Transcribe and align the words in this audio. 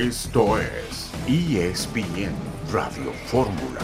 Esto 0.00 0.58
es 0.58 1.12
ESPN 1.28 2.32
Radio 2.72 3.12
Fórmula. 3.26 3.80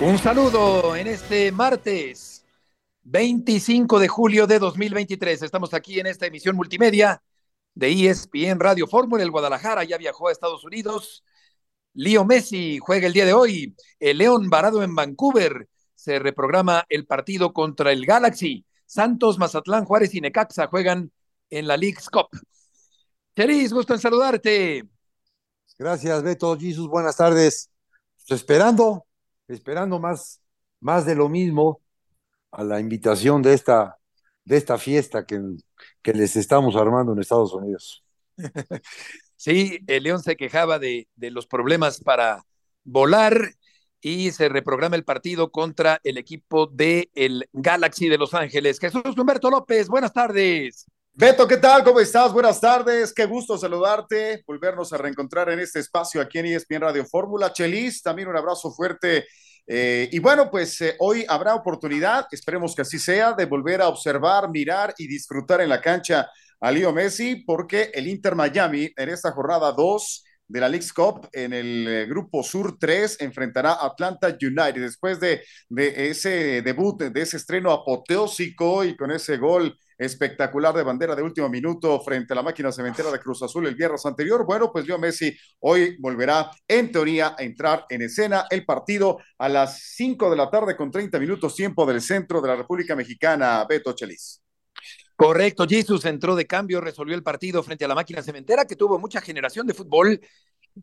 Un 0.00 0.16
saludo 0.16 0.96
en 0.96 1.06
este 1.06 1.52
martes 1.52 2.46
25 3.02 3.98
de 3.98 4.08
julio 4.08 4.46
de 4.46 4.58
2023. 4.58 5.42
Estamos 5.42 5.74
aquí 5.74 6.00
en 6.00 6.06
esta 6.06 6.24
emisión 6.24 6.56
multimedia 6.56 7.22
de 7.74 8.08
ESPN 8.08 8.58
Radio 8.58 8.86
Fórmula. 8.86 9.22
El 9.22 9.30
Guadalajara 9.30 9.84
ya 9.84 9.98
viajó 9.98 10.28
a 10.28 10.32
Estados 10.32 10.64
Unidos. 10.64 11.22
Leo 11.92 12.24
Messi 12.24 12.78
juega 12.78 13.06
el 13.06 13.12
día 13.12 13.26
de 13.26 13.34
hoy. 13.34 13.76
El 14.00 14.16
León 14.16 14.48
varado 14.48 14.82
en 14.82 14.94
Vancouver. 14.94 15.68
Se 15.94 16.18
reprograma 16.18 16.86
el 16.88 17.04
partido 17.04 17.52
contra 17.52 17.92
el 17.92 18.06
Galaxy. 18.06 18.64
Santos, 18.86 19.38
Mazatlán, 19.38 19.84
Juárez 19.84 20.14
y 20.14 20.22
Necaxa 20.22 20.68
juegan 20.68 21.12
en 21.50 21.66
la 21.66 21.76
League's 21.76 22.08
Cup. 22.08 22.28
Feliz, 23.34 23.72
gusto 23.72 23.94
en 23.94 24.00
saludarte. 24.00 24.84
Gracias, 25.78 26.22
Beto. 26.22 26.56
Jesus, 26.58 26.86
buenas 26.86 27.16
tardes. 27.16 27.70
Pues 28.28 28.40
esperando, 28.40 29.06
esperando 29.48 29.98
más, 29.98 30.40
más 30.80 31.06
de 31.06 31.14
lo 31.14 31.28
mismo 31.28 31.80
a 32.50 32.62
la 32.62 32.78
invitación 32.78 33.40
de 33.42 33.54
esta, 33.54 33.98
de 34.44 34.56
esta 34.58 34.76
fiesta 34.76 35.24
que, 35.24 35.40
que 36.02 36.12
les 36.12 36.36
estamos 36.36 36.76
armando 36.76 37.12
en 37.12 37.20
Estados 37.20 37.52
Unidos. 37.54 38.04
Sí, 39.34 39.80
el 39.88 40.04
León 40.04 40.22
se 40.22 40.36
quejaba 40.36 40.78
de, 40.78 41.08
de 41.16 41.32
los 41.32 41.48
problemas 41.48 42.00
para 42.00 42.44
volar 42.84 43.56
y 44.00 44.30
se 44.30 44.48
reprograma 44.48 44.94
el 44.94 45.02
partido 45.04 45.50
contra 45.50 46.00
el 46.04 46.16
equipo 46.16 46.68
de 46.68 47.10
el 47.16 47.48
Galaxy 47.52 48.08
de 48.08 48.18
Los 48.18 48.34
Ángeles. 48.34 48.78
Jesús 48.78 49.02
Humberto 49.18 49.50
López, 49.50 49.88
buenas 49.88 50.12
tardes. 50.12 50.86
Beto, 51.14 51.46
¿qué 51.46 51.58
tal? 51.58 51.84
¿Cómo 51.84 52.00
estás? 52.00 52.32
Buenas 52.32 52.58
tardes. 52.58 53.12
Qué 53.12 53.26
gusto 53.26 53.58
saludarte, 53.58 54.42
volvernos 54.46 54.94
a 54.94 54.96
reencontrar 54.96 55.50
en 55.50 55.60
este 55.60 55.78
espacio 55.78 56.22
aquí 56.22 56.38
en 56.38 56.46
ESPN 56.46 56.80
Radio 56.80 57.04
Fórmula. 57.04 57.52
Chelis, 57.52 58.02
también 58.02 58.28
un 58.28 58.36
abrazo 58.36 58.72
fuerte. 58.72 59.26
Eh, 59.66 60.08
y 60.10 60.18
bueno, 60.20 60.50
pues 60.50 60.80
eh, 60.80 60.96
hoy 61.00 61.26
habrá 61.28 61.54
oportunidad, 61.54 62.26
esperemos 62.30 62.74
que 62.74 62.80
así 62.80 62.98
sea, 62.98 63.34
de 63.34 63.44
volver 63.44 63.82
a 63.82 63.88
observar, 63.88 64.48
mirar 64.48 64.94
y 64.96 65.06
disfrutar 65.06 65.60
en 65.60 65.68
la 65.68 65.82
cancha 65.82 66.30
a 66.58 66.70
Leo 66.70 66.94
Messi, 66.94 67.44
porque 67.44 67.90
el 67.92 68.06
Inter 68.06 68.34
Miami 68.34 68.90
en 68.96 69.08
esta 69.10 69.32
jornada 69.32 69.70
2 69.72 70.24
de 70.48 70.60
la 70.60 70.68
League's 70.68 70.92
Cup 70.92 71.28
en 71.32 71.52
el 71.52 71.88
eh, 71.88 72.06
grupo 72.06 72.42
Sur 72.42 72.78
3 72.78 73.20
enfrentará 73.20 73.72
a 73.72 73.86
Atlanta 73.86 74.28
United 74.28 74.80
después 74.80 75.18
de, 75.20 75.42
de 75.68 76.10
ese 76.10 76.62
debut, 76.62 77.02
de 77.02 77.22
ese 77.22 77.36
estreno 77.38 77.70
apoteósico 77.72 78.84
y 78.84 78.96
con 78.96 79.10
ese 79.10 79.38
gol 79.38 79.76
espectacular 79.98 80.74
de 80.74 80.82
bandera 80.82 81.14
de 81.14 81.22
último 81.22 81.48
minuto 81.48 82.00
frente 82.00 82.32
a 82.32 82.36
la 82.36 82.42
máquina 82.42 82.72
cementera 82.72 83.10
de 83.10 83.20
Cruz 83.20 83.42
Azul 83.42 83.66
el 83.66 83.74
viernes 83.74 84.04
anterior. 84.04 84.44
Bueno, 84.44 84.70
pues 84.72 84.86
Leo 84.86 84.98
Messi 84.98 85.36
hoy 85.60 85.96
volverá 86.00 86.50
en 86.66 86.90
teoría 86.90 87.36
a 87.38 87.42
entrar 87.42 87.86
en 87.88 88.02
escena 88.02 88.46
el 88.50 88.64
partido 88.64 89.18
a 89.38 89.48
las 89.48 89.80
5 89.94 90.30
de 90.30 90.36
la 90.36 90.50
tarde 90.50 90.76
con 90.76 90.90
30 90.90 91.18
minutos 91.18 91.54
tiempo 91.54 91.86
del 91.86 92.00
centro 92.00 92.40
de 92.40 92.48
la 92.48 92.56
República 92.56 92.96
Mexicana, 92.96 93.64
Beto 93.68 93.92
Chelis. 93.92 94.41
Correcto, 95.16 95.66
Jesus 95.68 96.04
entró 96.04 96.34
de 96.34 96.46
cambio, 96.46 96.80
resolvió 96.80 97.14
el 97.14 97.22
partido 97.22 97.62
frente 97.62 97.84
a 97.84 97.88
la 97.88 97.94
máquina 97.94 98.22
cementera 98.22 98.64
que 98.64 98.76
tuvo 98.76 98.98
mucha 98.98 99.20
generación 99.20 99.66
de 99.66 99.74
fútbol. 99.74 100.20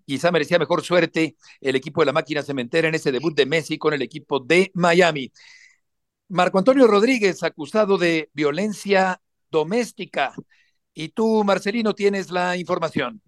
Quizá 0.05 0.31
merecía 0.31 0.59
mejor 0.59 0.83
suerte 0.83 1.35
el 1.59 1.75
equipo 1.75 2.01
de 2.01 2.05
la 2.05 2.13
máquina 2.13 2.43
cementera 2.43 2.87
en 2.87 2.95
ese 2.95 3.11
debut 3.11 3.35
de 3.35 3.45
Messi 3.45 3.77
con 3.77 3.93
el 3.93 4.01
equipo 4.01 4.39
de 4.39 4.71
Miami. 4.75 5.31
Marco 6.29 6.59
Antonio 6.59 6.87
Rodríguez, 6.87 7.41
acusado 7.43 7.97
de 7.97 8.29
violencia 8.33 9.19
doméstica. 9.49 10.33
Y 10.93 11.09
tú, 11.09 11.43
Marcelino, 11.43 11.95
tienes 11.95 12.29
la 12.29 12.55
información. 12.55 13.21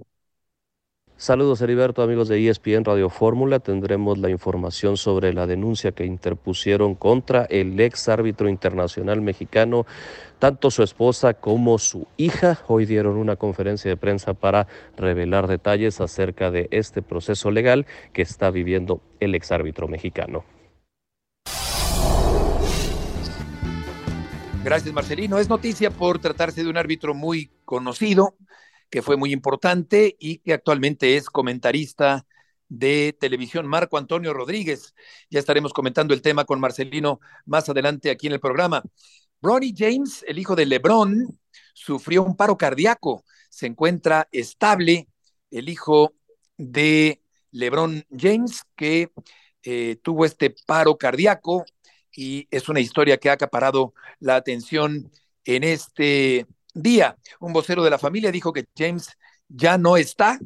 Saludos 1.22 1.62
Heriberto, 1.62 2.02
amigos 2.02 2.30
de 2.30 2.50
ESPN 2.50 2.84
Radio 2.84 3.08
Fórmula. 3.08 3.60
Tendremos 3.60 4.18
la 4.18 4.32
información 4.32 4.98
sobre 4.98 5.34
la 5.34 5.46
denuncia 5.46 5.92
que 5.92 6.04
interpusieron 6.04 6.96
contra 6.96 7.44
el 7.44 7.80
ex 7.80 8.10
árbitro 8.10 8.50
internacional 8.50 9.22
mexicano. 9.22 9.86
Tanto 10.40 10.72
su 10.72 10.82
esposa 10.82 11.36
como 11.36 11.78
su 11.78 12.08
hija 12.18 12.58
hoy 12.68 12.88
dieron 12.88 13.18
una 13.18 13.36
conferencia 13.36 13.92
de 13.92 13.98
prensa 13.98 14.34
para 14.34 14.66
revelar 14.98 15.46
detalles 15.46 16.02
acerca 16.02 16.50
de 16.50 16.68
este 16.72 17.04
proceso 17.04 17.52
legal 17.52 17.86
que 18.14 18.24
está 18.24 18.50
viviendo 18.50 19.00
el 19.20 19.36
ex 19.36 19.52
árbitro 19.52 19.88
mexicano. 19.88 20.44
Gracias, 24.64 24.92
Marcelino. 24.92 25.38
Es 25.38 25.50
noticia 25.50 25.92
por 25.92 26.18
tratarse 26.18 26.64
de 26.64 26.70
un 26.72 26.78
árbitro 26.78 27.14
muy 27.14 27.52
conocido, 27.64 28.34
que 28.92 29.02
fue 29.02 29.18
muy 29.18 29.32
importante 29.32 30.16
y 30.20 30.40
que 30.40 30.54
actualmente 30.54 31.18
es 31.18 31.30
comentarista 31.30 32.28
de 32.68 33.18
televisión, 33.20 33.66
Marco 33.66 33.98
Antonio 33.98 34.34
Rodríguez. 34.34 34.94
Ya 35.30 35.40
estaremos 35.40 35.74
comentando 35.74 36.14
el 36.14 36.22
tema 36.22 36.46
con 36.46 36.60
Marcelino 36.60 37.20
más 37.46 37.68
adelante 37.70 38.12
aquí 38.12 38.28
en 38.28 38.34
el 38.34 38.40
programa. 38.40 38.84
Ronnie 39.42 39.74
James, 39.76 40.24
el 40.28 40.40
hijo 40.40 40.56
de 40.56 40.66
Lebron, 40.66 41.40
sufrió 41.74 42.24
un 42.24 42.36
paro 42.36 42.58
cardíaco. 42.58 43.24
Se 43.50 43.66
encuentra 43.66 44.28
estable 44.32 45.08
el 45.50 45.70
hijo 45.70 46.14
de 46.58 47.22
Lebron 47.52 48.06
James, 48.16 48.64
que 48.76 49.12
eh, 49.64 49.98
tuvo 50.02 50.26
este 50.26 50.54
paro 50.66 50.98
cardíaco 50.98 51.66
y 52.14 52.48
es 52.52 52.68
una 52.68 52.80
historia 52.82 53.18
que 53.18 53.30
ha 53.30 53.34
acaparado 53.34 53.94
la 54.20 54.36
atención 54.36 55.12
en 55.46 55.64
este 55.64 56.46
día. 56.74 57.18
Un 57.40 57.54
vocero 57.54 57.84
de 57.84 57.90
la 57.90 57.98
familia 57.98 58.32
dijo 58.32 58.54
que 58.54 58.66
James 58.78 59.10
ya 59.48 59.78
no 59.78 59.98
está 59.98 60.40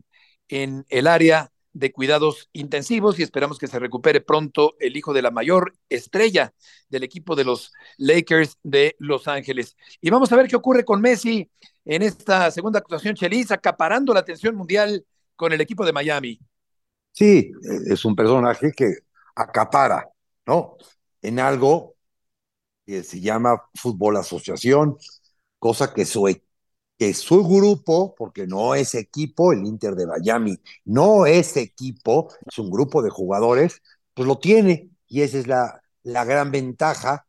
en 0.47 0.85
el 0.89 1.07
área 1.07 1.51
de 1.73 1.91
cuidados 1.91 2.49
intensivos 2.53 3.19
y 3.19 3.23
esperamos 3.23 3.57
que 3.57 3.67
se 3.67 3.79
recupere 3.79 4.21
pronto 4.21 4.75
el 4.79 4.95
hijo 4.95 5.13
de 5.13 5.21
la 5.21 5.31
mayor 5.31 5.75
estrella 5.89 6.53
del 6.87 7.03
equipo 7.03 7.35
de 7.35 7.43
los 7.43 7.73
Lakers 7.97 8.57
de 8.63 8.95
Los 8.97 9.27
Ángeles. 9.27 9.75
Y 9.99 10.09
vamos 10.09 10.31
a 10.31 10.37
ver 10.37 10.47
qué 10.47 10.55
ocurre 10.55 10.85
con 10.85 11.01
Messi 11.01 11.49
en 11.83 12.01
esta 12.01 12.49
segunda 12.51 12.79
actuación 12.79 13.15
Chelis, 13.15 13.51
acaparando 13.51 14.13
la 14.13 14.21
atención 14.21 14.55
mundial 14.55 15.05
con 15.35 15.51
el 15.51 15.59
equipo 15.59 15.85
de 15.85 15.91
Miami. 15.91 16.39
Sí, 17.11 17.51
es 17.87 18.05
un 18.05 18.15
personaje 18.15 18.71
que 18.71 18.93
acapara, 19.35 20.07
¿no? 20.45 20.77
en 21.25 21.39
algo 21.39 21.95
que 22.85 23.03
se 23.03 23.19
llama 23.19 23.63
fútbol 23.73 24.17
asociación, 24.17 24.97
cosa 25.59 25.93
que 25.93 26.05
su, 26.05 26.27
e, 26.27 26.43
que 26.97 27.13
su 27.13 27.43
grupo, 27.47 28.15
porque 28.15 28.47
no 28.47 28.75
es 28.75 28.95
equipo, 28.95 29.51
el 29.53 29.65
Inter 29.65 29.95
de 29.95 30.07
Miami, 30.07 30.59
no 30.85 31.25
es 31.25 31.57
equipo, 31.57 32.29
es 32.45 32.57
un 32.59 32.69
grupo 32.69 33.01
de 33.01 33.09
jugadores, 33.09 33.81
pues 34.13 34.27
lo 34.27 34.39
tiene, 34.39 34.91
y 35.07 35.21
esa 35.21 35.37
es 35.39 35.47
la, 35.47 35.81
la 36.03 36.25
gran 36.25 36.51
ventaja 36.51 37.27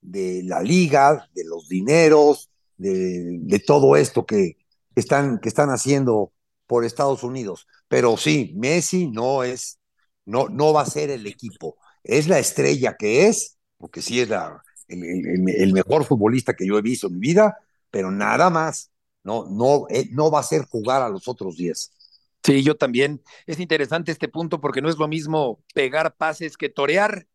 de 0.00 0.42
la 0.44 0.62
liga, 0.62 1.28
de 1.34 1.44
los 1.44 1.68
dineros, 1.68 2.50
de, 2.76 3.62
todo 3.66 3.96
esto 3.96 4.24
que 4.26 4.56
están, 4.94 5.38
que 5.40 5.48
están 5.48 5.70
haciendo 5.70 6.32
por 6.66 6.84
Estados 6.84 7.22
Unidos. 7.24 7.66
Pero 7.88 8.16
sí, 8.16 8.52
Messi 8.56 9.08
no 9.08 9.44
es, 9.44 9.78
no, 10.24 10.48
no 10.48 10.72
va 10.72 10.82
a 10.82 10.86
ser 10.86 11.10
el 11.10 11.26
equipo 11.26 11.76
es 12.04 12.28
la 12.28 12.38
estrella 12.38 12.96
que 12.96 13.26
es, 13.26 13.58
porque 13.78 14.02
sí 14.02 14.20
es 14.20 14.28
la, 14.28 14.62
el, 14.90 15.72
mejor 15.72 16.04
futbolista 16.04 16.54
que 16.54 16.66
yo 16.66 16.78
he 16.78 16.82
visto 16.82 17.06
en 17.06 17.14
mi 17.14 17.20
vida, 17.20 17.58
pero 17.90 18.10
nada 18.10 18.50
más. 18.50 18.90
No, 19.22 19.46
no, 19.50 19.86
eh, 19.90 20.08
no 20.12 20.30
va 20.30 20.40
a 20.40 20.44
ser 20.44 20.64
jugar 20.64 21.02
a 21.02 21.08
los 21.10 21.28
otros 21.28 21.56
10. 21.56 21.92
Sí, 22.42 22.62
yo 22.62 22.74
también. 22.76 23.22
Es 23.46 23.60
interesante 23.60 24.12
este 24.12 24.28
punto 24.28 24.60
porque 24.60 24.80
no 24.80 24.88
es 24.88 24.96
lo 24.96 25.08
mismo 25.08 25.60
pegar 25.74 26.16
pases 26.16 26.56
que 26.56 26.70
torear, 26.70 27.26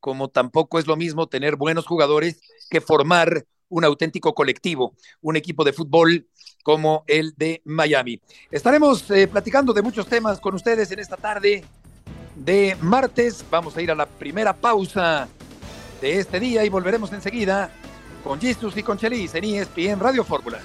como 0.00 0.28
tampoco 0.28 0.78
es 0.78 0.86
lo 0.86 0.96
mismo 0.96 1.28
tener 1.28 1.56
buenos 1.56 1.86
jugadores 1.86 2.40
que 2.68 2.80
formar 2.80 3.46
un 3.68 3.84
auténtico 3.84 4.34
colectivo, 4.34 4.94
un 5.22 5.36
equipo 5.36 5.64
de 5.64 5.72
fútbol 5.72 6.28
como 6.62 7.04
el 7.06 7.34
de 7.36 7.62
Miami. 7.64 8.20
Estaremos 8.50 9.10
eh, 9.10 9.26
platicando 9.28 9.72
de 9.72 9.82
muchos 9.82 10.06
temas 10.06 10.40
con 10.40 10.54
ustedes 10.54 10.90
en 10.90 10.98
esta 10.98 11.16
tarde 11.16 11.64
de 12.36 12.76
martes. 12.82 13.44
Vamos 13.50 13.76
a 13.76 13.82
ir 13.82 13.90
a 13.90 13.94
la 13.94 14.06
primera 14.06 14.52
pausa 14.52 15.28
de 16.00 16.18
este 16.18 16.40
día 16.40 16.64
y 16.64 16.68
volveremos 16.68 17.12
enseguida 17.12 17.70
con 18.24 18.40
Jesus 18.40 18.76
y 18.76 18.82
con 18.82 18.98
Chelis 18.98 19.34
en 19.34 19.44
ESPN 19.44 20.00
Radio 20.00 20.24
Fórmula. 20.24 20.60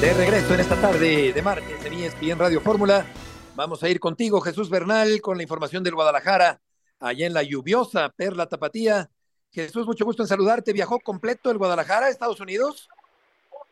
De 0.00 0.14
regreso 0.14 0.54
en 0.54 0.60
esta 0.60 0.80
tarde 0.80 1.32
de 1.32 1.42
martes 1.42 1.84
en 1.84 1.92
ESPN 1.92 2.38
Radio 2.38 2.60
Fórmula. 2.60 3.04
Vamos 3.56 3.82
a 3.82 3.88
ir 3.88 4.00
contigo, 4.00 4.40
Jesús 4.40 4.70
Bernal, 4.70 5.20
con 5.20 5.36
la 5.36 5.42
información 5.42 5.82
del 5.82 5.94
Guadalajara, 5.94 6.60
allá 7.00 7.26
en 7.26 7.34
la 7.34 7.42
lluviosa 7.42 8.08
Perla 8.16 8.46
Tapatía. 8.46 9.10
Jesús, 9.50 9.84
mucho 9.86 10.04
gusto 10.04 10.22
en 10.22 10.28
saludarte. 10.28 10.72
¿Viajó 10.72 11.00
completo 11.00 11.50
el 11.50 11.58
Guadalajara 11.58 12.06
a 12.06 12.08
Estados 12.08 12.40
Unidos? 12.40 12.88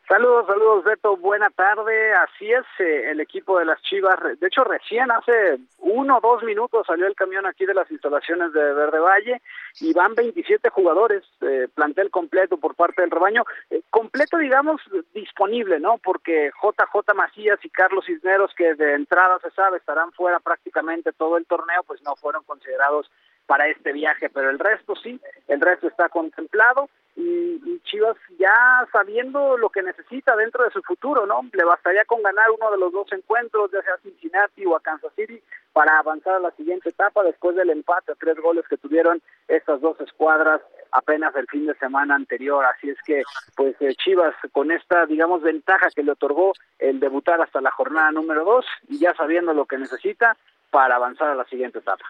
Saludos, 0.08 0.46
saludos 0.46 0.84
Beto, 0.84 1.18
buena 1.18 1.50
tarde. 1.50 2.14
Así 2.14 2.50
es, 2.50 2.64
eh, 2.78 3.10
el 3.10 3.20
equipo 3.20 3.58
de 3.58 3.66
las 3.66 3.78
Chivas, 3.82 4.18
de 4.40 4.46
hecho 4.46 4.64
recién 4.64 5.10
hace 5.10 5.58
uno 5.80 6.16
o 6.16 6.20
dos 6.22 6.42
minutos 6.44 6.86
salió 6.86 7.06
el 7.06 7.14
camión 7.14 7.44
aquí 7.44 7.66
de 7.66 7.74
las 7.74 7.90
instalaciones 7.90 8.54
de 8.54 8.72
Verde 8.72 9.00
Valle 9.00 9.42
y 9.80 9.92
van 9.92 10.14
27 10.14 10.70
jugadores, 10.70 11.24
eh, 11.42 11.68
plantel 11.74 12.10
completo 12.10 12.56
por 12.56 12.74
parte 12.74 13.02
del 13.02 13.10
rebaño, 13.10 13.44
eh, 13.68 13.82
completo 13.90 14.38
digamos 14.38 14.80
disponible, 15.12 15.78
¿no? 15.78 15.98
Porque 15.98 16.52
JJ 16.62 17.14
Macías 17.14 17.62
y 17.62 17.68
Carlos 17.68 18.06
Cisneros, 18.06 18.54
que 18.56 18.74
de 18.76 18.94
entrada 18.94 19.38
se 19.40 19.50
sabe 19.50 19.76
estarán 19.76 20.12
fuera 20.12 20.40
prácticamente 20.40 21.12
todo 21.12 21.36
el 21.36 21.44
torneo, 21.44 21.82
pues 21.86 22.00
no 22.00 22.16
fueron 22.16 22.44
considerados 22.44 23.10
para 23.44 23.68
este 23.68 23.92
viaje, 23.92 24.30
pero 24.30 24.48
el 24.48 24.58
resto 24.58 24.96
sí, 24.96 25.20
el 25.48 25.60
resto 25.60 25.86
está 25.86 26.08
contemplado 26.08 26.88
y, 27.18 27.80
Chivas 27.84 28.16
ya 28.38 28.86
sabiendo 28.92 29.56
lo 29.56 29.70
que 29.70 29.82
necesita 29.82 30.36
dentro 30.36 30.62
de 30.62 30.70
su 30.70 30.82
futuro, 30.82 31.26
¿no? 31.26 31.40
Le 31.52 31.64
bastaría 31.64 32.04
con 32.04 32.22
ganar 32.22 32.50
uno 32.50 32.70
de 32.70 32.78
los 32.78 32.92
dos 32.92 33.10
encuentros, 33.12 33.70
ya 33.72 33.82
sea 33.82 33.96
Cincinnati 34.02 34.64
o 34.66 34.76
a 34.76 34.80
Kansas 34.80 35.12
City, 35.16 35.42
para 35.72 35.98
avanzar 35.98 36.34
a 36.34 36.40
la 36.40 36.50
siguiente 36.52 36.90
etapa 36.90 37.22
después 37.22 37.56
del 37.56 37.70
empate 37.70 38.12
a 38.12 38.14
tres 38.14 38.36
goles 38.36 38.68
que 38.68 38.76
tuvieron 38.76 39.20
estas 39.48 39.80
dos 39.80 39.98
escuadras 40.00 40.60
apenas 40.92 41.34
el 41.34 41.46
fin 41.46 41.66
de 41.66 41.74
semana 41.76 42.14
anterior. 42.14 42.64
Así 42.64 42.90
es 42.90 42.98
que, 43.04 43.22
pues 43.56 43.74
eh, 43.80 43.94
Chivas 43.96 44.34
con 44.52 44.70
esta, 44.70 45.06
digamos, 45.06 45.42
ventaja 45.42 45.88
que 45.90 46.02
le 46.02 46.12
otorgó 46.12 46.52
el 46.78 47.00
debutar 47.00 47.40
hasta 47.40 47.60
la 47.60 47.70
jornada 47.70 48.12
número 48.12 48.44
dos 48.44 48.66
y 48.86 48.98
ya 48.98 49.14
sabiendo 49.14 49.54
lo 49.54 49.64
que 49.64 49.78
necesita 49.78 50.36
para 50.70 50.96
avanzar 50.96 51.30
a 51.30 51.34
la 51.34 51.44
siguiente 51.46 51.78
etapa. 51.78 52.04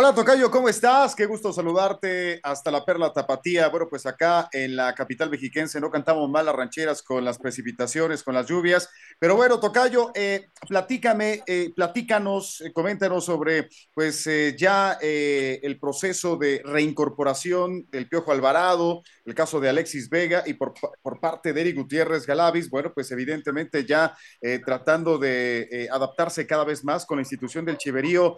Hola 0.00 0.14
Tocayo, 0.14 0.48
¿cómo 0.48 0.68
estás? 0.68 1.16
Qué 1.16 1.26
gusto 1.26 1.52
saludarte 1.52 2.38
hasta 2.44 2.70
la 2.70 2.84
Perla 2.84 3.12
Tapatía. 3.12 3.68
Bueno, 3.68 3.88
pues 3.90 4.06
acá 4.06 4.48
en 4.52 4.76
la 4.76 4.94
capital 4.94 5.28
mexiquense 5.28 5.80
no 5.80 5.90
cantamos 5.90 6.30
mal 6.30 6.46
las 6.46 6.54
rancheras 6.54 7.02
con 7.02 7.24
las 7.24 7.36
precipitaciones, 7.36 8.22
con 8.22 8.36
las 8.36 8.46
lluvias. 8.46 8.88
Pero 9.18 9.34
bueno, 9.34 9.58
Tocayo, 9.58 10.12
eh, 10.14 10.50
platícame, 10.68 11.42
eh, 11.44 11.72
platícanos, 11.74 12.60
eh, 12.60 12.72
coméntanos 12.72 13.24
sobre 13.24 13.70
pues 13.92 14.24
eh, 14.28 14.54
ya 14.56 14.96
el 15.00 15.80
proceso 15.80 16.36
de 16.36 16.62
reincorporación 16.64 17.88
del 17.90 18.08
Piojo 18.08 18.30
Alvarado, 18.30 19.02
el 19.24 19.34
caso 19.34 19.58
de 19.58 19.68
Alexis 19.68 20.08
Vega 20.08 20.44
y 20.46 20.54
por, 20.54 20.74
por 21.02 21.18
parte 21.18 21.52
de 21.52 21.60
Eric 21.60 21.76
Gutiérrez 21.76 22.24
Galavis. 22.24 22.70
Bueno, 22.70 22.92
pues 22.94 23.10
evidentemente 23.10 23.84
ya 23.84 24.16
tratando 24.64 25.18
de 25.18 25.88
adaptarse 25.90 26.46
cada 26.46 26.62
vez 26.62 26.84
más 26.84 27.04
con 27.04 27.16
la 27.16 27.22
institución 27.22 27.64
del 27.64 27.78
Chiverío, 27.78 28.36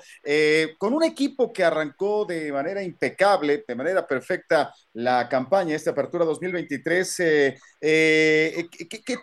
con 0.79 0.95
un 0.95 1.05
equipo 1.05 1.50
que 1.52 1.64
arrancó 1.64 2.25
de 2.25 2.52
manera 2.52 2.82
impecable, 2.82 3.64
de 3.67 3.75
manera 3.75 4.06
perfecta 4.06 4.73
la 4.93 5.29
campaña, 5.29 5.75
esta 5.75 5.91
apertura 5.91 6.25
2023. 6.25 7.20
Eh, 7.20 7.58
eh, 7.81 8.69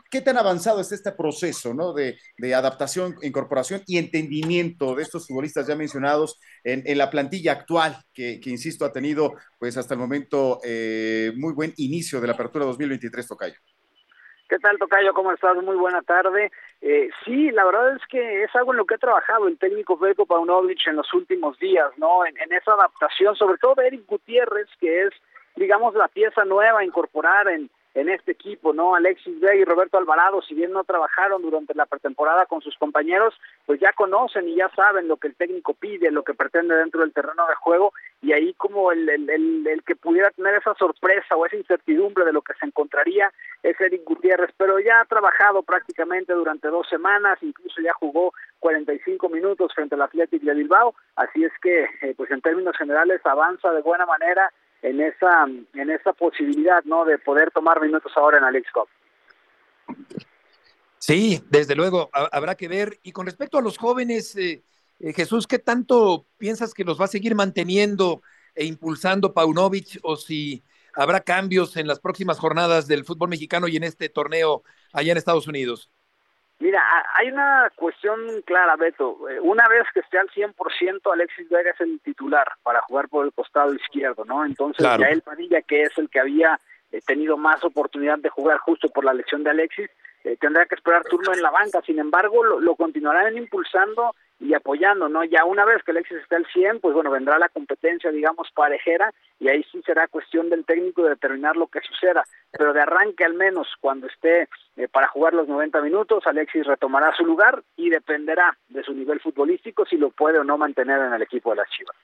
¿qué, 0.09 0.21
tan 0.21 0.37
avanzado 0.37 0.81
es 0.81 0.91
este 0.91 1.11
proceso 1.11 1.73
¿no? 1.73 1.93
de, 1.93 2.17
adaptación, 2.53 3.15
incorporación 3.21 3.83
y 3.85 3.97
entendimiento 3.97 4.95
de 4.95 5.03
estos 5.03 5.27
futbolistas 5.27 5.67
ya 5.67 5.75
mencionados 5.75 6.39
en, 6.63 6.97
la 6.97 7.09
plantilla 7.09 7.53
actual, 7.53 7.97
que, 8.13 8.39
insisto, 8.45 8.85
ha 8.85 8.91
tenido 8.91 9.33
pues 9.59 9.77
hasta 9.77 9.93
el 9.93 9.99
momento 9.99 10.59
eh, 10.63 11.31
muy 11.35 11.53
buen 11.53 11.73
inicio 11.77 12.19
de 12.21 12.27
la 12.27 12.33
apertura 12.33 12.65
2023, 12.65 13.27
Tocayo? 13.27 13.55
¿Qué 14.49 14.59
tal, 14.59 14.77
Tocayo? 14.77 15.13
¿Cómo 15.13 15.33
estás? 15.33 15.57
Muy 15.61 15.75
buena 15.75 16.01
tarde. 16.01 16.51
Eh, 16.81 17.09
sí, 17.25 17.51
la 17.51 17.65
verdad 17.65 17.97
es 17.97 18.01
que 18.07 18.43
es 18.43 18.55
algo 18.55 18.71
en 18.71 18.77
lo 18.77 18.85
que 18.85 18.95
ha 18.95 18.97
trabajado 18.97 19.47
el 19.47 19.57
técnico 19.57 19.97
Veiko 19.97 20.25
Paunovic 20.25 20.87
en 20.87 20.95
los 20.95 21.13
últimos 21.13 21.59
días, 21.59 21.91
¿no? 21.97 22.25
En, 22.25 22.37
en, 22.37 22.53
esa 22.53 22.73
adaptación, 22.73 23.35
sobre 23.35 23.57
todo 23.57 23.75
de 23.75 23.87
Eric 23.87 24.05
Gutiérrez, 24.07 24.67
que 24.79 25.03
es, 25.03 25.13
digamos, 25.57 25.95
la 25.95 26.07
pieza 26.07 26.45
nueva 26.45 26.79
a 26.79 26.85
incorporar 26.85 27.49
en, 27.49 27.69
en 27.97 28.09
este 28.09 28.33
equipo, 28.33 28.73
¿no? 28.73 28.93
Alexis 28.93 29.39
Vega 29.39 29.55
y 29.55 29.65
Roberto 29.65 29.97
Alvarado, 29.97 30.43
si 30.43 30.53
bien 30.53 30.71
no 30.71 30.83
trabajaron 30.83 31.41
durante 31.41 31.73
la 31.73 31.87
pretemporada 31.87 32.45
con 32.45 32.61
sus 32.61 32.77
compañeros, 32.77 33.33
pues 33.65 33.79
ya 33.79 33.91
conocen 33.93 34.47
y 34.47 34.55
ya 34.55 34.69
saben 34.75 35.07
lo 35.07 35.17
que 35.17 35.29
el 35.29 35.35
técnico 35.35 35.73
pide, 35.73 36.11
lo 36.11 36.23
que 36.23 36.35
pretende 36.35 36.75
dentro 36.75 37.01
del 37.01 37.11
terreno 37.11 37.47
de 37.47 37.55
juego, 37.55 37.93
y 38.21 38.33
ahí 38.33 38.53
como 38.53 38.91
el, 38.91 39.09
el, 39.09 39.65
el, 39.65 39.83
que 39.83 39.95
pudiera 39.95 40.29
tener 40.29 40.53
esa 40.53 40.75
sorpresa 40.75 41.35
o 41.35 41.47
esa 41.47 41.55
incertidumbre 41.55 42.23
de 42.23 42.33
lo 42.33 42.43
que 42.43 42.53
se 42.59 42.67
encontraría 42.67 43.33
es 43.63 43.81
Eric 43.81 44.03
Gutiérrez, 44.05 44.51
pero 44.57 44.79
ya 44.79 45.01
ha 45.01 45.05
trabajado 45.05 45.63
prácticamente 45.63 46.33
durante 46.33 46.67
dos 46.67 46.87
semanas, 46.87 47.39
incluso 47.41 47.81
ya 47.81 47.93
jugó 47.93 48.31
45 48.59 49.27
minutos 49.29 49.73
frente 49.73 49.95
al 49.95 50.03
Athletic 50.03 50.43
de 50.43 50.53
Bilbao, 50.53 50.93
así 51.15 51.43
es 51.43 51.51
que, 51.63 51.89
eh, 52.03 52.13
pues 52.15 52.29
en 52.29 52.41
términos 52.41 52.77
generales, 52.77 53.21
avanza 53.25 53.71
de 53.71 53.81
buena 53.81 54.05
manera 54.05 54.53
en 54.89 55.01
esa 55.01 55.45
en 55.45 55.89
esa 55.89 56.13
posibilidad 56.13 56.83
no 56.85 57.05
de 57.05 57.17
poder 57.17 57.51
tomar 57.51 57.81
minutos 57.81 58.11
ahora 58.15 58.37
en 58.37 58.43
la 58.43 58.51
League 58.51 58.67
Cup. 58.73 58.87
Sí, 60.99 61.41
desde 61.49 61.75
luego, 61.75 62.09
habrá 62.11 62.55
que 62.55 62.67
ver. 62.67 62.99
Y 63.03 63.11
con 63.11 63.25
respecto 63.25 63.57
a 63.57 63.61
los 63.61 63.77
jóvenes, 63.77 64.35
eh, 64.35 64.63
eh, 64.99 65.13
Jesús, 65.13 65.47
¿qué 65.47 65.59
tanto 65.59 66.25
piensas 66.37 66.73
que 66.73 66.83
los 66.83 66.99
va 66.99 67.05
a 67.05 67.09
seguir 67.09 67.35
manteniendo 67.35 68.21
e 68.55 68.65
impulsando 68.65 69.33
Paunovic 69.33 69.99
o 70.01 70.17
si 70.17 70.63
habrá 70.93 71.21
cambios 71.21 71.77
en 71.77 71.87
las 71.87 71.99
próximas 71.99 72.39
jornadas 72.39 72.87
del 72.87 73.05
fútbol 73.05 73.29
mexicano 73.29 73.67
y 73.67 73.77
en 73.77 73.83
este 73.83 74.09
torneo 74.09 74.63
allá 74.91 75.11
en 75.11 75.17
Estados 75.17 75.47
Unidos? 75.47 75.91
Mira, 76.59 76.81
hay 77.13 77.29
una 77.29 77.71
cuestión 77.75 78.19
clara, 78.43 78.75
Beto. 78.75 79.29
Eh, 79.29 79.39
una 79.39 79.67
vez 79.67 79.83
que 79.93 79.99
esté 79.99 80.17
al 80.17 80.27
100%, 80.29 81.13
Alexis 81.13 81.47
Vega 81.49 81.69
es 81.71 81.81
el 81.81 81.99
titular 81.99 82.47
para 82.63 82.81
jugar 82.81 83.09
por 83.09 83.25
el 83.25 83.33
costado 83.33 83.73
izquierdo, 83.75 84.25
¿no? 84.25 84.43
Entonces, 84.43 84.83
ya 84.83 85.07
el 85.07 85.21
Padilla, 85.21 85.61
que 85.61 85.83
es 85.83 85.95
el 85.97 86.09
que 86.09 86.19
había 86.19 86.59
eh, 86.91 86.99
tenido 87.05 87.37
más 87.37 87.63
oportunidad 87.63 88.17
de 88.17 88.29
jugar 88.29 88.57
justo 88.57 88.89
por 88.89 89.05
la 89.05 89.13
lesión 89.13 89.43
de 89.43 89.51
Alexis, 89.51 89.89
eh, 90.23 90.35
tendrá 90.39 90.65
que 90.65 90.75
esperar 90.75 91.03
turno 91.03 91.31
en 91.31 91.43
la 91.43 91.51
banca. 91.51 91.81
Sin 91.85 91.99
embargo, 91.99 92.43
lo, 92.43 92.59
lo 92.59 92.75
continuarán 92.75 93.37
impulsando 93.37 94.15
y 94.39 94.53
apoyando, 94.53 95.09
¿no? 95.09 95.23
Ya 95.23 95.45
una 95.45 95.65
vez 95.65 95.83
que 95.83 95.91
Alexis 95.91 96.17
esté 96.17 96.35
al 96.35 96.45
100, 96.45 96.79
pues 96.79 96.93
bueno, 96.93 97.09
vendrá 97.09 97.39
la 97.39 97.49
competencia, 97.49 98.11
digamos, 98.11 98.49
parejera 98.53 99.11
y 99.39 99.49
ahí 99.49 99.63
sí 99.71 99.81
será 99.85 100.07
cuestión 100.07 100.49
del 100.49 100.65
técnico 100.65 101.03
de 101.03 101.11
determinar 101.11 101.55
lo 101.55 101.67
que 101.67 101.81
suceda, 101.81 102.23
pero 102.51 102.73
de 102.73 102.81
arranque 102.81 103.25
al 103.25 103.33
menos 103.33 103.67
cuando 103.79 104.07
esté 104.07 104.47
eh, 104.75 104.87
para 104.87 105.07
jugar 105.07 105.33
los 105.33 105.47
90 105.47 105.81
minutos, 105.81 106.27
Alexis 106.27 106.65
retomará 106.65 107.15
su 107.15 107.25
lugar 107.25 107.63
y 107.75 107.89
dependerá 107.89 108.57
de 108.69 108.83
su 108.83 108.93
nivel 108.93 109.19
futbolístico 109.19 109.85
si 109.85 109.97
lo 109.97 110.11
puede 110.11 110.37
o 110.37 110.43
no 110.43 110.57
mantener 110.57 110.99
en 111.01 111.13
el 111.13 111.21
equipo 111.23 111.51
de 111.51 111.57
las 111.57 111.69
Chivas. 111.69 111.95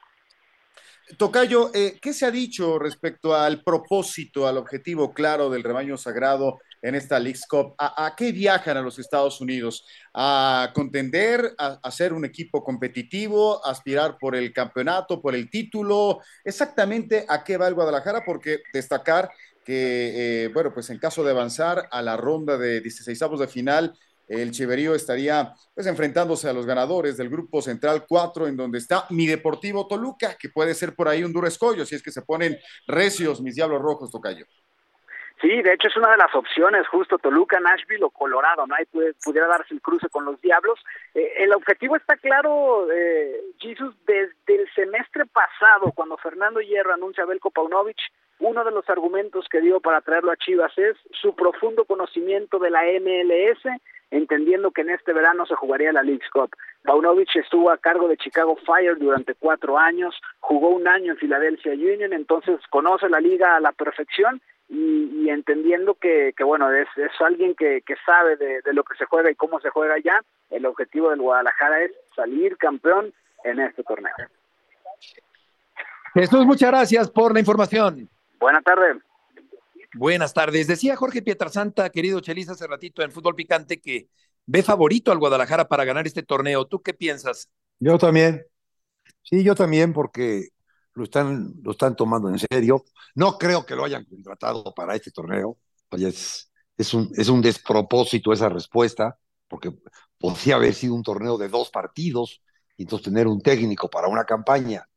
Tocayo, 1.17 1.69
eh, 1.73 1.99
¿qué 2.01 2.13
se 2.13 2.25
ha 2.25 2.31
dicho 2.31 2.79
respecto 2.79 3.35
al 3.35 3.61
propósito, 3.61 4.47
al 4.47 4.57
objetivo 4.57 5.13
claro 5.13 5.49
del 5.49 5.63
rebaño 5.63 5.97
sagrado 5.97 6.59
en 6.83 6.95
esta 6.95 7.17
League 7.17 7.39
Cup? 7.49 7.73
¿A, 7.79 8.13
qué 8.15 8.31
viajan 8.31 8.77
a 8.77 8.81
los 8.81 8.99
Estados 8.99 9.41
Unidos? 9.41 9.87
¿A 10.13 10.71
contender, 10.75 11.55
a, 11.57 11.91
ser 11.91 12.13
un 12.13 12.25
equipo 12.25 12.63
competitivo, 12.63 13.65
aspirar 13.65 14.17
por 14.19 14.35
el 14.35 14.53
campeonato, 14.53 15.21
por 15.21 15.33
el 15.33 15.49
título? 15.49 16.19
¿Exactamente 16.43 17.25
a 17.27 17.43
qué 17.43 17.57
va 17.57 17.67
el 17.67 17.73
Guadalajara? 17.73 18.23
Porque 18.25 18.59
destacar 18.71 19.31
que, 19.65 20.43
eh, 20.43 20.47
bueno, 20.49 20.73
pues 20.73 20.89
en 20.89 20.99
caso 20.99 21.23
de 21.23 21.31
avanzar 21.31 21.87
a 21.89 22.01
la 22.01 22.17
ronda 22.17 22.57
de 22.57 22.81
16 22.81 23.19
de 23.39 23.47
final, 23.47 23.97
el 24.27 24.51
Chiverío 24.51 24.95
estaría 24.95 25.53
pues 25.73 25.87
enfrentándose 25.87 26.49
a 26.49 26.53
los 26.53 26.65
ganadores 26.65 27.17
del 27.17 27.29
grupo 27.29 27.61
central 27.61 28.05
4 28.07 28.47
en 28.47 28.57
donde 28.57 28.77
está 28.77 29.05
mi 29.09 29.25
Deportivo 29.25 29.87
Toluca, 29.87 30.37
que 30.37 30.49
puede 30.49 30.73
ser 30.73 30.95
por 30.95 31.07
ahí 31.07 31.23
un 31.23 31.33
duro 31.33 31.47
escollo 31.47 31.85
si 31.85 31.95
es 31.95 32.03
que 32.03 32.11
se 32.11 32.21
ponen 32.21 32.57
recios 32.87 33.41
mis 33.41 33.55
Diablos 33.55 33.81
Rojos, 33.81 34.11
Tocayo. 34.11 34.45
Sí, 35.43 35.61
de 35.61 35.73
hecho 35.73 35.89
es 35.89 35.97
una 35.97 36.09
de 36.09 36.15
las 36.15 36.33
opciones, 36.33 36.87
justo 36.87 37.17
Toluca, 37.17 37.59
Nashville 37.59 38.05
o 38.05 38.09
Colorado, 38.09 38.65
¿no? 38.65 38.75
Ahí 38.75 38.85
pudiera 38.85 39.45
darse 39.45 39.73
el 39.73 39.81
cruce 39.81 40.07
con 40.07 40.23
los 40.23 40.39
Diablos. 40.39 40.79
Eh, 41.13 41.33
el 41.39 41.53
objetivo 41.53 41.97
está 41.97 42.15
claro, 42.15 42.89
eh, 42.89 43.41
Jesus, 43.59 43.93
desde 44.05 44.33
el 44.47 44.73
semestre 44.73 45.25
pasado, 45.25 45.91
cuando 45.93 46.15
Fernando 46.15 46.61
Hierro 46.61 46.93
anuncia 46.93 47.25
a 47.25 47.27
Belko 47.27 47.51
Paunovic, 47.51 47.97
uno 48.39 48.63
de 48.63 48.71
los 48.71 48.89
argumentos 48.89 49.45
que 49.49 49.59
dio 49.59 49.81
para 49.81 49.99
traerlo 49.99 50.31
a 50.31 50.37
Chivas 50.37 50.71
es 50.77 50.95
su 51.11 51.35
profundo 51.35 51.83
conocimiento 51.83 52.57
de 52.57 52.69
la 52.69 52.83
MLS, 53.01 53.81
entendiendo 54.11 54.71
que 54.71 54.81
en 54.81 54.91
este 54.91 55.11
verano 55.11 55.45
se 55.45 55.55
jugaría 55.55 55.91
la 55.91 56.03
League 56.03 56.23
Cup. 56.31 56.55
Paunovic 56.85 57.35
estuvo 57.35 57.69
a 57.69 57.77
cargo 57.77 58.07
de 58.07 58.15
Chicago 58.15 58.55
Fire 58.65 58.97
durante 58.97 59.35
cuatro 59.35 59.77
años, 59.77 60.15
jugó 60.39 60.69
un 60.69 60.87
año 60.87 61.11
en 61.11 61.17
Philadelphia 61.17 61.73
Union, 61.73 62.13
entonces 62.13 62.61
conoce 62.69 63.09
la 63.09 63.19
liga 63.19 63.57
a 63.57 63.59
la 63.59 63.73
perfección 63.73 64.41
y, 64.69 65.29
entendiendo 65.29 65.95
que, 65.95 66.33
bueno, 66.45 66.71
es, 66.71 66.87
es 66.97 67.11
alguien 67.19 67.55
que, 67.55 67.81
que 67.85 67.95
sabe 68.05 68.35
de, 68.37 68.61
de, 68.61 68.73
lo 68.73 68.83
que 68.83 68.95
se 68.97 69.05
juega 69.05 69.29
y 69.29 69.35
cómo 69.35 69.59
se 69.59 69.69
juega 69.69 69.95
ya, 70.03 70.21
el 70.49 70.65
objetivo 70.65 71.09
del 71.09 71.21
Guadalajara 71.21 71.83
es 71.83 71.91
salir 72.15 72.57
campeón 72.57 73.13
en 73.43 73.59
este 73.59 73.83
torneo. 73.83 74.13
Jesús, 76.13 76.45
muchas 76.45 76.69
gracias 76.69 77.09
por 77.09 77.33
la 77.33 77.39
información. 77.39 78.09
Buenas 78.39 78.63
tardes. 78.63 78.97
Buenas 79.95 80.33
tardes. 80.33 80.67
Decía 80.67 80.95
Jorge 80.95 81.21
Pietrasanta, 81.21 81.89
querido 81.89 82.19
Chelis, 82.19 82.49
hace 82.49 82.67
ratito 82.67 83.03
en 83.03 83.11
Fútbol 83.11 83.35
Picante, 83.35 83.79
que 83.79 84.07
ve 84.45 84.63
favorito 84.63 85.11
al 85.11 85.19
Guadalajara 85.19 85.67
para 85.67 85.85
ganar 85.85 86.07
este 86.07 86.23
torneo. 86.23 86.65
¿Tú 86.65 86.81
qué 86.81 86.93
piensas? 86.93 87.49
Yo 87.79 87.97
también. 87.97 88.45
Sí, 89.21 89.43
yo 89.43 89.55
también, 89.55 89.93
porque 89.93 90.49
lo 90.95 91.03
están, 91.03 91.53
lo 91.61 91.71
están 91.71 91.95
tomando 91.95 92.29
en 92.29 92.39
serio. 92.39 92.83
No 93.15 93.37
creo 93.37 93.65
que 93.65 93.75
lo 93.75 93.85
hayan 93.85 94.05
contratado 94.05 94.73
para 94.73 94.95
este 94.95 95.11
torneo. 95.11 95.57
Es 95.91 96.49
es 96.77 96.93
un, 96.93 97.11
es 97.15 97.29
un 97.29 97.41
despropósito 97.41 98.33
esa 98.33 98.49
respuesta, 98.49 99.17
porque 99.47 99.73
podría 100.17 100.55
haber 100.55 100.73
sido 100.73 100.95
un 100.95 101.03
torneo 101.03 101.37
de 101.37 101.49
dos 101.49 101.69
partidos, 101.69 102.41
y 102.77 102.83
entonces 102.83 103.05
tener 103.05 103.27
un 103.27 103.41
técnico 103.41 103.89
para 103.89 104.07
una 104.07 104.25
campaña 104.25 104.87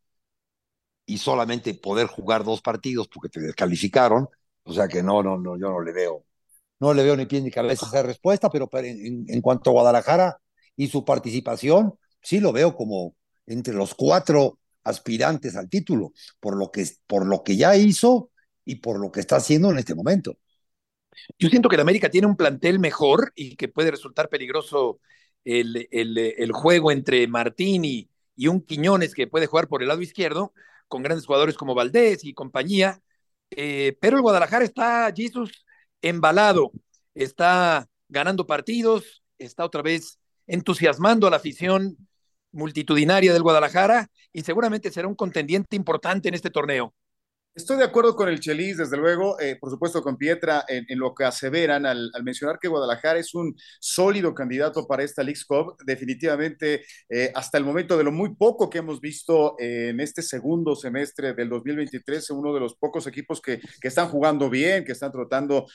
y 1.04 1.18
solamente 1.18 1.74
poder 1.74 2.06
jugar 2.06 2.44
dos 2.44 2.60
partidos 2.62 3.08
porque 3.08 3.28
te 3.28 3.40
descalificaron, 3.40 4.28
o 4.64 4.72
sea 4.72 4.88
que 4.88 5.02
no, 5.02 5.22
no, 5.22 5.38
no, 5.38 5.56
yo 5.56 5.68
no 5.70 5.80
le 5.80 5.92
veo, 5.92 6.24
no 6.80 6.94
le 6.94 7.04
veo 7.04 7.16
ni 7.16 7.26
pie 7.26 7.40
ni 7.40 7.50
cabeza 7.50 7.86
esa 7.86 8.02
respuesta, 8.02 8.50
pero 8.50 8.68
en 8.72 9.40
cuanto 9.40 9.70
a 9.70 9.74
Guadalajara 9.74 10.40
y 10.74 10.88
su 10.88 11.04
participación, 11.04 11.94
sí 12.20 12.40
lo 12.40 12.52
veo 12.52 12.74
como 12.74 13.14
entre 13.46 13.74
los 13.74 13.94
cuatro 13.94 14.58
aspirantes 14.86 15.56
al 15.56 15.68
título, 15.68 16.12
por 16.40 16.56
lo 16.56 16.70
que, 16.70 16.86
por 17.06 17.26
lo 17.26 17.42
que 17.42 17.56
ya 17.56 17.76
hizo 17.76 18.30
y 18.64 18.76
por 18.76 19.00
lo 19.00 19.10
que 19.10 19.20
está 19.20 19.36
haciendo 19.36 19.70
en 19.70 19.78
este 19.78 19.94
momento. 19.94 20.38
Yo 21.38 21.48
siento 21.48 21.68
que 21.68 21.76
el 21.76 21.80
América 21.80 22.10
tiene 22.10 22.26
un 22.26 22.36
plantel 22.36 22.78
mejor 22.78 23.32
y 23.34 23.56
que 23.56 23.68
puede 23.68 23.90
resultar 23.90 24.28
peligroso 24.28 25.00
el, 25.44 25.88
el, 25.90 26.18
el 26.18 26.52
juego 26.52 26.90
entre 26.90 27.26
Martini 27.26 28.08
y 28.36 28.48
un 28.48 28.60
Quiñones 28.60 29.14
que 29.14 29.26
puede 29.26 29.46
jugar 29.46 29.68
por 29.68 29.82
el 29.82 29.88
lado 29.88 30.02
izquierdo, 30.02 30.52
con 30.88 31.02
grandes 31.02 31.26
jugadores 31.26 31.56
como 31.56 31.74
Valdés 31.74 32.24
y 32.24 32.34
compañía. 32.34 33.00
Eh, 33.50 33.96
pero 34.00 34.16
el 34.16 34.22
Guadalajara 34.22 34.64
está, 34.64 35.12
Jesus, 35.14 35.64
embalado, 36.02 36.72
está 37.14 37.88
ganando 38.08 38.46
partidos, 38.46 39.22
está 39.38 39.64
otra 39.64 39.82
vez 39.82 40.18
entusiasmando 40.46 41.26
a 41.26 41.30
la 41.30 41.36
afición 41.36 41.96
multitudinaria 42.56 43.32
del 43.32 43.42
Guadalajara 43.42 44.08
y 44.32 44.42
seguramente 44.42 44.90
será 44.90 45.08
un 45.08 45.14
contendiente 45.14 45.76
importante 45.76 46.28
en 46.28 46.34
este 46.34 46.50
torneo. 46.50 46.94
Estoy 47.56 47.78
de 47.78 47.84
acuerdo 47.84 48.14
con 48.16 48.28
el 48.28 48.38
Chelis, 48.38 48.76
desde 48.76 48.98
luego, 48.98 49.40
eh, 49.40 49.56
por 49.58 49.70
supuesto 49.70 50.02
con 50.02 50.18
Pietra, 50.18 50.66
en, 50.68 50.84
lo 50.98 51.14
que 51.14 51.24
aseveran 51.24 51.86
al, 51.86 52.12
mencionar 52.22 52.58
que 52.58 52.68
Guadalajara 52.68 53.18
es 53.18 53.34
un 53.34 53.56
sólido 53.80 54.34
candidato 54.34 54.86
para 54.86 55.02
esta 55.02 55.22
League 55.22 55.40
Cup. 55.48 55.74
Definitivamente, 55.86 56.84
eh, 57.08 57.32
hasta 57.34 57.56
el 57.56 57.64
momento 57.64 57.96
de 57.96 58.04
lo 58.04 58.12
muy 58.12 58.34
poco 58.34 58.68
que 58.68 58.76
hemos 58.76 59.00
visto 59.00 59.56
eh, 59.58 59.88
en 59.88 60.00
este 60.00 60.20
segundo 60.20 60.76
semestre 60.76 61.32
del 61.32 61.48
2023, 61.48 62.18
es 62.18 62.30
uno 62.30 62.52
de 62.52 62.60
los 62.60 62.76
pocos 62.76 63.06
equipos 63.06 63.40
que, 63.40 63.58
que 63.80 63.88
están 63.88 64.10
jugando 64.10 64.50
bien, 64.50 64.84
que 64.84 64.92
están 64.92 65.10
tratando 65.10 65.66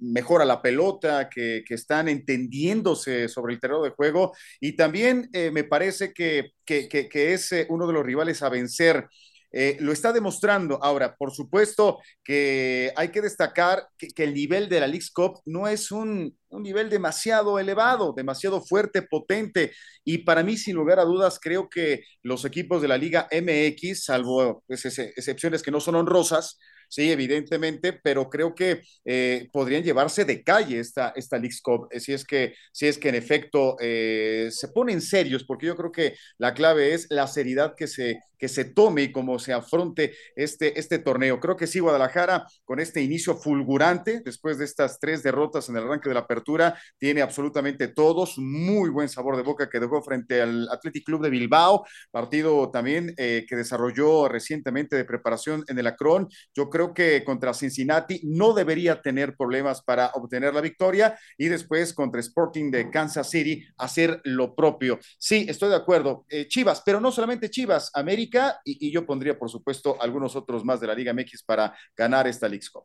mejor 0.00 0.40
a 0.40 0.46
la 0.46 0.62
pelota, 0.62 1.28
que, 1.28 1.62
que, 1.68 1.74
están 1.74 2.08
entendiéndose 2.08 3.28
sobre 3.28 3.52
el 3.52 3.60
terreno 3.60 3.82
de 3.82 3.90
juego. 3.90 4.32
Y 4.60 4.76
también 4.76 5.28
me 5.52 5.64
parece 5.64 6.14
que, 6.14 6.52
que 6.64 7.34
es 7.34 7.50
uno 7.68 7.86
de 7.86 7.92
los 7.92 8.02
rivales 8.02 8.42
a 8.42 8.48
vencer. 8.48 9.08
Eh, 9.52 9.76
lo 9.80 9.92
está 9.92 10.12
demostrando. 10.12 10.82
Ahora, 10.82 11.14
por 11.16 11.32
supuesto 11.32 12.00
que 12.24 12.92
hay 12.96 13.08
que 13.08 13.20
destacar 13.20 13.86
que, 13.98 14.10
el 14.16 14.34
nivel 14.34 14.68
de 14.68 14.80
la 14.80 14.86
League 14.86 15.06
Cup 15.12 15.40
no 15.44 15.68
es 15.68 15.90
un, 15.92 16.36
un, 16.48 16.62
nivel 16.62 16.88
demasiado 16.88 17.58
elevado, 17.58 18.14
demasiado 18.16 18.62
fuerte, 18.62 19.02
potente. 19.02 19.72
Y 20.04 20.18
para 20.18 20.42
mí, 20.42 20.56
sin 20.56 20.76
lugar 20.76 20.98
a 20.98 21.04
dudas, 21.04 21.38
creo 21.40 21.68
que 21.68 22.02
los 22.22 22.44
equipos 22.44 22.80
de 22.80 22.88
la 22.88 22.96
Liga 22.96 23.28
MX, 23.30 24.04
salvo 24.04 24.64
pues, 24.66 24.84
excepciones 24.86 25.62
que 25.62 25.70
no 25.70 25.80
son 25.80 25.96
honrosas, 25.96 26.58
sí, 26.92 27.10
evidentemente, 27.10 27.94
pero 27.94 28.28
creo 28.28 28.54
que 28.54 28.82
eh, 29.06 29.48
podrían 29.50 29.82
llevarse 29.82 30.26
de 30.26 30.44
calle 30.44 30.78
esta, 30.78 31.14
esta 31.16 31.38
League 31.38 31.56
Cup, 31.62 31.88
eh, 31.90 32.00
si 32.00 32.12
es 32.12 32.22
que, 32.22 32.54
si 32.70 32.86
es 32.86 32.98
que 32.98 33.08
en 33.08 33.14
efecto 33.14 33.76
eh, 33.80 34.48
se 34.50 34.68
ponen 34.68 35.00
serios, 35.00 35.44
porque 35.44 35.66
yo 35.68 35.74
creo 35.76 35.90
que 35.90 36.14
la 36.36 36.52
clave 36.52 36.92
es 36.92 37.06
la 37.08 37.26
seriedad 37.26 37.74
que 37.74 37.86
se, 37.86 38.20
que 38.42 38.48
se 38.48 38.64
tome 38.64 39.02
y 39.02 39.12
cómo 39.12 39.38
se 39.38 39.52
afronte 39.52 40.16
este, 40.34 40.76
este 40.76 40.98
torneo. 40.98 41.38
Creo 41.38 41.56
que 41.56 41.68
sí, 41.68 41.78
Guadalajara, 41.78 42.44
con 42.64 42.80
este 42.80 43.00
inicio 43.00 43.36
fulgurante, 43.36 44.20
después 44.24 44.58
de 44.58 44.64
estas 44.64 44.98
tres 44.98 45.22
derrotas 45.22 45.68
en 45.68 45.76
el 45.76 45.84
arranque 45.84 46.08
de 46.08 46.14
la 46.14 46.22
apertura, 46.22 46.76
tiene 46.98 47.22
absolutamente 47.22 47.86
todos, 47.86 48.38
muy 48.38 48.90
buen 48.90 49.08
sabor 49.08 49.36
de 49.36 49.44
boca 49.44 49.70
que 49.70 49.78
dejó 49.78 50.02
frente 50.02 50.42
al 50.42 50.68
Athletic 50.72 51.04
Club 51.04 51.22
de 51.22 51.30
Bilbao, 51.30 51.86
partido 52.10 52.68
también 52.72 53.14
eh, 53.16 53.46
que 53.48 53.54
desarrolló 53.54 54.26
recientemente 54.26 54.96
de 54.96 55.04
preparación 55.04 55.64
en 55.68 55.78
el 55.78 55.86
Acron. 55.86 56.28
Yo 56.52 56.68
creo 56.68 56.81
que 56.92 57.22
contra 57.22 57.54
Cincinnati 57.54 58.20
no 58.24 58.52
debería 58.52 59.00
tener 59.00 59.36
problemas 59.36 59.82
para 59.82 60.10
obtener 60.14 60.52
la 60.52 60.60
victoria 60.60 61.16
y 61.38 61.46
después 61.46 61.94
contra 61.94 62.20
Sporting 62.20 62.70
de 62.70 62.90
Kansas 62.90 63.30
City 63.30 63.64
hacer 63.76 64.20
lo 64.24 64.54
propio. 64.54 64.98
Sí, 65.18 65.46
estoy 65.48 65.68
de 65.68 65.76
acuerdo. 65.76 66.24
Eh, 66.28 66.48
Chivas, 66.48 66.82
pero 66.84 67.00
no 67.00 67.12
solamente 67.12 67.50
Chivas, 67.50 67.90
América 67.94 68.60
y, 68.64 68.90
yo 68.90 69.06
pondría, 69.06 69.38
por 69.38 69.48
supuesto, 69.48 69.96
algunos 70.00 70.34
otros 70.34 70.64
más 70.64 70.80
de 70.80 70.88
la 70.88 70.94
Liga 70.94 71.12
MX 71.12 71.44
para 71.44 71.74
ganar 71.96 72.26
esta 72.26 72.48
League 72.48 72.66
Cup. 72.72 72.84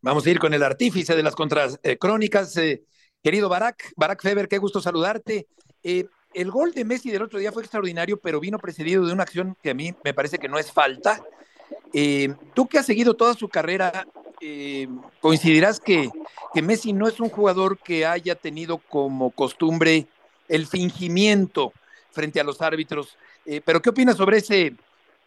Vamos 0.00 0.26
a 0.26 0.30
ir 0.30 0.38
con 0.38 0.52
el 0.52 0.62
artífice 0.62 1.14
de 1.14 1.22
las 1.22 1.36
contras 1.36 1.78
eh, 1.82 1.96
crónicas, 1.96 2.56
eh, 2.56 2.84
querido 3.22 3.48
Barak, 3.48 3.92
Barak 3.96 4.20
Feber, 4.20 4.48
qué 4.48 4.58
gusto 4.58 4.80
saludarte. 4.80 5.46
El 5.82 6.50
gol 6.50 6.72
de 6.72 6.84
Messi 6.84 7.10
del 7.10 7.22
otro 7.22 7.38
día 7.38 7.52
fue 7.52 7.62
extraordinario, 7.62 8.18
pero 8.20 8.40
vino 8.40 8.58
precedido 8.58 9.06
de 9.06 9.12
una 9.12 9.22
acción 9.22 9.56
que 9.62 9.70
a 9.70 9.74
mí 9.74 9.94
me 10.02 10.12
parece 10.12 10.38
que 10.38 10.48
no 10.48 10.58
es 10.58 10.72
falta. 10.72 11.22
Eh, 11.94 12.34
tú 12.54 12.66
que 12.66 12.78
has 12.78 12.86
seguido 12.86 13.14
toda 13.14 13.34
su 13.34 13.48
carrera, 13.48 14.04
eh, 14.40 14.88
coincidirás 15.20 15.78
que, 15.78 16.10
que, 16.52 16.60
Messi 16.60 16.92
no 16.92 17.06
es 17.06 17.20
un 17.20 17.30
jugador 17.30 17.78
que 17.78 18.04
haya 18.04 18.34
tenido 18.34 18.78
como 18.78 19.30
costumbre 19.30 20.06
el 20.48 20.66
fingimiento 20.66 21.72
frente 22.10 22.40
a 22.40 22.44
los 22.44 22.60
árbitros. 22.60 23.16
Eh, 23.46 23.60
pero 23.64 23.80
¿qué 23.80 23.90
opinas 23.90 24.16
sobre 24.16 24.38
ese 24.38 24.72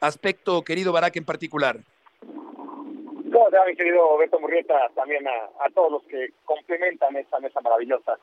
aspecto, 0.02 0.62
querido 0.62 0.92
Barak, 0.92 1.16
en 1.16 1.26
particular? 1.26 1.78
¿Cómo 2.22 3.48
querido 3.78 4.18
Beto 4.18 4.40
Murrieta? 4.40 4.90
También 4.94 5.26
a, 5.28 5.66
a, 5.66 5.70
todos 5.74 5.92
los 5.92 6.04
que 6.04 6.32
complementan 6.44 7.16
esta 7.16 7.40
mesa 7.40 7.62
maravillosa. 7.62 8.18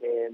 Eh, 0.00 0.30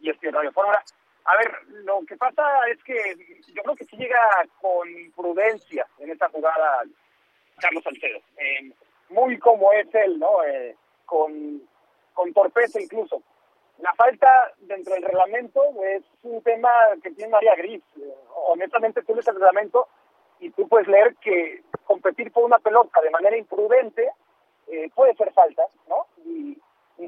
y 0.00 0.10
es 0.10 0.18
que 0.18 0.30
Radio 0.30 0.52
Fórmula. 0.52 0.82
A 1.24 1.36
ver, 1.36 1.52
lo 1.84 2.00
que 2.06 2.16
pasa 2.16 2.42
es 2.68 2.82
que 2.82 3.16
yo 3.54 3.62
creo 3.62 3.76
que 3.76 3.84
sí 3.84 3.96
llega 3.96 4.20
con 4.60 4.88
prudencia 5.14 5.86
en 5.98 6.10
esta 6.10 6.28
jugada 6.28 6.82
Carlos 7.60 7.84
Salcedo. 7.84 8.18
Eh, 8.36 8.72
muy 9.10 9.38
como 9.38 9.72
es 9.72 9.86
él, 9.94 10.18
¿no? 10.18 10.42
Eh, 10.44 10.76
con, 11.04 11.62
con 12.14 12.32
torpeza 12.32 12.80
incluso. 12.80 13.22
La 13.78 13.92
falta 13.94 14.52
dentro 14.58 14.94
del 14.94 15.02
reglamento 15.02 15.62
es 15.84 16.02
un 16.22 16.42
tema 16.42 16.70
que 17.02 17.10
tiene 17.10 17.32
María 17.32 17.54
Gris. 17.56 17.82
Eh, 18.00 18.14
honestamente, 18.46 19.02
tú 19.02 19.14
lees 19.14 19.28
el 19.28 19.34
reglamento 19.34 19.88
y 20.40 20.50
tú 20.50 20.68
puedes 20.68 20.88
leer 20.88 21.14
que 21.16 21.62
competir 21.84 22.32
por 22.32 22.44
una 22.44 22.58
pelota 22.58 23.00
de 23.00 23.10
manera 23.10 23.36
imprudente 23.36 24.10
eh, 24.68 24.90
puede 24.94 25.14
ser 25.14 25.32
falta, 25.32 25.62
¿no? 25.88 26.06
Y 26.24 26.56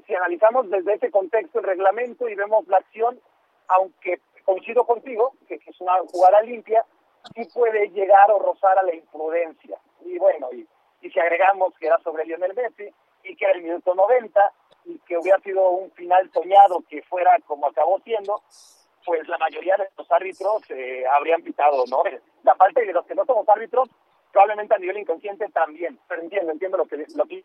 si 0.06 0.14
analizamos 0.14 0.68
desde 0.70 0.94
ese 0.94 1.10
contexto 1.10 1.60
el 1.60 1.66
reglamento 1.66 2.28
y 2.28 2.34
vemos 2.34 2.66
la 2.68 2.78
acción, 2.78 3.20
aunque 3.68 4.20
coincido 4.44 4.84
contigo, 4.84 5.32
que, 5.48 5.54
es 5.54 5.80
una 5.80 5.98
jugada 6.10 6.42
limpia, 6.42 6.84
sí 7.34 7.46
puede 7.52 7.88
llegar 7.90 8.30
o 8.30 8.38
rozar 8.38 8.78
a 8.78 8.82
la 8.82 8.94
imprudencia. 8.94 9.78
Y 10.04 10.18
bueno, 10.18 10.48
y, 10.52 10.66
si 11.00 11.20
agregamos 11.20 11.74
que 11.78 11.86
era 11.86 11.98
sobre 11.98 12.24
Lionel 12.24 12.54
Messi 12.54 12.88
y 13.24 13.36
que 13.36 13.44
era 13.44 13.54
el 13.54 13.62
minuto 13.62 13.94
90 13.94 14.40
y 14.86 14.98
que 15.00 15.18
hubiera 15.18 15.38
sido 15.40 15.68
un 15.68 15.90
final 15.92 16.30
soñado 16.32 16.82
que 16.88 17.02
fuera 17.02 17.38
como 17.46 17.66
acabó 17.66 18.00
siendo, 18.00 18.42
pues 19.04 19.28
la 19.28 19.36
mayoría 19.36 19.76
de 19.76 19.88
los 19.98 20.10
árbitros 20.10 20.62
eh, 20.70 21.04
habrían 21.12 21.42
pitado, 21.42 21.84
¿no? 21.90 22.02
La 22.42 22.54
falta 22.54 22.80
de 22.80 22.92
los 22.92 23.04
que 23.04 23.14
no 23.14 23.26
somos 23.26 23.46
árbitros, 23.48 23.90
probablemente 24.32 24.74
a 24.74 24.78
nivel 24.78 24.98
inconsciente 24.98 25.46
también, 25.50 25.98
pero 26.08 26.22
entiendo, 26.22 26.52
entiendo 26.52 26.78
lo 26.78 26.86
que 26.86 27.04
lo 27.14 27.24
que 27.24 27.44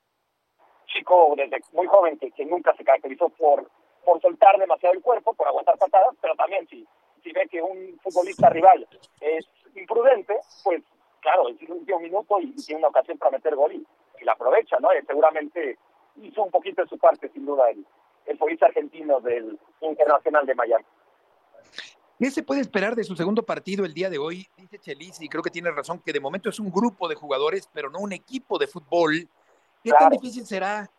chico 0.88 1.34
desde 1.36 1.60
muy 1.74 1.88
joven 1.88 2.18
que 2.18 2.46
nunca 2.46 2.74
se 2.76 2.84
caracterizó 2.84 3.30
por 3.30 3.70
por 4.10 4.20
soltar 4.22 4.58
demasiado 4.58 4.96
el 4.96 5.02
cuerpo, 5.02 5.36
por 5.36 5.48
aguantar 5.48 5.78
patadas, 5.78 6.16
pero 6.20 6.34
también 6.36 6.68
si, 6.68 6.84
si 7.24 7.32
ve 7.32 7.48
que 7.48 7.62
un 7.62 8.00
futbolista 8.02 8.50
rival 8.50 8.88
es 9.22 9.46
imprudente, 9.76 10.36
pues 10.64 10.82
claro, 11.20 11.48
es 11.50 11.62
el 11.62 11.72
último 11.74 12.00
minuto 12.00 12.40
y, 12.40 12.46
y 12.46 12.66
tiene 12.66 12.80
una 12.80 12.88
ocasión 12.88 13.20
para 13.20 13.34
meter 13.34 13.56
gol 13.56 13.72
y, 13.72 13.86
y 14.20 14.26
la 14.26 14.32
aprovecha, 14.32 14.78
¿no? 14.80 14.90
Y 14.92 15.06
seguramente 15.06 15.78
hizo 16.24 16.42
un 16.42 16.50
poquito 16.50 16.82
de 16.82 16.88
su 16.88 16.98
parte, 16.98 17.30
sin 17.30 17.46
duda, 17.46 17.70
el, 17.70 17.86
el 18.26 18.38
futbolista 18.40 18.66
argentino 18.66 19.20
del 19.20 19.60
Internacional 19.82 20.48
de 20.48 20.56
Miami. 20.56 20.86
¿Qué 22.18 22.32
se 22.32 22.42
puede 22.42 22.62
esperar 22.62 22.96
de 22.96 23.04
su 23.04 23.16
segundo 23.16 23.44
partido 23.44 23.86
el 23.86 23.94
día 23.94 24.10
de 24.10 24.18
hoy? 24.18 24.48
Dice 24.58 24.80
Chelis, 24.80 25.22
y 25.22 25.30
creo 25.30 25.44
que 25.44 25.52
tiene 25.52 25.70
razón, 25.70 26.02
que 26.04 26.14
de 26.14 26.20
momento 26.20 26.50
es 26.50 26.60
un 26.60 26.72
grupo 26.72 27.08
de 27.08 27.14
jugadores, 27.14 27.70
pero 27.72 27.92
no 27.92 28.00
un 28.00 28.12
equipo 28.12 28.58
de 28.58 28.66
fútbol. 28.66 29.30
¿Qué 29.84 29.92
claro. 29.92 30.06
tan 30.06 30.10
difícil 30.10 30.48
será 30.48 30.90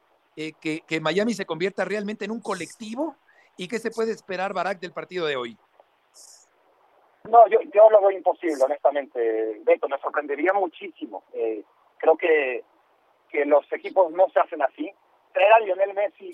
eh, 0.40 0.54
que, 0.59 1.00
Miami 1.02 1.35
se 1.35 1.44
convierta 1.44 1.85
realmente 1.85 2.25
en 2.25 2.30
un 2.30 2.40
colectivo? 2.40 3.14
¿Y 3.59 3.68
qué 3.68 3.78
se 3.78 3.90
puede 3.90 4.12
esperar, 4.12 4.54
Barak, 4.54 4.80
del 4.80 4.92
partido 4.92 5.26
de 5.26 5.37
hoy? 5.37 5.59
No, 7.25 7.47
yo, 7.49 7.61
yo 7.75 7.90
lo 7.90 8.00
veo 8.00 8.11
imposible, 8.12 8.64
honestamente, 8.64 9.61
Beto, 9.64 9.87
me 9.87 9.99
sorprendería 9.99 10.54
muchísimo. 10.54 11.25
Eh, 11.35 11.62
creo 11.99 12.16
que, 12.16 12.64
que 13.28 13.44
los 13.44 13.70
equipos 13.70 14.11
no 14.12 14.30
se 14.30 14.40
hacen 14.40 14.62
así. 14.62 14.90
Traer 15.35 15.52
a 15.52 15.61
Lionel 15.61 15.92
Messi 15.92 16.32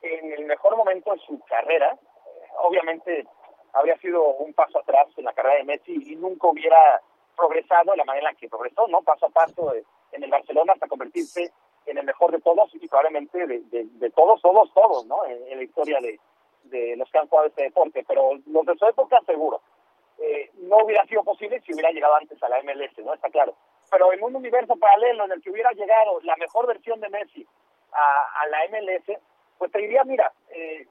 en 0.00 0.32
el 0.32 0.46
mejor 0.46 0.74
momento 0.78 1.12
de 1.12 1.18
su 1.18 1.38
carrera, 1.40 1.92
eh, 1.92 2.48
obviamente 2.62 3.26
habría 3.74 3.98
sido 3.98 4.24
un 4.24 4.54
paso 4.54 4.78
atrás 4.78 5.08
en 5.18 5.26
la 5.26 5.34
carrera 5.34 5.56
de 5.56 5.64
Messi 5.64 5.92
y 6.12 6.16
nunca 6.16 6.48
hubiera 6.48 7.02
progresado 7.36 7.90
de 7.90 7.98
la 7.98 8.04
manera 8.04 8.30
en 8.30 8.34
la 8.34 8.40
que 8.40 8.48
progresó, 8.48 8.88
¿no? 8.88 9.02
Paso 9.02 9.26
a 9.26 9.28
paso 9.28 9.74
en 10.12 10.22
el 10.22 10.30
Barcelona 10.30 10.72
hasta 10.72 10.88
convertirse 10.88 11.52
en 11.86 11.98
el 11.98 12.04
mejor 12.04 12.32
de 12.32 12.40
todos 12.40 12.74
y 12.74 12.88
probablemente 12.88 13.46
de, 13.46 13.62
de, 13.70 14.10
todos, 14.10 14.40
todos, 14.40 14.72
todos, 14.72 15.06
¿no? 15.06 15.24
En, 15.26 15.56
la 15.56 15.62
historia 15.62 15.98
de, 16.00 16.18
de, 16.64 16.96
los 16.96 17.10
que 17.10 17.18
han 17.18 17.28
jugado 17.28 17.48
este 17.48 17.64
deporte, 17.64 18.04
pero 18.06 18.30
los 18.46 18.66
de 18.66 18.76
su 18.76 18.86
época 18.86 19.20
seguro. 19.26 19.60
Eh, 20.18 20.50
no 20.58 20.78
hubiera 20.84 21.04
sido 21.06 21.24
posible 21.24 21.60
si 21.60 21.74
hubiera 21.74 21.90
llegado 21.90 22.14
antes 22.14 22.40
a 22.42 22.48
la 22.48 22.62
MLS, 22.62 22.96
¿no? 23.04 23.14
Está 23.14 23.28
claro. 23.30 23.54
Pero 23.90 24.12
en 24.12 24.22
un 24.22 24.36
universo 24.36 24.76
paralelo 24.76 25.24
en 25.24 25.32
el 25.32 25.42
que 25.42 25.50
hubiera 25.50 25.72
llegado 25.72 26.20
la 26.22 26.36
mejor 26.36 26.66
versión 26.66 27.00
de 27.00 27.08
Messi 27.08 27.46
a, 27.92 28.40
a 28.40 28.46
la 28.48 28.58
MLS, 28.68 29.18
pues 29.58 29.72
te 29.72 29.78
diría, 29.78 30.04
mira, 30.04 30.32
eh, 30.50 30.86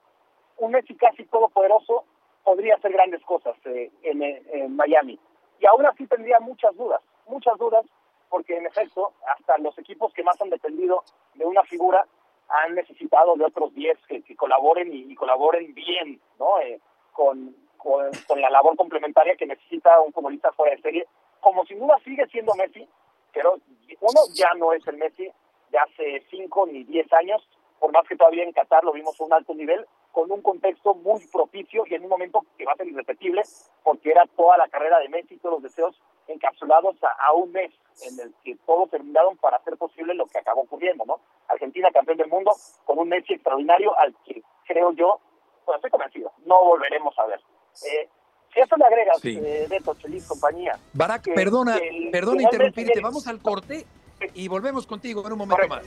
un 0.57 0.71
Messi 0.71 0.95
casi 0.95 1.25
todopoderoso 1.25 2.05
podría 2.43 2.75
hacer 2.75 2.91
grandes 2.91 3.21
cosas 3.23 3.55
eh, 3.65 3.91
en, 4.03 4.21
en 4.21 4.75
Miami. 4.75 5.19
Y 5.59 5.65
aún 5.65 5.85
así 5.85 6.05
tendría 6.07 6.39
muchas 6.39 6.75
dudas, 6.75 7.01
muchas 7.27 7.57
dudas 7.57 7.85
porque 8.34 8.58
en 8.58 8.66
efecto, 8.66 9.13
hasta 9.28 9.60
los 9.60 9.78
equipos 9.78 10.12
que 10.12 10.24
más 10.24 10.42
han 10.42 10.50
dependido 10.50 11.04
de 11.36 11.46
una 11.46 11.62
figura 11.66 12.04
han 12.50 12.74
necesitado 12.74 13.36
de 13.36 13.46
otros 13.46 13.72
10 13.75 13.96
que, 14.08 14.36
colaboren 14.36 14.92
y, 14.92 15.13
colaboren 15.13 15.72
bien, 15.75 16.20
¿no? 16.40 16.60
Eh, 16.62 16.82
con, 17.12 17.56
con, 17.78 18.42
la 18.42 18.50
labor 18.50 18.75
complementaria 18.75 19.36
que 19.36 19.46
necesita 19.46 20.02
un 20.02 20.12
futbolista 20.12 20.52
fuera 20.54 20.75
de 20.75 20.82
serie. 20.82 21.08
Como 21.42 21.63
sin 21.66 21.78
duda 21.78 22.00
sigue 22.04 22.25
siendo 22.25 22.56
Messi, 22.56 22.90
pero 23.32 23.60
uno 24.02 24.22
ya 24.34 24.52
no 24.58 24.74
es 24.74 24.82
el 24.88 24.98
Messi 24.98 25.30
de 25.70 25.78
hace 25.78 26.25
5 26.32 26.66
ni 26.72 26.86
10 26.86 27.13
años, 27.13 27.48
por 27.80 27.92
más 27.92 28.08
que 28.08 28.16
todavía 28.16 28.46
en 28.46 28.52
Qatar 28.52 28.84
lo 28.84 28.94
vimos 28.94 29.13
a 29.22 29.25
un 29.25 29.34
alto 29.34 29.54
nivel, 29.54 29.86
con 30.12 30.32
un 30.32 30.42
contexto 30.42 30.96
muy 30.96 31.24
propicio 31.28 31.84
y 31.86 31.94
en 31.94 32.02
un 32.02 32.10
momento 32.10 32.44
que 32.58 32.66
va 32.66 32.72
a 32.72 32.78
ser 32.78 32.88
irrepetible, 32.88 33.44
porque 33.84 34.10
era 34.10 34.25
toda 34.36 34.58
la 34.58 34.68
carrera 34.70 34.98
de 34.98 35.10
Messi, 35.10 35.38
todos 35.38 35.62
los 35.62 35.63
deseos 35.63 36.02
encapsulados 36.27 36.96
a, 37.03 37.34
un 37.34 37.51
mes 37.51 37.72
en 38.01 38.20
el 38.20 38.34
que 38.44 38.56
todos 38.65 38.89
terminaron 38.89 39.38
para 39.38 39.58
hacer 39.58 39.77
posible 39.77 40.13
lo 40.13 40.25
que 40.25 40.39
acabó 40.39 40.62
ocurriendo, 40.62 41.06
¿no? 41.06 41.20
Argentina 41.48 41.89
campeón 41.92 42.18
del 42.18 42.30
mundo 42.30 42.51
con 42.86 43.00
un 43.00 43.10
Messi 43.10 43.34
extraordinario 43.34 43.98
al 44.00 44.15
que 44.25 44.42
creo 44.65 44.92
yo, 44.94 45.20
pues 45.65 45.75
estoy 45.77 45.92
convencido, 45.92 46.32
no 46.46 46.63
volveremos 46.63 47.18
a 47.20 47.25
ver. 47.25 47.39
Eh, 47.86 48.10
si 48.53 48.60
eso 48.60 48.75
le 48.77 48.86
agregas, 48.86 49.20
sí. 49.20 49.39
eh, 49.42 49.68
Beto, 49.70 49.96
Chelis, 49.96 50.27
compañía. 50.27 50.77
Barak, 50.94 51.34
perdona, 51.34 51.80
perdona 52.12 52.44
interrumpirte, 52.44 53.01
vamos 53.01 53.27
al 53.27 53.42
corte 53.42 53.86
y 54.34 54.48
volvemos 54.48 54.86
contigo 54.86 55.25
en 55.25 55.34
un 55.34 55.39
momento 55.39 55.68
más. 55.68 55.84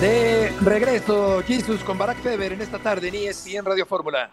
De 0.00 0.35
regreso, 0.62 1.42
Jesus 1.42 1.82
con 1.82 1.98
Barack 1.98 2.18
Feber 2.18 2.52
en 2.52 2.62
esta 2.62 2.78
tarde 2.78 3.08
en 3.08 3.14
ESPN 3.14 3.64
Radio 3.64 3.86
Fórmula. 3.86 4.30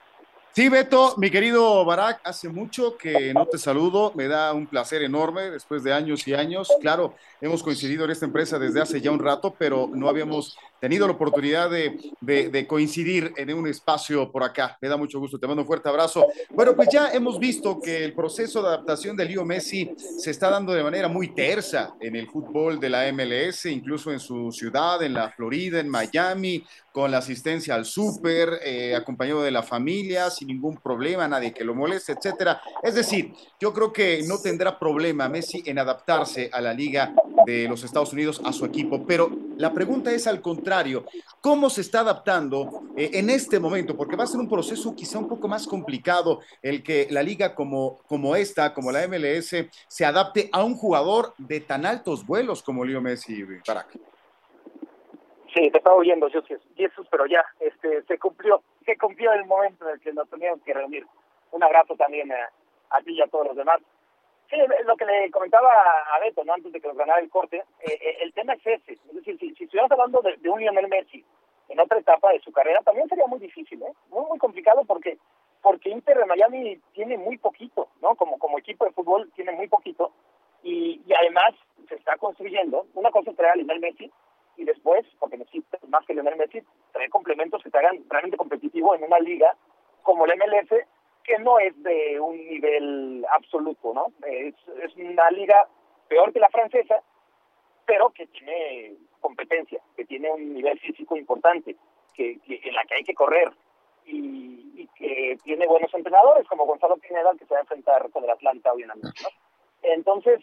Sí, 0.56 0.70
Beto, 0.70 1.16
mi 1.18 1.32
querido 1.32 1.84
Barack, 1.84 2.22
hace 2.24 2.48
mucho 2.48 2.96
que 2.96 3.34
no 3.34 3.48
te 3.48 3.58
saludo, 3.58 4.12
me 4.14 4.28
da 4.28 4.54
un 4.54 4.68
placer 4.68 5.02
enorme 5.02 5.50
después 5.50 5.84
de 5.84 5.92
años 5.92 6.28
y 6.28 6.36
años. 6.36 6.72
Claro, 6.80 7.16
hemos 7.42 7.64
coincidido 7.64 8.06
en 8.06 8.12
esta 8.12 8.26
empresa 8.26 8.60
desde 8.60 8.80
hace 8.80 9.02
ya 9.02 9.10
un 9.10 9.18
rato, 9.18 9.56
pero 9.58 9.90
no 9.92 10.08
habíamos 10.08 10.56
tenido 10.84 11.08
la 11.08 11.14
oportunidad 11.14 11.70
de, 11.70 11.98
de, 12.20 12.68
coincidir 12.68 13.34
en 13.38 13.54
un 13.54 13.66
espacio 13.70 14.30
por 14.30 14.44
acá. 14.44 14.78
Me 14.82 14.90
da 14.90 14.98
mucho 14.98 15.18
gusto, 15.18 15.40
te 15.40 15.48
mando 15.48 15.62
un 15.62 15.66
fuerte 15.66 15.88
abrazo. 15.88 16.28
Bueno, 16.50 16.76
pues 16.76 16.90
ya 16.92 17.14
hemos 17.14 17.40
visto 17.40 17.80
que 17.80 18.04
el 18.04 18.12
proceso 18.12 18.62
de 18.62 18.68
adaptación 18.68 19.16
de 19.16 19.24
Leo 19.24 19.46
Messi 19.46 19.90
se 19.96 20.32
está 20.32 20.50
dando 20.50 20.74
de 20.74 20.84
manera 20.84 21.08
muy 21.08 21.30
tersa 21.30 21.94
en 22.02 22.18
el 22.18 22.28
fútbol 22.28 22.82
de 22.82 22.90
la 22.90 23.10
MLS, 23.14 23.68
incluso 23.68 24.12
en 24.12 24.20
su 24.20 24.52
ciudad, 24.52 25.02
en 25.04 25.14
la 25.14 25.30
Florida, 25.30 25.80
en 25.80 25.88
Miami, 25.88 26.66
con 26.92 27.10
la 27.10 27.20
asistencia 27.20 27.76
al 27.76 27.86
súper, 27.86 28.60
eh, 28.64 28.94
acompañado 28.94 29.42
de 29.42 29.52
la 29.52 29.64
familia, 29.64 30.30
sin 30.30 30.50
ningún 30.50 30.78
problema, 30.78 31.28
nadie 31.30 31.54
que 31.54 31.64
lo 31.64 31.74
moleste, 31.74 32.12
etcétera. 32.12 32.62
Es 32.84 32.94
decir, 32.94 33.34
yo 33.60 33.74
creo 33.74 33.94
que 33.94 34.22
no 34.28 34.38
tendrá 34.40 34.78
problema 34.78 35.30
Messi 35.30 35.64
en 35.66 35.80
adaptarse 35.80 36.50
a 36.52 36.60
la 36.60 36.74
liga 36.74 37.14
de 37.46 37.68
los 37.68 37.84
Estados 37.84 38.14
Unidos, 38.14 38.42
a 38.44 38.54
su 38.54 38.66
equipo, 38.66 39.06
pero 39.08 39.32
la 39.58 39.74
pregunta 39.74 40.12
es 40.12 40.28
al 40.28 40.42
contrario, 40.42 40.73
¿cómo 41.42 41.70
se 41.70 41.82
está 41.82 42.00
adaptando 42.02 42.84
eh, 42.98 43.12
en 43.14 43.30
este 43.30 43.60
momento? 43.60 43.96
Porque 43.96 44.16
va 44.16 44.24
a 44.24 44.28
ser 44.28 44.40
un 44.40 44.50
proceso 44.50 44.96
quizá 44.96 45.20
un 45.20 45.28
poco 45.28 45.48
más 45.48 45.68
complicado 45.68 46.42
el 46.62 46.84
que 46.84 47.08
la 47.10 47.24
liga 47.24 47.56
como, 47.56 48.00
como 48.08 48.36
esta, 48.36 48.74
como 48.74 48.92
la 48.92 49.08
MLS, 49.08 49.56
se 49.88 50.06
adapte 50.06 50.50
a 50.52 50.64
un 50.64 50.76
jugador 50.76 51.34
de 51.38 51.60
tan 51.60 51.86
altos 51.86 52.26
vuelos 52.26 52.64
como 52.64 52.86
Leo 52.86 53.02
Messi, 53.02 53.44
Barack. 53.68 53.98
Sí, 55.54 55.70
te 55.70 55.78
estaba 55.78 55.96
oyendo, 55.96 56.30
Jesús, 56.76 57.08
pero 57.12 57.28
ya 57.28 57.46
este, 57.60 58.02
se 58.04 58.18
cumplió, 58.18 58.64
se 58.86 58.98
cumplió 58.98 59.32
el 59.34 59.46
momento 59.46 59.88
en 59.88 59.96
el 59.96 60.00
que 60.00 60.12
nos 60.12 60.28
teníamos 60.30 60.62
que 60.64 60.74
reunir. 60.74 61.06
Un 61.52 61.64
abrazo 61.64 61.96
también 61.96 62.32
a 62.32 63.02
ti 63.02 63.14
y 63.14 63.22
a 63.22 63.28
todos 63.28 63.48
los 63.48 63.56
demás. 63.56 63.80
Sí, 64.50 64.58
lo 64.86 64.96
que 64.96 65.06
le 65.06 65.32
comentaba 65.32 65.70
a 66.14 66.20
Beto, 66.20 66.44
¿no? 66.44 66.54
antes 66.54 66.72
de 66.72 66.80
que 66.80 66.88
nos 66.88 66.98
ganara 66.98 67.22
el 67.22 67.30
corte, 67.30 67.58
eh, 67.58 68.00
eh, 68.00 68.18
el 68.22 68.34
tema 68.34 68.54
es 68.54 68.66
ese. 68.66 68.94
Es 68.94 69.14
decir, 69.14 69.38
si, 69.40 69.54
si 69.56 69.64
estuviéramos 69.64 69.92
hablando 69.92 70.22
de, 70.22 70.38
de, 70.38 70.50
un 70.50 70.60
Lionel 70.60 70.88
Messi 70.90 71.26
en 71.70 71.80
otra 71.80 72.00
etapa 72.00 72.32
de 72.32 72.40
su 72.40 72.52
carrera, 72.52 72.80
también 72.84 73.08
sería 73.10 73.26
muy 73.26 73.40
difícil, 73.40 73.82
¿eh? 73.82 73.94
Muy, 74.10 74.26
muy 74.26 74.38
complicado 74.38 74.84
porque 74.86 75.18
porque 75.64 75.90
Inter 75.90 76.18
de 76.18 76.26
Miami 76.26 76.78
tiene 76.94 77.18
muy 77.18 77.38
poquito, 77.38 77.88
¿no? 78.02 78.16
Como, 78.16 78.38
como 78.38 78.60
equipo 78.60 78.84
de 78.84 78.92
fútbol 78.92 79.32
tiene 79.34 79.54
muy 79.54 79.70
poquito 79.70 80.12
y, 80.62 81.02
y 81.08 81.14
además 81.14 81.52
se 81.88 81.96
está 81.96 82.18
construyendo. 82.18 82.86
Una 82.94 83.12
cosa 83.12 83.32
es 83.32 83.38
traer 83.38 83.54
a 83.54 83.56
Lionel 83.56 83.80
Messi 83.80 84.12
y 84.58 84.66
después, 84.66 85.06
porque 85.20 85.38
necesita 85.38 85.80
más 85.88 86.06
que 86.06 86.14
Lionel 86.14 86.36
Messi, 86.36 86.62
traer 86.92 87.10
complementos 87.10 87.64
que 87.64 87.72
te 87.72 87.78
hagan 87.78 88.04
realmente 88.10 88.38
competitivo 88.38 88.94
en 88.94 89.04
una 89.06 89.20
liga 89.20 89.56
como 90.04 90.26
el 90.26 90.34
MLS 90.38 90.86
que 91.24 91.40
no 91.40 91.58
es 91.58 91.82
de 91.82 92.20
un 92.20 92.36
nivel 92.36 93.23
absoluto, 93.36 93.94
¿no? 93.94 94.08
Es, 94.28 94.56
es 94.82 94.96
una 94.96 95.30
liga 95.32 95.68
peor 96.08 96.32
que 96.32 96.40
la 96.40 96.50
francesa, 96.50 97.02
pero 97.86 98.10
que 98.12 98.28
tiene 98.28 98.96
competencia, 99.20 99.82
que 99.96 100.06
tiene 100.06 100.32
un 100.32 100.54
nivel 100.54 100.80
físico 100.80 101.16
importante, 101.16 101.76
que, 102.14 102.40
que 102.40 102.62
en 102.64 102.76
la 102.76 102.84
que 102.86 102.96
hay 102.96 103.04
que 103.04 103.14
correr 103.14 103.52
y, 104.06 104.72
y, 104.76 104.88
que 104.96 105.38
tiene 105.44 105.66
buenos 105.66 105.94
entrenadores 105.94 106.48
como 106.48 106.66
Gonzalo 106.66 106.98
Pineda 106.98 107.32
que 107.38 107.46
se 107.46 107.54
va 107.54 107.60
a 107.60 107.62
enfrentar 107.62 108.10
con 108.12 108.24
el 108.24 108.30
Atlanta 108.30 108.74
hoy 108.74 108.84
en 108.84 108.90
la 108.90 108.96
noche, 108.96 109.24
¿no? 109.24 109.30
Entonces, 109.84 110.42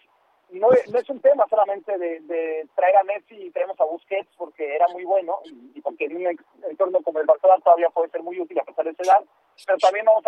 no, 0.52 0.68
no 0.68 0.98
es 0.98 1.08
un 1.08 1.20
tema 1.20 1.46
solamente 1.48 1.96
de, 1.96 2.20
de, 2.20 2.66
traer 2.74 2.96
a 2.96 3.04
Messi 3.04 3.36
y 3.36 3.50
traemos 3.50 3.78
a 3.80 3.84
Busquets 3.84 4.34
porque 4.36 4.74
era 4.74 4.88
muy 4.88 5.04
bueno 5.04 5.38
y, 5.44 5.80
porque 5.80 6.06
en 6.06 6.16
un 6.16 6.38
entorno 6.68 7.00
como 7.02 7.20
el 7.20 7.26
Barcelona 7.26 7.62
todavía 7.62 7.90
puede 7.90 8.10
ser 8.10 8.22
muy 8.22 8.40
útil 8.40 8.58
a 8.58 8.64
pesar 8.64 8.84
de 8.84 8.90
esa 8.90 9.02
edad, 9.02 9.24
pero 9.66 9.78
también 9.78 10.06
vamos 10.06 10.19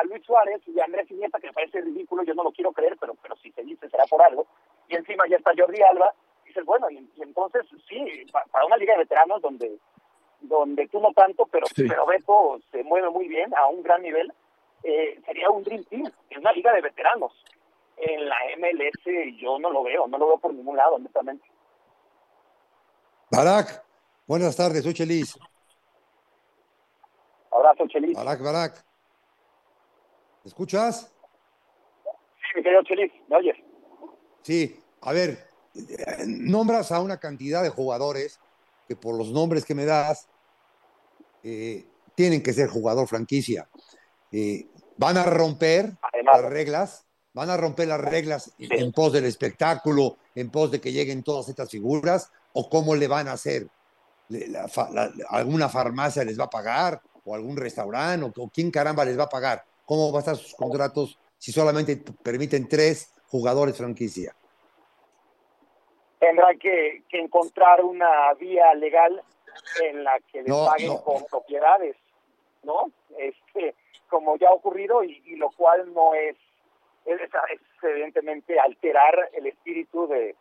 a 0.00 0.04
Luis 0.04 0.24
Suárez 0.24 0.60
y 0.66 0.80
a 0.80 0.84
Andrés 0.84 1.10
Iniesta 1.10 1.38
que 1.38 1.48
me 1.48 1.52
parece 1.52 1.80
ridículo, 1.80 2.22
yo 2.24 2.34
no 2.34 2.44
lo 2.44 2.52
quiero 2.52 2.72
creer, 2.72 2.96
pero, 2.98 3.14
pero 3.22 3.36
si 3.36 3.52
se 3.52 3.62
dice 3.62 3.88
será 3.88 4.04
por 4.06 4.22
algo, 4.22 4.46
y 4.88 4.96
encima 4.96 5.24
ya 5.28 5.36
está 5.36 5.52
Jordi 5.56 5.80
Alba, 5.82 6.14
y 6.44 6.48
dices, 6.48 6.64
bueno, 6.64 6.90
y, 6.90 7.08
entonces 7.18 7.66
sí, 7.88 8.26
para 8.50 8.66
una 8.66 8.76
liga 8.76 8.94
de 8.94 9.00
veteranos 9.00 9.42
donde 9.42 9.78
donde 10.42 10.88
tú 10.88 11.00
no 11.00 11.12
tanto, 11.12 11.46
pero, 11.50 11.66
pero 11.76 12.06
Beto 12.06 12.58
se 12.72 12.82
mueve 12.82 13.10
muy 13.10 13.28
bien 13.28 13.54
a 13.54 13.66
un 13.66 13.82
gran 13.82 14.00
nivel, 14.00 14.32
eh, 14.82 15.20
sería 15.26 15.50
un 15.50 15.62
Dream 15.62 15.84
Team, 15.84 16.10
es 16.30 16.38
una 16.38 16.52
liga 16.52 16.72
de 16.72 16.80
veteranos 16.80 17.32
en 17.98 18.28
la 18.28 18.36
MLS 18.56 19.38
yo 19.38 19.58
no 19.58 19.70
lo 19.70 19.82
veo, 19.82 20.06
no 20.06 20.16
lo 20.16 20.28
veo 20.28 20.38
por 20.38 20.54
ningún 20.54 20.76
lado, 20.76 20.94
honestamente. 20.94 21.46
Barak, 23.30 23.84
buenas 24.26 24.56
tardes, 24.56 24.82
soy 24.82 24.94
Chelis. 24.94 25.38
Abrazo, 27.52 27.86
Chelis. 27.88 28.16
Barak, 28.16 28.42
Barak. 28.42 28.89
¿Me 30.44 30.48
escuchas? 30.48 31.12
Sí, 32.04 32.56
mi 32.56 32.62
querido 32.62 32.82
Chelis, 32.82 33.12
¿me 33.28 33.36
oyes? 33.36 33.56
Sí, 34.42 34.80
a 35.02 35.12
ver, 35.12 35.46
nombras 36.26 36.92
a 36.92 37.00
una 37.00 37.18
cantidad 37.18 37.62
de 37.62 37.68
jugadores 37.68 38.40
que 38.88 38.96
por 38.96 39.16
los 39.16 39.30
nombres 39.30 39.64
que 39.64 39.74
me 39.74 39.84
das 39.84 40.28
eh, 41.42 41.86
tienen 42.14 42.42
que 42.42 42.52
ser 42.52 42.68
jugador 42.68 43.06
franquicia. 43.06 43.68
Eh, 44.32 44.66
van 44.96 45.16
a 45.16 45.24
romper 45.24 45.96
las 46.24 46.44
reglas 46.44 47.06
van 47.32 47.50
a 47.50 47.56
romper 47.56 47.88
las 47.88 48.00
reglas 48.00 48.52
en 48.58 48.92
pos 48.92 49.12
del 49.12 49.24
espectáculo, 49.24 50.16
en 50.34 50.50
pos 50.50 50.70
de 50.70 50.80
que 50.80 50.92
lleguen 50.92 51.22
todas 51.22 51.48
estas 51.48 51.70
figuras, 51.70 52.30
o 52.52 52.68
cómo 52.68 52.94
le 52.96 53.06
van 53.06 53.28
a 53.28 53.32
hacer. 53.32 53.68
¿Alguna 55.28 55.68
farmacia 55.68 56.24
les 56.24 56.38
va 56.38 56.44
a 56.44 56.50
pagar? 56.50 57.00
¿O 57.24 57.34
algún 57.34 57.56
restaurante? 57.56 58.30
¿O, 58.36 58.48
quién 58.48 58.70
caramba 58.70 59.04
les 59.04 59.18
va 59.18 59.24
a 59.24 59.28
pagar? 59.28 59.64
¿Cómo 59.90 60.12
van 60.12 60.18
a 60.18 60.20
estar 60.20 60.36
sus 60.36 60.54
contratos 60.54 61.18
si 61.36 61.50
solamente 61.50 61.96
permiten 62.22 62.68
tres 62.68 63.12
jugadores 63.26 63.76
franquicia? 63.76 64.32
Tendrán 66.20 66.56
que, 66.60 67.02
encontrar 67.10 67.82
una 67.82 68.32
vía 68.34 68.72
legal 68.74 69.20
en 69.82 70.04
la 70.04 70.20
que 70.30 70.42
les 70.42 70.54
paguen 70.54 70.96
con 70.98 71.24
propiedades, 71.24 71.96
¿no? 72.62 72.92
Este, 73.18 73.74
como 74.08 74.36
ya 74.36 74.50
ha 74.50 74.52
ocurrido 74.52 75.02
y 75.02 75.34
lo 75.34 75.50
cual 75.50 75.92
no 75.92 76.14
es 76.14 76.36
es, 77.06 77.30
evidentemente 77.82 78.60
alterar 78.60 79.30
el 79.32 79.46
espíritu 79.46 80.06
de, 80.06 80.36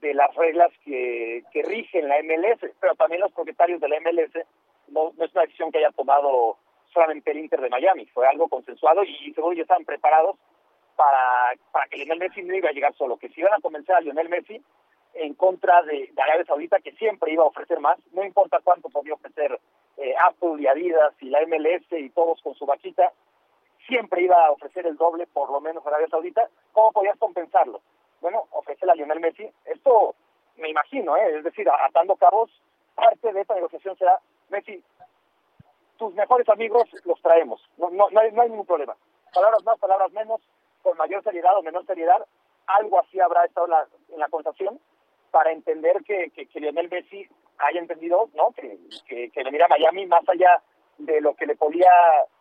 de 0.00 0.14
las 0.14 0.32
reglas 0.36 0.70
que, 0.84 1.42
que, 1.52 1.62
rigen 1.62 2.08
la 2.08 2.22
MLS, 2.22 2.60
pero 2.80 2.94
también 2.94 3.20
los 3.20 3.32
propietarios 3.32 3.80
de 3.80 3.88
la 3.88 4.00
MLS 4.00 4.46
no, 4.88 5.12
no, 5.16 5.24
es 5.24 5.32
una 5.32 5.42
decisión 5.42 5.72
que 5.72 5.78
haya 5.78 5.90
tomado 5.90 6.58
solamente 6.92 7.30
el 7.30 7.38
Inter 7.38 7.60
de 7.60 7.70
Miami, 7.70 8.06
fue 8.06 8.26
algo 8.26 8.48
consensuado 8.48 9.02
y 9.04 9.32
seguro 9.34 9.54
ya 9.54 9.62
estaban 9.62 9.84
preparados 9.84 10.36
para, 10.96 11.54
para 11.70 11.86
que 11.88 11.96
Lionel 11.96 12.18
Messi 12.18 12.42
no 12.42 12.54
iba 12.54 12.68
a 12.68 12.72
llegar 12.72 12.94
solo, 12.94 13.16
que 13.16 13.28
si 13.30 13.40
iban 13.40 13.54
a 13.54 13.60
convencer 13.60 13.94
a 13.94 14.00
Lionel 14.00 14.28
Messi 14.28 14.60
en 15.14 15.34
contra 15.34 15.82
de, 15.82 16.12
Arabia 16.16 16.44
Saudita, 16.44 16.80
que 16.80 16.92
siempre 16.92 17.32
iba 17.32 17.44
a 17.44 17.48
ofrecer 17.48 17.80
más, 17.80 17.98
no 18.12 18.24
importa 18.24 18.60
cuánto 18.62 18.88
podía 18.88 19.14
ofrecer 19.14 19.58
eh, 19.98 20.14
Apple 20.22 20.56
y 20.58 20.66
Adidas 20.66 21.14
y 21.20 21.28
la 21.28 21.40
MLS 21.46 21.84
y 21.90 22.10
todos 22.10 22.40
con 22.42 22.54
su 22.54 22.66
vaquita, 22.66 23.12
siempre 23.86 24.22
iba 24.22 24.46
a 24.46 24.52
ofrecer 24.52 24.86
el 24.86 24.96
doble, 24.96 25.26
por 25.26 25.50
lo 25.50 25.60
menos 25.60 25.86
Arabia 25.86 26.08
Saudita, 26.08 26.48
¿cómo 26.72 26.92
podías 26.92 27.18
compensarlo? 27.18 27.80
Bueno, 28.20 28.44
ofrece 28.52 28.88
a 28.88 28.94
Lionel 28.94 29.20
Messi. 29.20 29.50
Esto 29.64 30.14
me 30.56 30.68
imagino, 30.68 31.16
¿eh? 31.16 31.38
es 31.38 31.44
decir, 31.44 31.68
atando 31.68 32.16
cabos, 32.16 32.50
parte 32.94 33.32
de 33.32 33.40
esta 33.40 33.54
negociación 33.54 33.96
será, 33.96 34.18
Messi, 34.48 34.82
tus 35.98 36.14
mejores 36.14 36.48
amigos 36.48 36.88
los 37.04 37.20
traemos, 37.22 37.60
no, 37.76 37.90
no, 37.90 38.08
no, 38.10 38.20
hay, 38.20 38.32
no 38.32 38.42
hay 38.42 38.50
ningún 38.50 38.66
problema. 38.66 38.96
Palabras 39.32 39.62
más, 39.64 39.78
palabras 39.78 40.12
menos, 40.12 40.40
con 40.82 40.96
mayor 40.96 41.22
seriedad 41.22 41.56
o 41.56 41.62
menor 41.62 41.86
seriedad, 41.86 42.26
algo 42.66 43.00
así 43.00 43.20
habrá 43.20 43.44
estado 43.44 43.66
en 43.66 43.70
la, 43.72 43.86
en 44.08 44.18
la 44.18 44.28
conversación 44.28 44.80
para 45.30 45.52
entender 45.52 46.02
que, 46.04 46.30
que, 46.30 46.46
que, 46.46 46.60
Lionel 46.60 46.90
Messi 46.90 47.26
haya 47.58 47.80
entendido 47.80 48.28
no 48.34 48.50
que, 48.50 48.78
que, 49.06 49.30
que 49.30 49.44
venir 49.44 49.62
a 49.62 49.68
Miami 49.68 50.06
más 50.06 50.28
allá 50.28 50.62
de 50.98 51.20
lo 51.20 51.34
que 51.34 51.46
le 51.46 51.56
podía 51.56 51.90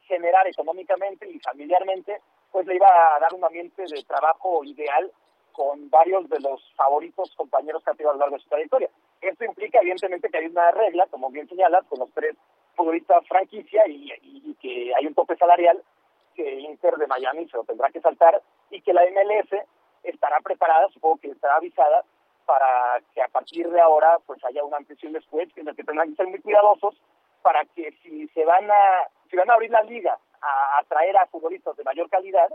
generar 0.01 0.45
económicamente 0.47 1.29
y 1.29 1.39
familiarmente, 1.39 2.21
pues 2.51 2.67
le 2.67 2.75
iba 2.75 2.87
a 3.15 3.19
dar 3.19 3.33
un 3.33 3.45
ambiente 3.45 3.83
de 3.83 4.03
trabajo 4.03 4.63
ideal 4.63 5.11
con 5.53 5.89
varios 5.89 6.29
de 6.29 6.39
los 6.39 6.61
favoritos 6.75 7.33
compañeros 7.35 7.83
que 7.83 7.91
ha 7.91 7.93
tenido 7.93 8.11
a 8.11 8.13
lo 8.13 8.19
largo 8.19 8.35
de 8.35 8.43
su 8.43 8.49
trayectoria. 8.49 8.89
Esto 9.21 9.45
implica 9.45 9.79
evidentemente 9.79 10.29
que 10.29 10.37
hay 10.37 10.47
una 10.47 10.71
regla, 10.71 11.07
como 11.09 11.29
bien 11.29 11.47
señalas, 11.47 11.85
con 11.87 11.99
los 11.99 12.11
tres 12.13 12.35
futbolistas 12.75 13.27
franquicia 13.27 13.83
y, 13.87 14.55
que 14.61 14.93
hay 14.95 15.07
un 15.07 15.15
tope 15.15 15.35
salarial 15.37 15.81
que 16.35 16.59
Inter 16.59 16.95
de 16.95 17.07
Miami 17.07 17.47
se 17.49 17.57
lo 17.57 17.63
tendrá 17.63 17.89
que 17.89 17.99
saltar 17.99 18.41
y 18.69 18.81
que 18.81 18.93
la 18.93 19.01
MLS 19.09 19.65
estará 20.03 20.39
preparada, 20.41 20.87
supongo 20.89 21.17
que 21.17 21.31
estará 21.31 21.55
avisada 21.55 22.03
para 22.45 23.01
que 23.13 23.21
a 23.21 23.27
partir 23.27 23.69
de 23.69 23.81
ahora 23.81 24.17
pues 24.25 24.43
haya 24.45 24.63
una 24.63 24.77
ampliación 24.77 25.13
después 25.13 25.49
en 25.55 25.65
que 25.75 25.83
tendrán 25.83 26.09
que 26.09 26.15
ser 26.15 26.27
muy 26.27 26.39
cuidadosos 26.39 26.95
para 27.41 27.63
que 27.65 27.91
si 28.03 28.27
se 28.29 28.45
van 28.45 28.69
a 28.69 29.07
si 29.29 29.37
van 29.37 29.49
a 29.49 29.53
abrir 29.53 29.71
la 29.71 29.83
liga 29.83 30.17
a 30.41 30.79
atraer 30.79 31.17
a 31.17 31.27
futbolistas 31.27 31.75
de 31.77 31.83
mayor 31.83 32.09
calidad 32.09 32.49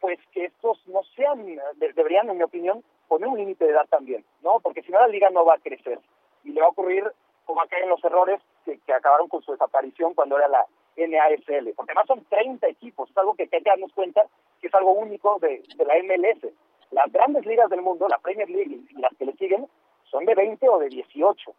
pues 0.00 0.18
que 0.32 0.44
estos 0.44 0.86
no 0.86 1.02
sean 1.16 1.44
de, 1.44 1.92
deberían 1.94 2.30
en 2.30 2.36
mi 2.36 2.44
opinión 2.44 2.84
poner 3.08 3.28
un 3.28 3.38
límite 3.38 3.64
de 3.64 3.72
edad 3.72 3.86
también 3.88 4.24
no 4.42 4.60
porque 4.60 4.82
si 4.82 4.92
no 4.92 5.00
la 5.00 5.08
liga 5.08 5.30
no 5.30 5.44
va 5.44 5.54
a 5.54 5.58
crecer 5.58 5.98
y 6.44 6.52
le 6.52 6.60
va 6.60 6.66
a 6.66 6.70
ocurrir 6.70 7.10
como 7.44 7.62
acá 7.62 7.78
en 7.78 7.88
los 7.88 8.02
errores 8.04 8.40
que, 8.68 8.78
que 8.80 8.92
acabaron 8.92 9.28
con 9.28 9.42
su 9.42 9.52
desaparición 9.52 10.14
cuando 10.14 10.36
era 10.36 10.48
la 10.48 10.66
NASL 10.96 11.72
porque 11.74 11.92
además 11.92 12.06
son 12.06 12.24
30 12.24 12.66
equipos 12.68 13.10
es 13.10 13.16
algo 13.16 13.34
que 13.34 13.44
hay 13.44 13.48
que 13.48 13.62
darnos 13.64 13.92
cuenta 13.92 14.24
que 14.60 14.66
es 14.66 14.74
algo 14.74 14.92
único 14.92 15.38
de, 15.40 15.62
la 15.78 15.94
MLS 16.02 16.52
las 16.90 17.12
grandes 17.12 17.44
ligas 17.44 17.68
del 17.70 17.82
mundo, 17.82 18.08
la 18.08 18.18
Premier 18.18 18.48
League 18.48 18.80
y 18.88 19.00
las 19.00 19.14
que 19.16 19.26
le 19.26 19.34
siguen, 19.34 19.66
son 20.04 20.24
de 20.24 20.34
20 20.34 20.68
o 20.68 20.78
de 20.78 20.88
18. 20.88 21.54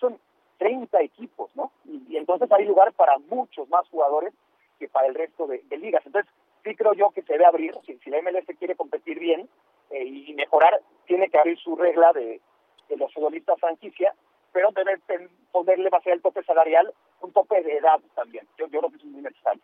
Son 0.00 0.18
30 0.58 1.00
equipos, 1.00 1.50
¿no? 1.54 1.70
Y, 1.84 2.16
entonces 2.16 2.50
hay 2.50 2.64
lugar 2.64 2.92
para 2.92 3.18
muchos 3.30 3.68
más 3.68 3.88
jugadores 3.88 4.34
que 4.78 4.88
para 4.88 5.06
el 5.06 5.14
resto 5.14 5.46
de, 5.46 5.62
ligas. 5.76 6.04
Entonces, 6.04 6.30
sí 6.64 6.74
creo 6.74 6.92
yo 6.94 7.10
que 7.10 7.22
se 7.22 7.34
debe 7.34 7.46
abrir, 7.46 7.74
si, 7.86 7.96
si 7.98 8.10
la 8.10 8.20
MLS 8.22 8.46
quiere 8.58 8.74
competir 8.74 9.18
bien 9.18 9.48
eh, 9.90 10.04
y 10.04 10.34
mejorar, 10.34 10.80
tiene 11.06 11.28
que 11.28 11.38
abrir 11.38 11.58
su 11.58 11.76
regla 11.76 12.12
de 12.12 12.40
los 12.96 13.12
futbolistas 13.12 13.60
franquicia, 13.60 14.14
pero 14.52 14.68
debe 14.74 14.98
ponerle, 15.52 15.88
va 15.90 15.98
a 15.98 16.02
ser 16.02 16.14
el 16.14 16.22
tope 16.22 16.42
salarial, 16.44 16.92
un 17.20 17.32
tope 17.32 17.62
de 17.62 17.76
edad 17.76 18.00
también. 18.14 18.46
Yo, 18.58 18.66
yo 18.66 18.80
creo 18.80 18.90
que 18.90 18.96
es 18.96 19.04
muy 19.04 19.22
necesario. 19.22 19.62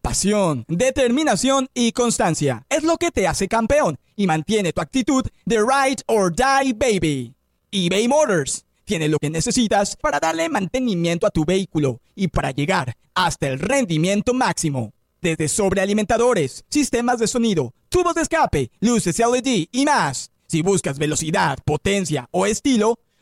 Pasión, 0.00 0.64
determinación 0.68 1.68
y 1.72 1.92
constancia 1.92 2.66
es 2.68 2.84
lo 2.84 2.98
que 2.98 3.10
te 3.10 3.26
hace 3.26 3.48
campeón 3.48 3.98
y 4.16 4.26
mantiene 4.26 4.72
tu 4.72 4.82
actitud 4.82 5.24
de 5.46 5.56
ride 5.56 6.02
or 6.06 6.30
die 6.30 6.74
baby. 6.74 7.34
eBay 7.70 8.06
Motors 8.06 8.66
tiene 8.84 9.08
lo 9.08 9.18
que 9.18 9.30
necesitas 9.30 9.96
para 9.96 10.20
darle 10.20 10.48
mantenimiento 10.48 11.26
a 11.26 11.30
tu 11.30 11.44
vehículo 11.44 12.00
y 12.14 12.28
para 12.28 12.50
llegar 12.50 12.94
hasta 13.14 13.48
el 13.48 13.58
rendimiento 13.58 14.34
máximo. 14.34 14.92
Desde 15.22 15.48
sobrealimentadores, 15.48 16.64
sistemas 16.68 17.18
de 17.18 17.26
sonido, 17.26 17.72
tubos 17.88 18.14
de 18.14 18.22
escape, 18.22 18.70
luces 18.80 19.18
LED 19.18 19.68
y 19.72 19.84
más. 19.86 20.30
Si 20.46 20.60
buscas 20.60 20.98
velocidad, 20.98 21.58
potencia 21.64 22.28
o 22.30 22.44
estilo, 22.44 22.98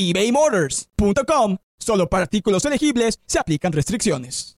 ebaymotors.com 0.00 1.56
Solo 1.80 2.06
para 2.08 2.24
artículos 2.24 2.64
elegibles 2.66 3.22
se 3.26 3.38
aplican 3.38 3.72
restricciones. 3.72 4.58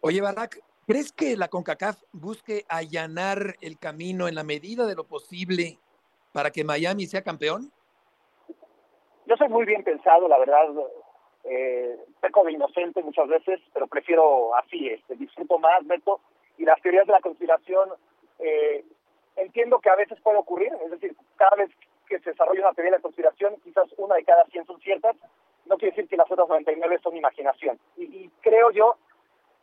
Oye, 0.00 0.20
Barak, 0.20 0.60
¿crees 0.86 1.10
que 1.10 1.36
la 1.36 1.48
CONCACAF 1.48 2.02
busque 2.12 2.64
allanar 2.68 3.56
el 3.62 3.78
camino 3.78 4.28
en 4.28 4.34
la 4.34 4.44
medida 4.44 4.86
de 4.86 4.94
lo 4.94 5.04
posible 5.04 5.78
para 6.34 6.50
que 6.50 6.62
Miami 6.62 7.06
sea 7.06 7.22
campeón? 7.22 7.72
Yo 9.26 9.36
soy 9.36 9.48
muy 9.48 9.64
bien 9.64 9.82
pensado, 9.84 10.28
la 10.28 10.38
verdad, 10.38 10.66
eh, 11.44 11.96
peco 12.20 12.44
de 12.44 12.52
inocente 12.52 13.02
muchas 13.02 13.26
veces, 13.26 13.60
pero 13.72 13.86
prefiero 13.86 14.54
así, 14.54 14.88
este, 14.88 15.16
disfruto 15.16 15.58
más, 15.58 15.86
Beto, 15.86 16.20
y 16.58 16.64
las 16.64 16.80
teorías 16.82 17.06
de 17.06 17.12
la 17.12 17.20
conspiración, 17.20 17.88
eh, 18.38 18.84
entiendo 19.36 19.80
que 19.80 19.88
a 19.88 19.96
veces 19.96 20.20
puede 20.22 20.36
ocurrir, 20.36 20.72
es 20.84 20.90
decir, 20.90 21.16
cada 21.36 21.56
vez 21.56 21.70
que 22.08 22.18
se 22.20 22.30
desarrolla 22.30 22.62
una 22.62 22.72
teoría 22.72 22.96
de 22.96 23.02
conspiración, 23.02 23.56
quizás 23.62 23.86
una 23.96 24.16
de 24.16 24.24
cada 24.24 24.44
100 24.46 24.66
son 24.66 24.80
ciertas, 24.80 25.16
no 25.66 25.76
quiere 25.76 25.94
decir 25.94 26.08
que 26.08 26.16
las 26.16 26.30
otras 26.30 26.48
99 26.48 26.98
son 27.02 27.16
imaginación. 27.16 27.78
Y, 27.96 28.04
y 28.04 28.30
creo 28.40 28.70
yo, 28.70 28.96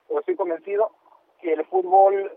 o 0.09 0.19
estoy 0.19 0.35
convencido, 0.35 0.91
que 1.39 1.53
el 1.53 1.65
fútbol 1.65 2.31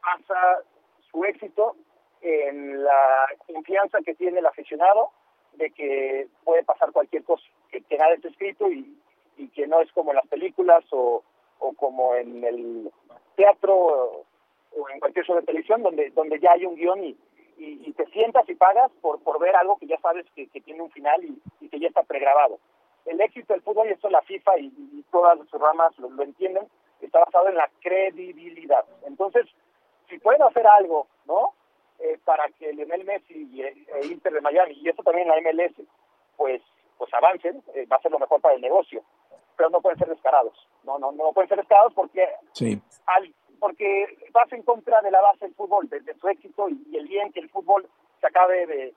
pasa 0.00 0.62
su 1.10 1.24
éxito 1.24 1.76
en 2.20 2.82
la 2.82 3.26
confianza 3.46 3.98
que 4.04 4.14
tiene 4.14 4.40
el 4.40 4.46
aficionado 4.46 5.10
de 5.54 5.70
que 5.70 6.28
puede 6.44 6.64
pasar 6.64 6.92
cualquier 6.92 7.24
cosa, 7.24 7.44
que, 7.70 7.82
que 7.82 7.96
nada 7.96 8.14
está 8.14 8.28
escrito 8.28 8.70
y, 8.70 8.96
y, 9.36 9.48
que 9.48 9.66
no 9.66 9.80
es 9.80 9.90
como 9.92 10.10
en 10.10 10.16
las 10.16 10.26
películas 10.26 10.84
o, 10.90 11.22
o 11.58 11.72
como 11.74 12.14
en 12.14 12.44
el 12.44 12.90
teatro 13.36 13.74
o, 13.74 14.26
o, 14.76 14.88
en 14.90 15.00
cualquier 15.00 15.24
show 15.24 15.36
de 15.36 15.42
televisión 15.42 15.82
donde, 15.82 16.10
donde 16.10 16.38
ya 16.38 16.52
hay 16.52 16.64
un 16.64 16.76
guion 16.76 17.04
y, 17.04 17.16
y, 17.58 17.88
y 17.88 17.92
te 17.92 18.06
sientas 18.06 18.48
y 18.48 18.54
pagas 18.54 18.90
por, 19.00 19.22
por 19.22 19.38
ver 19.38 19.54
algo 19.56 19.78
que 19.78 19.86
ya 19.86 19.98
sabes 19.98 20.26
que, 20.34 20.46
que 20.48 20.60
tiene 20.60 20.82
un 20.82 20.90
final 20.90 21.24
y, 21.24 21.40
y 21.60 21.68
que 21.68 21.80
ya 21.80 21.88
está 21.88 22.02
pregrabado 22.02 22.58
el 23.08 23.20
éxito 23.20 23.54
del 23.54 23.62
fútbol, 23.62 23.88
y 23.88 23.92
esto 23.92 24.10
la 24.10 24.22
FIFA 24.22 24.58
y, 24.58 24.66
y 24.66 25.04
todas 25.10 25.38
sus 25.48 25.60
ramas 25.60 25.98
lo, 25.98 26.10
lo, 26.10 26.22
entienden, 26.22 26.68
está 27.00 27.20
basado 27.20 27.48
en 27.48 27.56
la 27.56 27.68
credibilidad. 27.80 28.84
Entonces, 29.06 29.46
si 30.08 30.18
pueden 30.18 30.42
hacer 30.42 30.66
algo, 30.66 31.06
¿no? 31.26 31.54
Eh, 31.98 32.18
para 32.24 32.48
que 32.50 32.72
Lionel 32.72 33.04
Messi 33.04 33.48
y 33.52 33.62
e 33.62 34.06
Inter 34.06 34.32
de 34.32 34.40
Miami, 34.40 34.74
y 34.74 34.88
eso 34.88 35.02
también 35.02 35.26
la 35.26 35.40
MLS, 35.40 35.74
pues, 36.36 36.62
pues 36.96 37.12
avancen, 37.14 37.62
eh, 37.74 37.86
va 37.90 37.96
a 37.96 38.02
ser 38.02 38.12
lo 38.12 38.18
mejor 38.18 38.40
para 38.40 38.54
el 38.54 38.60
negocio. 38.60 39.02
Pero 39.56 39.70
no 39.70 39.80
pueden 39.80 39.98
ser 39.98 40.08
descarados. 40.08 40.54
No, 40.84 40.98
no, 40.98 41.10
no 41.10 41.32
pueden 41.32 41.48
ser 41.48 41.58
descarados 41.58 41.92
porque, 41.94 42.28
sí. 42.52 42.80
al, 43.06 43.34
porque 43.58 44.18
vas 44.32 44.52
en 44.52 44.62
contra 44.62 45.00
de 45.00 45.10
la 45.10 45.20
base 45.20 45.46
del 45.46 45.54
fútbol, 45.54 45.88
de, 45.88 46.14
su 46.14 46.28
éxito 46.28 46.68
y, 46.68 46.82
y 46.90 46.96
el 46.96 47.06
bien 47.06 47.32
que 47.32 47.40
el 47.40 47.50
fútbol 47.50 47.88
se 48.20 48.26
acabe 48.26 48.66
de, 48.66 48.94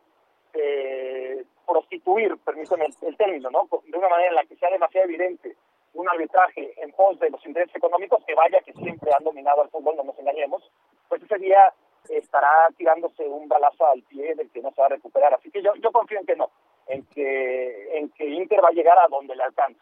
de 0.54 1.46
prostituir, 1.66 2.38
permítame 2.38 2.88
el, 3.02 3.18
término, 3.18 3.50
¿no? 3.50 3.68
De 3.86 3.98
una 3.98 4.10
manera 4.10 4.30
en 4.30 4.36
la 4.36 4.44
que 4.44 4.56
sea 4.56 4.70
demasiado 4.70 5.08
evidente 5.08 5.56
un 5.94 6.08
arbitraje 6.10 6.74
en 6.78 6.92
pos 6.92 7.20
de 7.20 7.30
los 7.30 7.46
intereses 7.46 7.76
económicos, 7.76 8.24
que 8.26 8.34
vaya 8.34 8.62
que 8.62 8.74
siempre 8.74 9.12
han 9.14 9.24
dominado 9.24 9.62
al 9.62 9.70
fútbol, 9.70 9.96
no 9.98 10.04
nos 10.04 10.18
engañemos, 10.18 10.72
pues 11.10 11.22
ese 11.22 11.38
día 11.38 11.74
estará 12.10 12.70
tirándose 12.78 13.28
un 13.28 13.48
balazo 13.48 13.86
al 13.86 14.02
pie 14.04 14.34
del 14.36 14.50
que 14.52 14.62
no 14.62 14.72
se 14.72 14.82
va 14.82 14.88
a 14.88 14.92
recuperar. 14.92 15.34
Así 15.34 15.52
que 15.52 15.62
yo, 15.62 15.76
yo 15.76 15.92
confío 15.92 16.20
en 16.20 16.26
que 16.26 16.36
no, 16.36 16.50
en 16.88 17.06
que, 17.08 17.98
en 17.98 18.10
que 18.10 18.26
Inter 18.26 18.64
va 18.64 18.70
a 18.70 18.74
llegar 18.74 18.98
a 18.98 19.08
donde 19.08 19.36
le 19.36 19.44
alcance. 19.44 19.82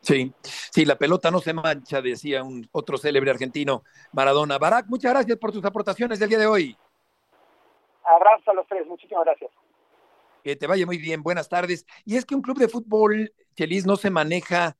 Sí, 0.00 0.32
sí, 0.70 0.84
la 0.84 0.96
pelota 0.96 1.30
no 1.30 1.40
se 1.40 1.52
mancha, 1.52 2.00
decía 2.00 2.42
un 2.42 2.68
otro 2.72 2.98
célebre 2.98 3.30
argentino, 3.30 3.84
Maradona. 4.12 4.58
Barak, 4.58 4.86
muchas 4.88 5.12
gracias 5.12 5.38
por 5.38 5.52
tus 5.52 5.64
aportaciones 5.64 6.18
del 6.18 6.28
día 6.28 6.38
de 6.38 6.46
hoy. 6.46 6.76
Abrazo 8.04 8.50
a 8.50 8.54
los 8.54 8.66
tres, 8.66 8.86
muchísimas 8.86 9.24
gracias. 9.24 9.50
Que 10.42 10.56
te 10.56 10.66
vaya 10.66 10.86
muy 10.86 10.98
bien, 10.98 11.22
buenas 11.22 11.48
tardes. 11.48 11.86
Y 12.04 12.16
es 12.16 12.24
que 12.24 12.34
un 12.34 12.42
club 12.42 12.58
de 12.58 12.68
fútbol, 12.68 13.32
Chelis, 13.54 13.86
no 13.86 13.96
se 13.96 14.10
maneja 14.10 14.76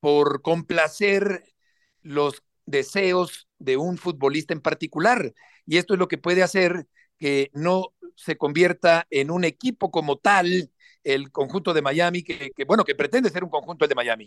por 0.00 0.42
complacer 0.42 1.44
los 2.02 2.42
deseos 2.66 3.48
de 3.58 3.76
un 3.76 3.96
futbolista 3.96 4.52
en 4.52 4.60
particular. 4.60 5.32
Y 5.66 5.78
esto 5.78 5.94
es 5.94 5.98
lo 5.98 6.08
que 6.08 6.18
puede 6.18 6.42
hacer 6.42 6.86
que 7.18 7.50
no 7.52 7.94
se 8.14 8.36
convierta 8.36 9.06
en 9.10 9.30
un 9.30 9.44
equipo 9.44 9.90
como 9.90 10.16
tal 10.16 10.70
el 11.04 11.32
conjunto 11.32 11.72
de 11.72 11.82
Miami, 11.82 12.22
que, 12.22 12.50
que 12.50 12.64
bueno, 12.64 12.84
que 12.84 12.94
pretende 12.94 13.30
ser 13.30 13.44
un 13.44 13.50
conjunto 13.50 13.84
el 13.84 13.88
de 13.88 13.94
Miami. 13.94 14.26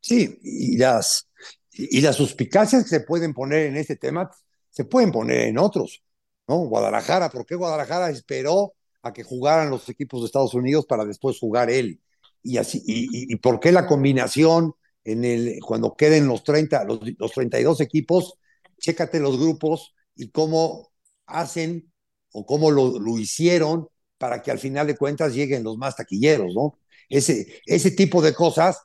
Sí, 0.00 0.38
y 0.42 0.76
las, 0.76 1.28
y 1.72 2.00
las 2.00 2.16
suspicacias 2.16 2.84
que 2.84 2.88
se 2.90 3.00
pueden 3.00 3.34
poner 3.34 3.66
en 3.66 3.76
este 3.76 3.96
tema 3.96 4.30
se 4.70 4.84
pueden 4.84 5.10
poner 5.10 5.48
en 5.48 5.58
otros, 5.58 6.02
¿no? 6.46 6.58
Guadalajara, 6.66 7.30
¿por 7.30 7.44
qué 7.46 7.54
Guadalajara 7.54 8.10
esperó 8.10 8.74
a 9.02 9.12
que 9.12 9.24
jugaran 9.24 9.70
los 9.70 9.88
equipos 9.88 10.20
de 10.20 10.26
Estados 10.26 10.54
Unidos 10.54 10.86
para 10.86 11.04
después 11.04 11.38
jugar 11.38 11.70
él? 11.70 12.00
Y 12.42 12.58
así, 12.58 12.82
y, 12.86 13.32
y 13.32 13.36
por 13.36 13.60
qué 13.60 13.72
la 13.72 13.86
combinación 13.86 14.74
en 15.04 15.24
el, 15.24 15.58
cuando 15.66 15.96
queden 15.96 16.26
los 16.26 16.44
30, 16.44 16.84
los, 16.84 17.00
los 17.18 17.32
32 17.32 17.80
equipos, 17.80 18.34
chécate 18.78 19.20
los 19.20 19.38
grupos 19.38 19.94
y 20.14 20.30
cómo 20.30 20.90
hacen 21.26 21.92
o 22.32 22.44
cómo 22.44 22.70
lo, 22.70 22.98
lo, 22.98 23.18
hicieron 23.18 23.88
para 24.18 24.42
que 24.42 24.50
al 24.50 24.58
final 24.58 24.86
de 24.86 24.96
cuentas 24.96 25.34
lleguen 25.34 25.64
los 25.64 25.78
más 25.78 25.96
taquilleros, 25.96 26.54
¿no? 26.54 26.78
Ese, 27.08 27.62
ese 27.64 27.90
tipo 27.92 28.20
de 28.20 28.34
cosas, 28.34 28.80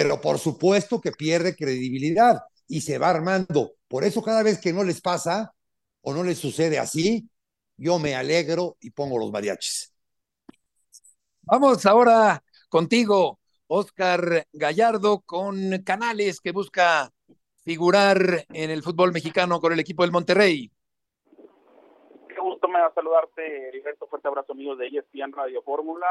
pero 0.00 0.20
por 0.20 0.38
supuesto 0.38 1.00
que 1.00 1.10
pierde 1.10 1.56
credibilidad 1.56 2.44
y 2.68 2.82
se 2.82 2.98
va 2.98 3.10
armando. 3.10 3.72
Por 3.88 4.04
eso 4.04 4.22
cada 4.22 4.44
vez 4.44 4.60
que 4.60 4.72
no 4.72 4.84
les 4.84 5.00
pasa 5.00 5.52
o 6.02 6.14
no 6.14 6.22
les 6.22 6.38
sucede 6.38 6.78
así, 6.78 7.28
yo 7.76 7.98
me 7.98 8.14
alegro 8.14 8.76
y 8.78 8.92
pongo 8.92 9.18
los 9.18 9.32
mariachis. 9.32 9.92
Vamos 11.42 11.84
ahora 11.84 12.44
contigo, 12.68 13.40
Oscar 13.66 14.46
Gallardo, 14.52 15.22
con 15.22 15.82
Canales 15.82 16.38
que 16.38 16.52
busca 16.52 17.10
figurar 17.64 18.46
en 18.50 18.70
el 18.70 18.84
fútbol 18.84 19.10
mexicano 19.10 19.60
con 19.60 19.72
el 19.72 19.80
equipo 19.80 20.04
del 20.04 20.12
Monterrey. 20.12 20.70
Qué 22.28 22.40
gusto 22.40 22.68
me 22.68 22.78
da 22.78 22.92
saludarte, 22.94 23.66
Heriberto. 23.66 24.06
Fuerte 24.06 24.28
abrazo, 24.28 24.52
amigos 24.52 24.78
de 24.78 24.86
ESPN 24.86 25.32
Radio 25.32 25.60
Fórmula. 25.62 26.06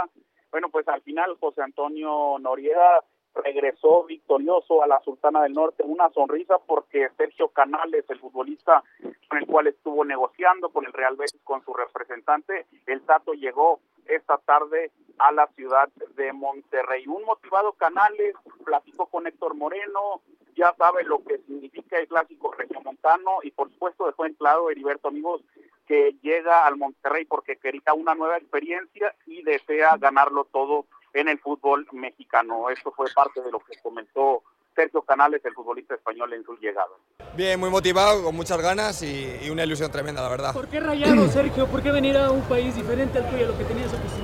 Bueno, 0.51 0.67
pues 0.69 0.85
al 0.89 1.01
final 1.03 1.37
José 1.39 1.61
Antonio 1.61 2.37
Noriega 2.37 3.01
regresó 3.43 4.03
victorioso 4.03 4.83
a 4.83 4.87
la 4.87 4.99
Sultana 5.01 5.43
del 5.43 5.53
Norte, 5.53 5.83
una 5.83 6.09
sonrisa 6.09 6.57
porque 6.59 7.09
Sergio 7.17 7.49
Canales, 7.49 8.05
el 8.09 8.19
futbolista 8.19 8.83
con 9.29 9.39
el 9.39 9.47
cual 9.47 9.67
estuvo 9.67 10.03
negociando 10.05 10.69
con 10.69 10.85
el 10.85 10.93
Real 10.93 11.15
Betis 11.15 11.41
con 11.43 11.63
su 11.63 11.73
representante, 11.73 12.65
el 12.85 13.01
Tato 13.01 13.33
llegó 13.33 13.79
esta 14.05 14.37
tarde 14.37 14.91
a 15.19 15.31
la 15.31 15.47
ciudad 15.47 15.89
de 16.15 16.31
Monterrey. 16.33 17.07
Un 17.07 17.23
motivado 17.23 17.73
Canales 17.73 18.35
platicó 18.63 19.07
con 19.07 19.27
Héctor 19.27 19.55
Moreno, 19.55 20.21
ya 20.55 20.73
sabe 20.77 21.03
lo 21.03 21.23
que 21.23 21.37
significa 21.39 21.99
el 21.99 22.07
clásico 22.07 22.51
regiomontano 22.53 23.39
y 23.43 23.51
por 23.51 23.69
supuesto 23.71 24.07
dejó 24.07 24.25
en 24.25 24.33
claro 24.33 24.69
Heriberto 24.69 25.07
amigos 25.09 25.41
que 25.85 26.15
llega 26.21 26.65
al 26.65 26.77
Monterrey 26.77 27.25
porque 27.25 27.57
quería 27.57 27.93
una 27.93 28.15
nueva 28.15 28.37
experiencia 28.37 29.15
y 29.25 29.43
desea 29.43 29.97
ganarlo 29.97 30.45
todo 30.45 30.85
en 31.19 31.29
el 31.29 31.39
fútbol 31.39 31.87
mexicano. 31.91 32.69
Esto 32.69 32.91
fue 32.91 33.07
parte 33.13 33.41
de 33.41 33.51
lo 33.51 33.59
que 33.59 33.77
comentó 33.81 34.43
Sergio 34.75 35.01
Canales, 35.01 35.43
el 35.43 35.53
futbolista 35.53 35.95
español, 35.95 36.31
en 36.33 36.43
su 36.43 36.55
llegada. 36.57 36.91
Bien, 37.35 37.59
muy 37.59 37.69
motivado, 37.69 38.23
con 38.23 38.35
muchas 38.35 38.61
ganas 38.61 39.01
y, 39.01 39.37
y 39.41 39.49
una 39.49 39.63
ilusión 39.63 39.91
tremenda, 39.91 40.21
la 40.21 40.29
verdad. 40.29 40.53
¿Por 40.53 40.67
qué 40.67 40.79
rayado, 40.79 41.27
Sergio? 41.29 41.65
¿Por 41.67 41.81
qué 41.81 41.91
venir 41.91 42.17
a 42.17 42.29
un 42.29 42.41
país 42.43 42.75
diferente 42.75 43.17
al 43.17 43.29
tuyo, 43.29 43.45
a 43.45 43.47
lo 43.49 43.57
que 43.57 43.63
tenías 43.63 43.91
acostumbrado? 43.91 44.16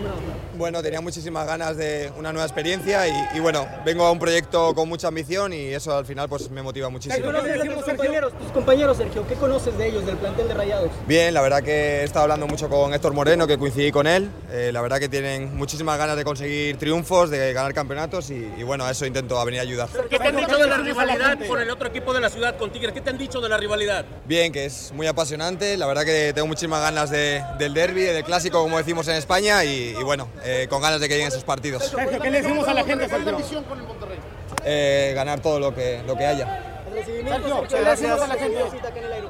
Bueno, 0.55 0.83
tenía 0.83 1.01
muchísimas 1.01 1.47
ganas 1.47 1.77
de 1.77 2.11
una 2.17 2.31
nueva 2.31 2.45
experiencia 2.45 3.07
y, 3.07 3.37
y, 3.37 3.39
bueno, 3.39 3.67
vengo 3.83 4.05
a 4.05 4.11
un 4.11 4.19
proyecto 4.19 4.75
con 4.75 4.87
mucha 4.87 5.07
ambición 5.07 5.51
y 5.51 5.73
eso 5.73 5.97
al 5.97 6.05
final 6.05 6.29
pues 6.29 6.49
me 6.51 6.61
motiva 6.61 6.89
muchísimo. 6.89 7.15
¿Qué 7.15 7.23
conoces 7.23 7.63
de 7.63 7.69
tus 7.69 7.83
compañeros, 7.83 8.33
tus 8.37 8.51
compañeros, 8.51 8.97
Sergio? 8.97 9.27
¿Qué 9.27 9.33
conoces 9.33 9.75
de 9.77 9.87
ellos, 9.87 10.05
del 10.05 10.17
plantel 10.17 10.47
de 10.47 10.53
Rayados? 10.53 10.91
Bien, 11.07 11.33
la 11.33 11.41
verdad 11.41 11.63
que 11.63 12.01
he 12.01 12.03
estado 12.03 12.23
hablando 12.23 12.45
mucho 12.45 12.69
con 12.69 12.93
Héctor 12.93 13.13
Moreno, 13.13 13.47
que 13.47 13.57
coincidí 13.57 13.91
con 13.91 14.05
él. 14.05 14.29
Eh, 14.51 14.69
la 14.71 14.81
verdad 14.81 14.99
que 14.99 15.09
tienen 15.09 15.57
muchísimas 15.57 15.97
ganas 15.97 16.15
de 16.17 16.23
conseguir 16.23 16.77
triunfos, 16.77 17.31
de 17.31 17.51
ganar 17.51 17.73
campeonatos 17.73 18.29
y, 18.29 18.53
y 18.57 18.63
bueno, 18.63 18.85
a 18.85 18.91
eso 18.91 19.07
intento 19.07 19.39
a 19.39 19.45
venir 19.45 19.59
a 19.59 19.63
ayudar. 19.63 19.89
¿Qué 20.09 20.19
te 20.19 20.27
han 20.27 20.35
dicho 20.35 20.55
de 20.55 20.67
la 20.67 20.77
rivalidad 20.77 21.39
con 21.47 21.59
el 21.59 21.69
otro 21.71 21.87
equipo 21.87 22.13
de 22.13 22.21
la 22.21 22.29
ciudad, 22.29 22.57
con 22.57 22.71
Tigres? 22.71 22.93
¿Qué 22.93 23.01
te 23.01 23.09
han 23.09 23.17
dicho 23.17 23.41
de 23.41 23.49
la 23.49 23.57
rivalidad? 23.57 24.05
Bien, 24.25 24.51
que 24.51 24.65
es 24.65 24.91
muy 24.93 25.07
apasionante. 25.07 25.77
La 25.77 25.87
verdad 25.87 26.05
que 26.05 26.31
tengo 26.33 26.47
muchísimas 26.47 26.81
ganas 26.81 27.09
de, 27.09 27.43
del 27.57 27.73
derby, 27.73 28.03
del 28.03 28.23
clásico, 28.23 28.61
como 28.61 28.77
decimos 28.77 29.07
en 29.07 29.15
España, 29.15 29.63
y, 29.65 29.95
y 29.99 30.03
bueno, 30.03 30.27
eh, 30.43 30.67
con 30.69 30.82
ganas 30.82 30.99
de 30.99 31.08
que 31.08 31.15
lleguen 31.15 31.29
esos 31.29 31.43
partidos. 31.43 31.84
Sergio, 31.86 32.19
¿qué 32.19 32.29
le 32.29 32.41
decimos 32.41 32.67
a 32.67 32.73
la 32.73 32.84
gente? 32.84 33.08
¿Cuál 33.08 33.21
es 33.21 33.27
la 33.27 33.38
misión 33.38 33.63
con 33.63 33.79
el 33.79 33.86
Monterrey? 33.86 34.19
Eh, 34.65 35.13
ganar 35.15 35.39
todo 35.39 35.60
lo 35.60 35.73
que, 35.73 36.03
lo 36.06 36.15
que 36.15 36.25
haya. 36.25 36.73
Sergio, 36.93 37.67
¿qué 37.67 37.82
le 37.82 37.89
decimos 37.89 38.21
a 38.21 38.27
la 38.27 38.36
gente? 38.36 38.63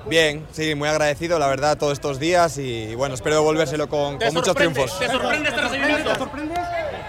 Bien, 0.05 0.45
sí, 0.51 0.75
muy 0.75 0.89
agradecido, 0.89 1.39
la 1.39 1.47
verdad, 1.47 1.77
todos 1.77 1.93
estos 1.93 2.19
días 2.19 2.57
y, 2.57 2.93
bueno, 2.95 3.15
espero 3.15 3.35
devolvérselo 3.35 3.87
con, 3.87 4.19
con 4.19 4.33
muchos 4.33 4.55
triunfos. 4.55 4.99
¿Te 4.99 5.07
sorprende 5.07 5.49
este 5.49 5.61
recibimiento? 5.61 6.11
¿Te 6.11 6.19
sorprende? 6.19 6.55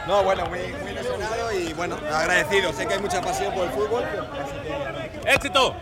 No, 0.07 0.23
bueno, 0.23 0.47
muy, 0.47 0.59
muy 0.83 0.93
ilusionado 0.93 1.53
y 1.53 1.73
bueno, 1.73 1.97
agradecido. 2.13 2.73
Sé 2.73 2.87
que 2.87 2.95
hay 2.95 3.01
mucha 3.01 3.21
pasión 3.21 3.55
por 3.55 3.65
el 3.65 3.71
fútbol. 3.71 4.05
¡Éxito! 5.27 5.75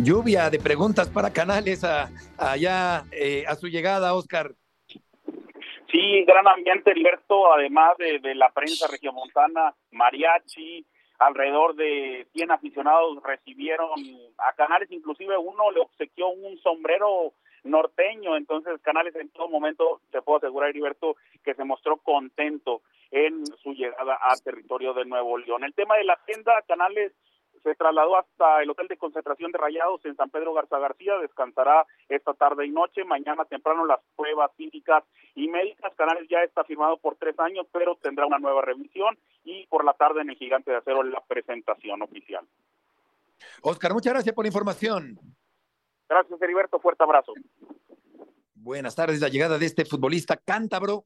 Lluvia 0.00 0.48
de 0.48 0.60
preguntas 0.60 1.08
para 1.08 1.32
Canales 1.32 1.82
a, 1.82 2.08
allá 2.38 3.04
eh, 3.10 3.44
a 3.48 3.56
su 3.56 3.66
llegada, 3.66 4.14
Oscar. 4.14 4.52
Sí, 5.90 6.24
gran 6.24 6.46
ambiente, 6.46 6.92
Alberto, 6.92 7.52
además 7.52 7.96
de, 7.98 8.20
de 8.20 8.34
la 8.36 8.50
prensa 8.50 8.86
regiomontana, 8.86 9.74
mariachi, 9.90 10.86
alrededor 11.18 11.74
de 11.74 12.28
100 12.32 12.50
aficionados 12.52 13.20
recibieron 13.24 13.90
a 14.38 14.52
Canales, 14.52 14.90
inclusive 14.92 15.36
uno 15.36 15.72
le 15.72 15.80
obsequió 15.80 16.28
un 16.28 16.58
sombrero 16.58 17.32
norteño, 17.64 18.36
entonces 18.36 18.80
Canales 18.82 19.16
en 19.16 19.30
todo 19.30 19.48
momento, 19.48 20.00
te 20.12 20.22
puedo 20.22 20.38
asegurar, 20.38 20.70
Heriberto, 20.70 21.16
que 21.42 21.54
se 21.54 21.64
mostró 21.64 21.96
contento 21.96 22.82
en 23.10 23.44
su 23.46 23.72
llegada 23.72 24.16
a 24.22 24.36
territorio 24.36 24.94
de 24.94 25.06
Nuevo 25.06 25.38
León. 25.38 25.64
El 25.64 25.74
tema 25.74 25.96
de 25.96 26.04
la 26.04 26.12
agenda, 26.12 26.62
Canales 26.68 27.12
se 27.62 27.74
trasladó 27.74 28.16
hasta 28.16 28.62
el 28.62 28.70
hotel 28.70 28.88
de 28.88 28.96
concentración 28.96 29.52
de 29.52 29.58
Rayados 29.58 30.04
en 30.04 30.16
San 30.16 30.30
Pedro 30.30 30.54
Garza 30.54 30.78
García, 30.78 31.18
descansará 31.18 31.86
esta 32.08 32.34
tarde 32.34 32.66
y 32.66 32.70
noche, 32.70 33.04
mañana 33.04 33.44
temprano 33.44 33.86
las 33.86 34.00
pruebas 34.16 34.50
físicas 34.56 35.04
y 35.34 35.48
médicas, 35.48 35.94
Canales 35.96 36.28
ya 36.28 36.42
está 36.42 36.64
firmado 36.64 36.96
por 36.98 37.16
tres 37.16 37.38
años, 37.38 37.66
pero 37.72 37.96
tendrá 37.96 38.26
una 38.26 38.38
nueva 38.38 38.62
revisión 38.62 39.18
y 39.44 39.66
por 39.66 39.84
la 39.84 39.92
tarde 39.92 40.22
en 40.22 40.30
el 40.30 40.36
Gigante 40.36 40.70
de 40.70 40.78
Acero 40.78 41.02
la 41.02 41.22
presentación 41.26 42.02
oficial. 42.02 42.46
Oscar, 43.62 43.92
muchas 43.92 44.12
gracias 44.12 44.34
por 44.34 44.44
la 44.44 44.48
información. 44.48 45.18
Gracias, 46.08 46.40
Heriberto, 46.40 46.80
fuerte 46.80 47.04
abrazo. 47.04 47.32
Buenas 48.54 48.94
tardes, 48.94 49.20
la 49.20 49.28
llegada 49.28 49.58
de 49.58 49.66
este 49.66 49.84
futbolista 49.84 50.36
cántabro 50.36 51.04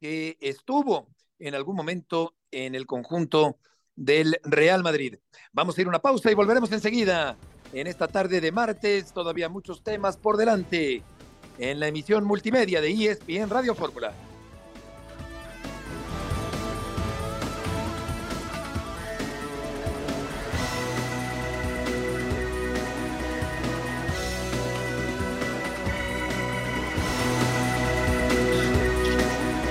que 0.00 0.36
estuvo 0.40 1.08
en 1.38 1.54
algún 1.54 1.76
momento 1.76 2.34
en 2.50 2.74
el 2.74 2.86
conjunto 2.86 3.56
del 4.00 4.40
Real 4.44 4.82
Madrid. 4.82 5.16
Vamos 5.52 5.76
a 5.76 5.80
ir 5.82 5.86
a 5.86 5.90
una 5.90 5.98
pausa 5.98 6.30
y 6.30 6.34
volveremos 6.34 6.72
enseguida. 6.72 7.36
En 7.72 7.86
esta 7.86 8.08
tarde 8.08 8.40
de 8.40 8.50
martes, 8.50 9.12
todavía 9.12 9.48
muchos 9.48 9.84
temas 9.84 10.16
por 10.16 10.36
delante 10.36 11.02
en 11.58 11.78
la 11.78 11.86
emisión 11.86 12.24
multimedia 12.24 12.80
de 12.80 12.90
ESPN 12.90 13.50
Radio 13.50 13.74
Fórmula. 13.74 14.12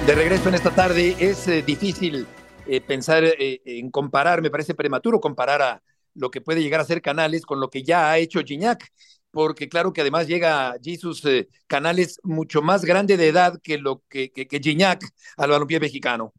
De 0.05 0.15
regreso 0.15 0.49
en 0.49 0.55
esta 0.55 0.71
tarde, 0.71 1.15
es 1.19 1.47
eh, 1.47 1.61
difícil 1.63 2.25
eh, 2.69 2.81
pensar 2.81 3.23
eh, 3.23 3.61
en 3.65 3.89
comparar, 3.91 4.41
me 4.41 4.51
parece 4.51 4.75
prematuro 4.75 5.19
comparar 5.19 5.61
a 5.61 5.83
lo 6.13 6.29
que 6.31 6.41
puede 6.41 6.61
llegar 6.61 6.79
a 6.81 6.85
ser 6.85 7.01
Canales 7.01 7.45
con 7.45 7.59
lo 7.59 7.69
que 7.69 7.83
ya 7.83 8.11
ha 8.11 8.17
hecho 8.17 8.41
Gignac, 8.41 8.87
porque 9.31 9.69
claro 9.69 9.93
que 9.93 10.01
además 10.01 10.27
llega 10.27 10.75
Jesus 10.83 11.23
eh, 11.25 11.47
Canales 11.67 12.19
mucho 12.23 12.61
más 12.61 12.85
grande 12.85 13.17
de 13.17 13.27
edad 13.29 13.59
que 13.61 13.77
lo 13.77 14.03
que, 14.09 14.31
que, 14.31 14.47
que 14.47 14.59
Gignac 14.59 15.03
al 15.37 15.49
balompié 15.49 15.79
mexicano. 15.79 16.33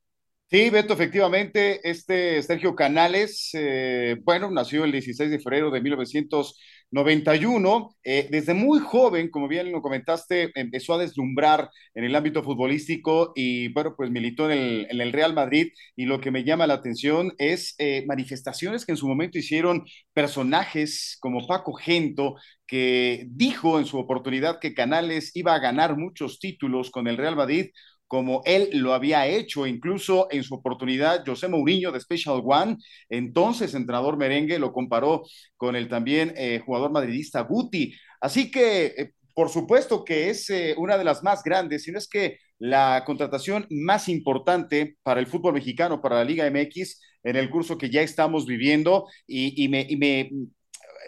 Sí, 0.52 0.68
Beto, 0.68 0.94
efectivamente, 0.94 1.78
este 1.88 2.42
Sergio 2.42 2.74
Canales, 2.74 3.50
eh, 3.52 4.16
bueno, 4.24 4.50
nació 4.50 4.84
el 4.84 4.90
16 4.90 5.30
de 5.30 5.38
febrero 5.38 5.70
de 5.70 5.80
1991. 5.80 7.94
Eh, 8.02 8.26
desde 8.32 8.52
muy 8.52 8.80
joven, 8.80 9.30
como 9.30 9.46
bien 9.46 9.70
lo 9.70 9.80
comentaste, 9.80 10.50
empezó 10.56 10.94
a 10.94 10.98
deslumbrar 10.98 11.70
en 11.94 12.02
el 12.02 12.16
ámbito 12.16 12.42
futbolístico 12.42 13.30
y, 13.36 13.68
bueno, 13.72 13.94
pues 13.96 14.10
militó 14.10 14.50
en 14.50 15.00
el, 15.00 15.12
Real 15.12 15.34
Madrid. 15.34 15.68
Y 15.94 16.06
lo 16.06 16.20
que 16.20 16.32
me 16.32 16.42
llama 16.42 16.66
la 16.66 16.74
atención 16.74 17.32
es 17.38 17.76
eh, 17.78 18.04
manifestaciones 18.08 18.84
que 18.84 18.90
en 18.90 18.98
su 18.98 19.06
momento 19.06 19.38
hicieron 19.38 19.84
personajes 20.12 21.16
como 21.20 21.46
Paco 21.46 21.74
Gento, 21.74 22.34
que 22.66 23.24
dijo 23.28 23.78
en 23.78 23.86
su 23.86 23.98
oportunidad 23.98 24.58
que 24.58 24.74
Canales 24.74 25.30
iba 25.36 25.54
a 25.54 25.60
ganar 25.60 25.96
muchos 25.96 26.40
títulos 26.40 26.90
con 26.90 27.06
el 27.06 27.16
Real 27.16 27.36
Madrid 27.36 27.66
como 28.11 28.42
él 28.44 28.70
lo 28.73 28.92
había 28.92 29.29
hecho, 29.29 29.68
incluso 29.68 30.27
en 30.33 30.42
su 30.42 30.57
oportunidad, 30.57 31.25
José 31.25 31.46
Mourinho 31.46 31.92
de 31.92 32.01
Special 32.01 32.42
One, 32.44 32.77
entonces 33.09 33.73
entrenador 33.73 34.16
merengue, 34.16 34.59
lo 34.59 34.73
comparó 34.73 35.23
con 35.57 35.77
el 35.77 35.88
también 35.88 36.35
eh, 36.37 36.61
jugador 36.66 36.90
madridista 36.90 37.42
Guti. 37.42 37.94
Así 38.20 38.51
que, 38.51 38.87
eh, 38.87 39.12
por 39.33 39.49
supuesto 39.49 40.05
que 40.05 40.29
es 40.29 40.51
eh, 40.51 40.75
una 40.77 40.99
de 40.99 41.05
las 41.05 41.23
más 41.23 41.44
grandes, 41.44 41.85
si 41.85 41.92
no 41.92 41.99
es 41.99 42.09
que 42.09 42.38
la 42.59 43.05
contratación 43.07 43.68
más 43.70 44.09
importante 44.09 44.96
para 45.05 45.20
el 45.20 45.29
fútbol 45.29 45.55
mexicano, 45.55 46.03
para 46.03 46.16
la 46.16 46.25
Liga 46.25 46.51
MX, 46.51 47.01
en 47.23 47.37
el 47.37 47.49
curso 47.49 47.79
que 47.79 47.90
ya 47.90 48.03
estamos 48.03 48.44
viviendo, 48.44 49.07
y, 49.29 49.68
me, 49.68 49.87
y 49.88 49.96
me 49.96 50.31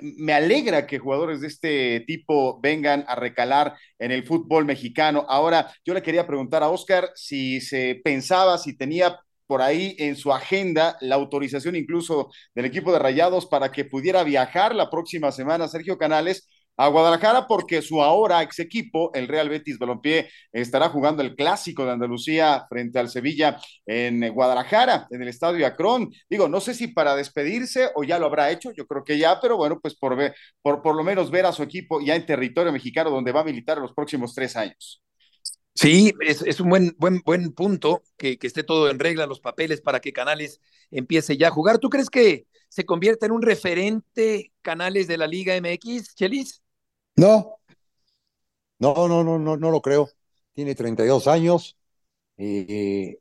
me 0.00 0.32
alegra 0.32 0.86
que 0.86 0.98
jugadores 0.98 1.40
de 1.40 1.48
este 1.48 2.00
tipo 2.06 2.60
vengan 2.60 3.04
a 3.08 3.14
recalar 3.14 3.76
en 3.98 4.10
el 4.10 4.24
fútbol 4.24 4.64
mexicano. 4.64 5.26
Ahora, 5.28 5.72
yo 5.84 5.94
le 5.94 6.02
quería 6.02 6.26
preguntar 6.26 6.62
a 6.62 6.70
Oscar 6.70 7.10
si 7.14 7.60
se 7.60 8.00
pensaba, 8.02 8.58
si 8.58 8.76
tenía 8.76 9.18
por 9.46 9.60
ahí 9.60 9.94
en 9.98 10.16
su 10.16 10.32
agenda 10.32 10.96
la 11.00 11.16
autorización 11.16 11.76
incluso 11.76 12.30
del 12.54 12.64
equipo 12.64 12.92
de 12.92 12.98
Rayados 12.98 13.46
para 13.46 13.70
que 13.70 13.84
pudiera 13.84 14.24
viajar 14.24 14.74
la 14.74 14.88
próxima 14.88 15.30
semana 15.30 15.68
Sergio 15.68 15.98
Canales 15.98 16.48
a 16.76 16.88
Guadalajara 16.88 17.46
porque 17.46 17.82
su 17.82 18.02
ahora 18.02 18.42
ex 18.42 18.58
equipo, 18.58 19.10
el 19.14 19.28
Real 19.28 19.48
Betis 19.48 19.78
Balompié, 19.78 20.30
estará 20.52 20.88
jugando 20.88 21.22
el 21.22 21.34
clásico 21.34 21.84
de 21.84 21.92
Andalucía 21.92 22.66
frente 22.68 22.98
al 22.98 23.08
Sevilla 23.08 23.58
en 23.86 24.32
Guadalajara, 24.32 25.06
en 25.10 25.22
el 25.22 25.28
Estadio 25.28 25.66
Acron. 25.66 26.10
Digo, 26.28 26.48
no 26.48 26.60
sé 26.60 26.74
si 26.74 26.88
para 26.88 27.14
despedirse 27.14 27.90
o 27.94 28.04
ya 28.04 28.18
lo 28.18 28.26
habrá 28.26 28.50
hecho, 28.50 28.72
yo 28.72 28.86
creo 28.86 29.04
que 29.04 29.18
ya, 29.18 29.40
pero 29.40 29.56
bueno, 29.56 29.78
pues 29.80 29.94
por, 29.94 30.16
ver, 30.16 30.34
por, 30.62 30.82
por 30.82 30.96
lo 30.96 31.04
menos 31.04 31.30
ver 31.30 31.46
a 31.46 31.52
su 31.52 31.62
equipo 31.62 32.00
ya 32.00 32.16
en 32.16 32.26
territorio 32.26 32.72
mexicano 32.72 33.10
donde 33.10 33.32
va 33.32 33.40
a 33.40 33.44
militar 33.44 33.78
los 33.78 33.92
próximos 33.92 34.34
tres 34.34 34.56
años. 34.56 35.02
Sí, 35.74 36.12
es, 36.20 36.42
es, 36.42 36.60
un 36.60 36.68
buen, 36.68 36.94
buen, 36.98 37.22
buen 37.24 37.52
punto 37.52 38.02
que, 38.18 38.38
que, 38.38 38.46
esté 38.46 38.62
todo 38.62 38.90
en 38.90 38.98
regla, 38.98 39.26
los 39.26 39.40
papeles 39.40 39.80
para 39.80 40.00
que 40.00 40.12
Canales 40.12 40.60
empiece 40.90 41.38
ya 41.38 41.48
a 41.48 41.50
jugar. 41.50 41.78
¿Tú 41.78 41.88
crees 41.88 42.10
que 42.10 42.46
se 42.68 42.84
convierta 42.84 43.24
en 43.26 43.32
un 43.32 43.42
referente 43.42 44.52
Canales 44.60 45.06
de 45.06 45.16
la 45.16 45.26
Liga 45.26 45.54
MX, 45.58 46.14
Chelis? 46.14 46.61
No, 47.16 47.58
no, 48.78 49.08
no, 49.08 49.22
no, 49.22 49.38
no, 49.38 49.56
no 49.56 49.70
lo 49.70 49.80
creo. 49.80 50.10
Tiene 50.54 50.74
32 50.74 51.26
años. 51.28 51.76
y 52.36 53.16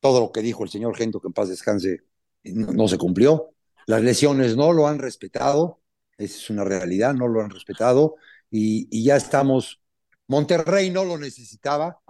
todo 0.00 0.20
lo 0.20 0.32
que 0.32 0.42
dijo 0.42 0.64
el 0.64 0.70
señor 0.70 0.96
Gento, 0.96 1.20
que 1.20 1.28
en 1.28 1.32
paz 1.32 1.48
descanse, 1.48 2.00
no, 2.44 2.88
se 2.88 2.98
cumplió. 2.98 3.54
Las 3.86 4.02
lesiones 4.02 4.56
no 4.56 4.72
lo 4.72 4.86
han 4.86 4.98
respetado. 4.98 5.80
Esa 6.16 6.36
es 6.36 6.50
una 6.50 6.64
realidad, 6.64 7.14
no 7.14 7.28
lo 7.28 7.42
han 7.42 7.50
respetado. 7.50 8.16
Y, 8.50 8.88
y 8.90 9.04
ya 9.04 9.16
estamos. 9.16 9.80
Monterrey 10.26 10.90
no 10.90 11.04
lo 11.04 11.18
necesitaba. 11.18 12.00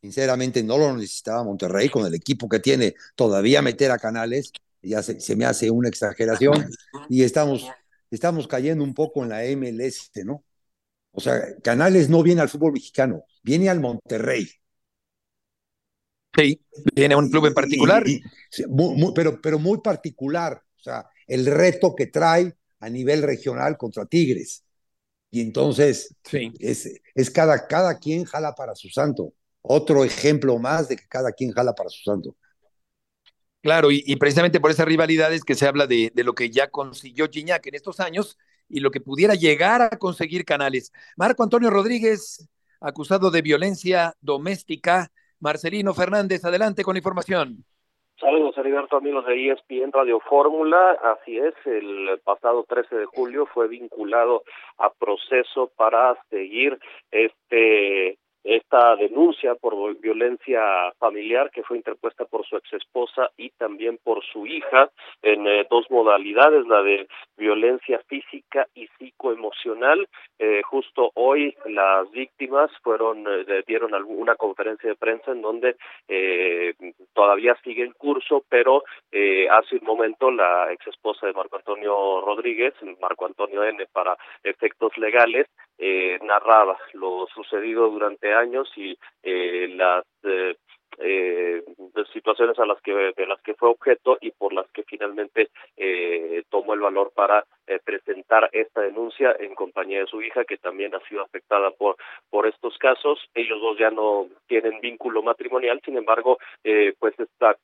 Sinceramente, 0.00 0.62
no 0.62 0.78
lo 0.78 0.96
necesitaba 0.96 1.44
Monterrey 1.44 1.88
con 1.88 2.06
el 2.06 2.14
equipo 2.14 2.48
que 2.48 2.58
tiene. 2.58 2.94
Todavía 3.14 3.62
meter 3.62 3.90
a 3.90 3.98
Canales 3.98 4.52
ya 4.82 5.02
se, 5.02 5.20
se 5.20 5.36
me 5.36 5.44
hace 5.44 5.70
una 5.70 5.88
exageración. 5.88 6.70
Y 7.08 7.22
estamos, 7.22 7.68
estamos 8.10 8.46
cayendo 8.46 8.82
un 8.82 8.94
poco 8.94 9.22
en 9.22 9.28
la 9.28 9.44
MLS, 9.44 10.10
¿no? 10.24 10.44
O 11.12 11.20
sea, 11.20 11.40
Canales 11.62 12.08
no 12.08 12.22
viene 12.22 12.40
al 12.40 12.48
fútbol 12.48 12.72
mexicano, 12.72 13.24
viene 13.42 13.68
al 13.68 13.80
Monterrey. 13.80 14.48
Sí, 16.36 16.60
viene 16.94 17.14
a 17.14 17.18
un 17.18 17.28
club 17.28 17.46
en 17.46 17.54
particular. 17.54 18.04
pero, 19.14 19.40
pero 19.40 19.58
muy 19.58 19.78
particular. 19.78 20.62
O 20.76 20.82
sea, 20.82 21.06
el 21.26 21.46
reto 21.46 21.94
que 21.94 22.06
trae 22.06 22.54
a 22.78 22.88
nivel 22.88 23.22
regional 23.22 23.76
contra 23.76 24.06
Tigres. 24.06 24.64
Y 25.30 25.40
entonces 25.40 26.14
sí. 26.24 26.52
es, 26.58 27.00
es 27.14 27.30
cada, 27.30 27.66
cada 27.66 27.98
quien 27.98 28.24
jala 28.24 28.54
para 28.54 28.74
su 28.74 28.88
santo. 28.88 29.32
Otro 29.62 30.04
ejemplo 30.04 30.58
más 30.58 30.88
de 30.88 30.96
que 30.96 31.06
cada 31.06 31.32
quien 31.32 31.52
jala 31.52 31.74
para 31.74 31.90
su 31.90 32.02
santo. 32.02 32.36
Claro, 33.62 33.90
y, 33.90 34.02
y 34.06 34.16
precisamente 34.16 34.58
por 34.58 34.70
esas 34.70 34.86
rivalidades 34.86 35.44
que 35.44 35.54
se 35.54 35.66
habla 35.66 35.86
de, 35.86 36.10
de, 36.14 36.24
lo 36.24 36.34
que 36.34 36.50
ya 36.50 36.70
consiguió 36.70 37.28
Gignac 37.28 37.66
en 37.66 37.74
estos 37.74 38.00
años 38.00 38.38
y 38.70 38.80
lo 38.80 38.90
que 38.90 39.00
pudiera 39.00 39.34
llegar 39.34 39.82
a 39.82 39.90
conseguir 39.90 40.44
Canales. 40.44 40.92
Marco 41.16 41.42
Antonio 41.42 41.68
Rodríguez, 41.68 42.48
acusado 42.80 43.30
de 43.30 43.42
violencia 43.42 44.14
doméstica. 44.20 45.10
Marcelino 45.40 45.94
Fernández, 45.94 46.44
adelante 46.44 46.82
con 46.82 46.96
información. 46.96 47.64
Saludos, 48.20 48.56
Heriberto, 48.58 48.98
amigos 48.98 49.24
de 49.24 49.50
ESPN 49.50 49.92
Radio 49.92 50.20
Fórmula. 50.20 50.92
Así 51.02 51.38
es, 51.38 51.54
el 51.64 52.20
pasado 52.22 52.64
13 52.68 52.94
de 52.94 53.06
julio 53.06 53.46
fue 53.46 53.66
vinculado 53.66 54.42
a 54.76 54.90
proceso 54.92 55.72
para 55.74 56.14
seguir 56.28 56.78
este 57.10 58.18
esta 58.44 58.96
denuncia 58.96 59.54
por 59.54 59.98
violencia 60.00 60.92
familiar 60.98 61.50
que 61.50 61.62
fue 61.62 61.76
interpuesta 61.76 62.24
por 62.24 62.46
su 62.46 62.56
exesposa 62.56 63.30
y 63.36 63.50
también 63.50 63.98
por 64.02 64.24
su 64.24 64.46
hija 64.46 64.90
en 65.22 65.46
eh, 65.46 65.66
dos 65.70 65.86
modalidades, 65.90 66.66
la 66.66 66.82
de 66.82 67.06
violencia 67.36 68.00
física 68.08 68.66
y 68.74 68.86
psicoemocional. 68.98 70.08
Eh, 70.38 70.62
justo 70.62 71.10
hoy 71.14 71.54
las 71.66 72.10
víctimas 72.10 72.70
fueron 72.82 73.26
eh, 73.26 73.62
dieron 73.66 73.92
una 74.06 74.34
conferencia 74.36 74.90
de 74.90 74.96
prensa 74.96 75.32
en 75.32 75.42
donde 75.42 75.76
eh, 76.08 76.74
todavía 77.12 77.56
sigue 77.62 77.84
en 77.84 77.92
curso, 77.92 78.44
pero 78.48 78.82
eh, 79.12 79.48
hace 79.50 79.76
un 79.76 79.86
momento 79.86 80.30
la 80.30 80.72
exesposa 80.72 81.26
de 81.26 81.32
Marco 81.32 81.56
Antonio 81.56 82.20
Rodríguez, 82.20 82.74
Marco 83.00 83.26
Antonio 83.26 83.64
N 83.64 83.84
para 83.92 84.16
efectos 84.42 84.96
legales, 84.98 85.46
narraba 86.22 86.76
lo 86.92 87.26
sucedido 87.34 87.88
durante 87.88 88.29
años 88.32 88.70
y 88.76 88.96
eh, 89.22 89.68
las 89.74 90.04
eh, 90.24 90.56
eh, 90.98 91.62
situaciones 92.12 92.58
a 92.58 92.66
las 92.66 92.80
que 92.82 92.92
de 92.92 93.26
las 93.26 93.40
que 93.42 93.54
fue 93.54 93.68
objeto 93.68 94.18
y 94.20 94.32
por 94.32 94.52
las 94.52 94.68
que 94.70 94.82
finalmente 94.84 95.48
eh, 95.76 96.42
tomó 96.50 96.74
el 96.74 96.80
valor 96.80 97.12
para 97.14 97.44
eh, 97.66 97.78
presentar 97.84 98.48
esta 98.52 98.82
denuncia 98.82 99.34
en 99.38 99.54
compañía 99.54 100.00
de 100.00 100.06
su 100.06 100.20
hija 100.20 100.44
que 100.44 100.58
también 100.58 100.94
ha 100.94 101.00
sido 101.08 101.22
afectada 101.22 101.70
por 101.70 101.96
por 102.28 102.46
estos 102.46 102.76
casos. 102.78 103.18
Ellos 103.34 103.60
dos 103.60 103.78
ya 103.78 103.90
no 103.90 104.28
tienen 104.46 104.80
vínculo 104.80 105.22
matrimonial 105.22 105.80
sin 105.84 105.96
embargo 105.96 106.38
eh, 106.64 106.94
pues 106.98 107.18
está 107.18 107.56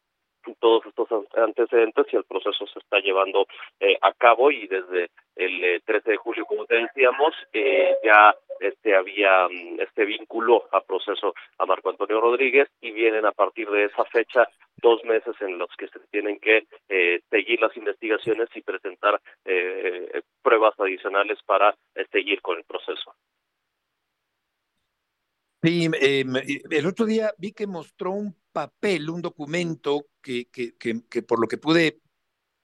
todos 0.54 0.86
estos 0.86 1.08
antecedentes 1.36 2.06
y 2.12 2.16
el 2.16 2.24
proceso 2.24 2.66
se 2.66 2.78
está 2.78 3.00
llevando 3.00 3.46
eh, 3.80 3.96
a 4.00 4.12
cabo 4.12 4.50
y 4.50 4.66
desde 4.66 5.10
el 5.36 5.64
eh, 5.64 5.80
13 5.84 6.12
de 6.12 6.16
julio, 6.16 6.46
como 6.46 6.64
te 6.66 6.76
decíamos, 6.76 7.34
eh, 7.52 7.96
ya 8.04 8.34
este 8.60 8.96
había 8.96 9.48
mm, 9.48 9.80
este 9.80 10.04
vínculo 10.04 10.64
a 10.72 10.80
proceso 10.80 11.34
a 11.58 11.66
Marco 11.66 11.90
Antonio 11.90 12.20
Rodríguez 12.20 12.68
y 12.80 12.92
vienen 12.92 13.26
a 13.26 13.32
partir 13.32 13.68
de 13.70 13.84
esa 13.84 14.04
fecha 14.04 14.48
dos 14.76 15.02
meses 15.04 15.34
en 15.40 15.58
los 15.58 15.70
que 15.76 15.88
se 15.88 15.98
tienen 16.10 16.38
que 16.38 16.66
eh, 16.88 17.20
seguir 17.30 17.60
las 17.60 17.76
investigaciones 17.76 18.48
y 18.54 18.62
presentar 18.62 19.20
eh, 19.44 20.22
pruebas 20.42 20.78
adicionales 20.78 21.38
para 21.44 21.74
eh, 21.94 22.06
seguir 22.12 22.40
con 22.42 22.58
el 22.58 22.64
proceso. 22.64 23.14
Sí, 25.62 25.88
eh, 26.00 26.24
el 26.70 26.86
otro 26.86 27.06
día 27.06 27.32
vi 27.38 27.52
que 27.52 27.66
mostró 27.66 28.12
un 28.12 28.36
papel, 28.52 29.10
un 29.10 29.22
documento 29.22 30.06
que, 30.22 30.46
que, 30.50 30.76
que, 30.76 31.00
que 31.10 31.22
por 31.22 31.40
lo 31.40 31.48
que 31.48 31.58
pude 31.58 32.00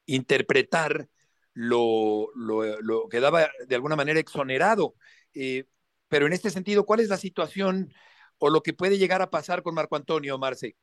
interpretar 0.07 1.09
lo, 1.55 2.29
lo, 2.35 2.81
lo, 2.81 3.09
quedaba 3.09 3.51
de 3.67 3.75
alguna 3.75 3.97
manera 3.97 4.21
exonerado. 4.21 4.95
Eh, 5.35 5.65
pero 6.09 6.27
en 6.27 6.33
este 6.33 6.51
sentido, 6.51 6.85
¿cuál 6.85 7.01
es 7.01 7.09
la 7.09 7.17
situación 7.17 7.91
o 8.39 8.51
lo 8.51 8.61
que 8.61 8.75
puede 8.75 8.99
llegar 8.99 9.23
a 9.23 9.31
pasar 9.31 9.63
con 9.63 9.75
Marco 9.75 9.97
Antonio, 9.97 10.39
Marce? 10.39 10.75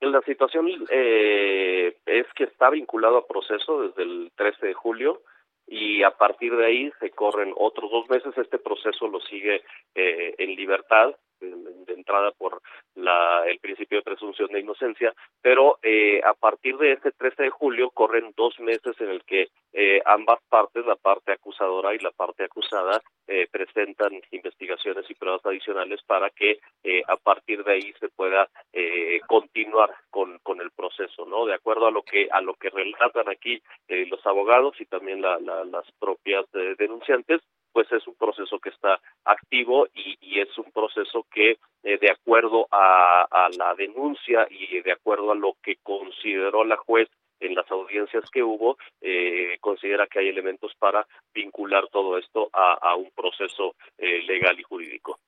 La 0.00 0.22
situación 0.22 0.66
eh, 0.90 1.98
es 2.06 2.26
que 2.34 2.44
está 2.44 2.70
vinculado 2.70 3.18
a 3.18 3.26
proceso 3.26 3.82
desde 3.82 4.02
el 4.02 4.32
13 4.34 4.68
de 4.68 4.74
julio 4.74 5.22
y 5.66 6.02
a 6.02 6.10
partir 6.10 6.56
de 6.56 6.66
ahí 6.66 6.92
se 7.00 7.10
corren 7.10 7.52
otros 7.56 7.90
dos 7.90 8.08
meses. 8.08 8.32
Este 8.36 8.58
proceso 8.58 9.08
lo 9.08 9.20
sigue 9.20 9.62
eh, 9.94 10.34
en 10.38 10.56
libertad 10.56 11.14
de 11.40 11.92
entrada 11.94 12.30
por 12.32 12.60
la, 12.94 13.44
el 13.46 13.58
principio 13.58 13.98
de 13.98 14.04
presunción 14.04 14.48
de 14.48 14.60
inocencia, 14.60 15.14
pero 15.40 15.78
eh, 15.82 16.20
a 16.24 16.34
partir 16.34 16.76
de 16.78 16.92
este 16.92 17.12
13 17.12 17.44
de 17.44 17.50
julio 17.50 17.90
corren 17.90 18.32
dos 18.36 18.58
meses 18.60 19.00
en 19.00 19.10
el 19.10 19.24
que 19.24 19.48
eh, 19.72 20.00
ambas 20.04 20.40
partes, 20.48 20.84
la 20.84 20.96
parte 20.96 21.32
acusadora 21.32 21.94
y 21.94 21.98
la 21.98 22.10
parte 22.10 22.44
acusada, 22.44 23.00
eh, 23.26 23.46
presentan 23.50 24.20
investigaciones 24.32 25.08
y 25.08 25.14
pruebas 25.14 25.44
adicionales 25.44 26.00
para 26.06 26.30
que 26.30 26.58
eh, 26.82 27.02
a 27.06 27.16
partir 27.16 27.62
de 27.62 27.72
ahí 27.74 27.92
se 28.00 28.08
pueda 28.08 28.48
eh, 28.72 29.20
continuar 29.26 29.94
con, 30.10 30.38
con 30.40 30.60
el 30.60 30.70
proceso, 30.72 31.24
¿no? 31.26 31.46
De 31.46 31.54
acuerdo 31.54 31.86
a 31.86 31.90
lo 31.90 32.02
que 32.02 32.28
a 32.30 32.40
lo 32.40 32.54
que 32.54 32.70
relatan 32.70 33.28
aquí 33.28 33.62
eh, 33.88 34.06
los 34.06 34.24
abogados 34.26 34.80
y 34.80 34.86
también 34.86 35.22
la, 35.22 35.38
la, 35.38 35.64
las 35.64 35.84
propias 35.98 36.44
denunciantes, 36.78 37.40
pues 37.72 37.90
es 37.92 38.06
un 38.06 38.14
proceso 38.14 38.58
que 38.58 38.70
está 38.70 39.00
activo 39.24 39.86
y, 39.94 40.16
y 40.20 40.40
es 40.40 40.56
un 40.58 40.70
proceso 40.72 41.26
que 41.32 41.58
eh, 41.82 41.98
de 41.98 42.10
acuerdo 42.10 42.66
a, 42.70 43.26
a 43.30 43.48
la 43.50 43.74
denuncia 43.74 44.46
y 44.50 44.80
de 44.80 44.92
acuerdo 44.92 45.32
a 45.32 45.34
lo 45.34 45.54
que 45.62 45.76
consideró 45.82 46.64
la 46.64 46.76
juez 46.76 47.08
en 47.40 47.54
las 47.54 47.70
audiencias 47.70 48.24
que 48.30 48.42
hubo, 48.42 48.76
eh, 49.00 49.56
considera 49.60 50.06
que 50.06 50.18
hay 50.18 50.28
elementos 50.28 50.72
para 50.78 51.06
vincular 51.32 51.88
todo 51.88 52.18
esto 52.18 52.50
a, 52.52 52.74
a 52.74 52.96
un 52.96 53.10
proceso 53.12 53.74
eh, 53.96 54.22
legal 54.22 54.58
y 54.60 54.62
jurídico. 54.62 55.18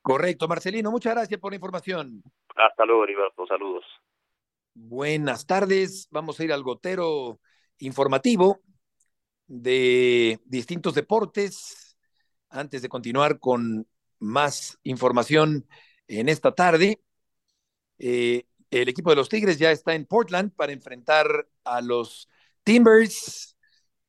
Correcto, 0.00 0.46
Marcelino, 0.46 0.92
muchas 0.92 1.14
gracias 1.14 1.40
por 1.40 1.50
la 1.50 1.56
información. 1.56 2.22
Hasta 2.54 2.84
luego, 2.84 3.02
Heriberto, 3.02 3.46
saludos. 3.46 3.84
Buenas 4.74 5.46
tardes, 5.46 6.06
vamos 6.12 6.38
a 6.38 6.44
ir 6.44 6.52
al 6.52 6.62
gotero 6.62 7.40
informativo 7.78 8.60
de 9.46 10.40
distintos 10.44 10.94
deportes 10.94 11.96
antes 12.50 12.82
de 12.82 12.88
continuar 12.88 13.38
con 13.38 13.86
más 14.18 14.78
información 14.82 15.66
en 16.08 16.28
esta 16.28 16.52
tarde. 16.54 17.00
Eh, 17.98 18.44
el 18.70 18.88
equipo 18.88 19.10
de 19.10 19.16
los 19.16 19.28
Tigres 19.28 19.58
ya 19.58 19.70
está 19.70 19.94
en 19.94 20.06
Portland 20.06 20.52
para 20.54 20.72
enfrentar 20.72 21.48
a 21.64 21.80
los 21.80 22.28
Timbers. 22.64 23.56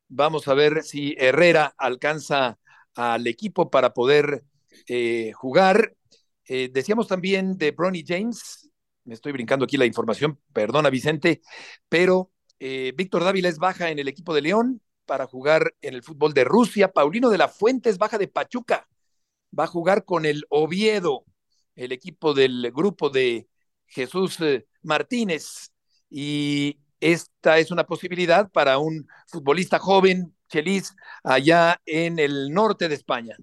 Vamos 0.08 0.48
a 0.48 0.54
ver 0.54 0.82
si 0.82 1.14
Herrera 1.18 1.74
alcanza 1.76 2.58
al 2.94 3.26
equipo 3.26 3.70
para 3.70 3.92
poder 3.94 4.44
eh, 4.86 5.32
jugar. 5.34 5.94
Eh, 6.46 6.70
decíamos 6.72 7.06
también 7.06 7.56
de 7.58 7.72
Bronny 7.72 8.04
James, 8.06 8.70
me 9.04 9.14
estoy 9.14 9.32
brincando 9.32 9.64
aquí 9.64 9.76
la 9.76 9.86
información, 9.86 10.40
perdona 10.52 10.90
Vicente, 10.90 11.42
pero 11.88 12.32
Víctor 12.58 13.22
Dávila 13.22 13.48
es 13.48 13.58
baja 13.58 13.88
en 13.90 14.00
el 14.00 14.08
equipo 14.08 14.34
de 14.34 14.42
León 14.42 14.82
para 15.08 15.26
jugar 15.26 15.74
en 15.80 15.94
el 15.94 16.02
fútbol 16.02 16.34
de 16.34 16.44
Rusia. 16.44 16.92
Paulino 16.92 17.30
de 17.30 17.38
la 17.38 17.48
Fuente 17.48 17.88
es 17.88 17.96
baja 17.96 18.18
de 18.18 18.28
Pachuca, 18.28 18.86
va 19.58 19.64
a 19.64 19.66
jugar 19.66 20.04
con 20.04 20.26
el 20.26 20.44
Oviedo, 20.50 21.24
el 21.74 21.92
equipo 21.92 22.34
del 22.34 22.70
grupo 22.72 23.08
de 23.08 23.48
Jesús 23.86 24.38
eh, 24.40 24.66
Martínez. 24.82 25.72
Y 26.10 26.78
esta 27.00 27.58
es 27.58 27.70
una 27.70 27.84
posibilidad 27.84 28.50
para 28.50 28.78
un 28.78 29.08
futbolista 29.26 29.78
joven, 29.78 30.34
Chelis, 30.48 30.94
allá 31.24 31.80
en 31.86 32.18
el 32.18 32.52
norte 32.52 32.86
de 32.88 32.94
España. 32.94 33.36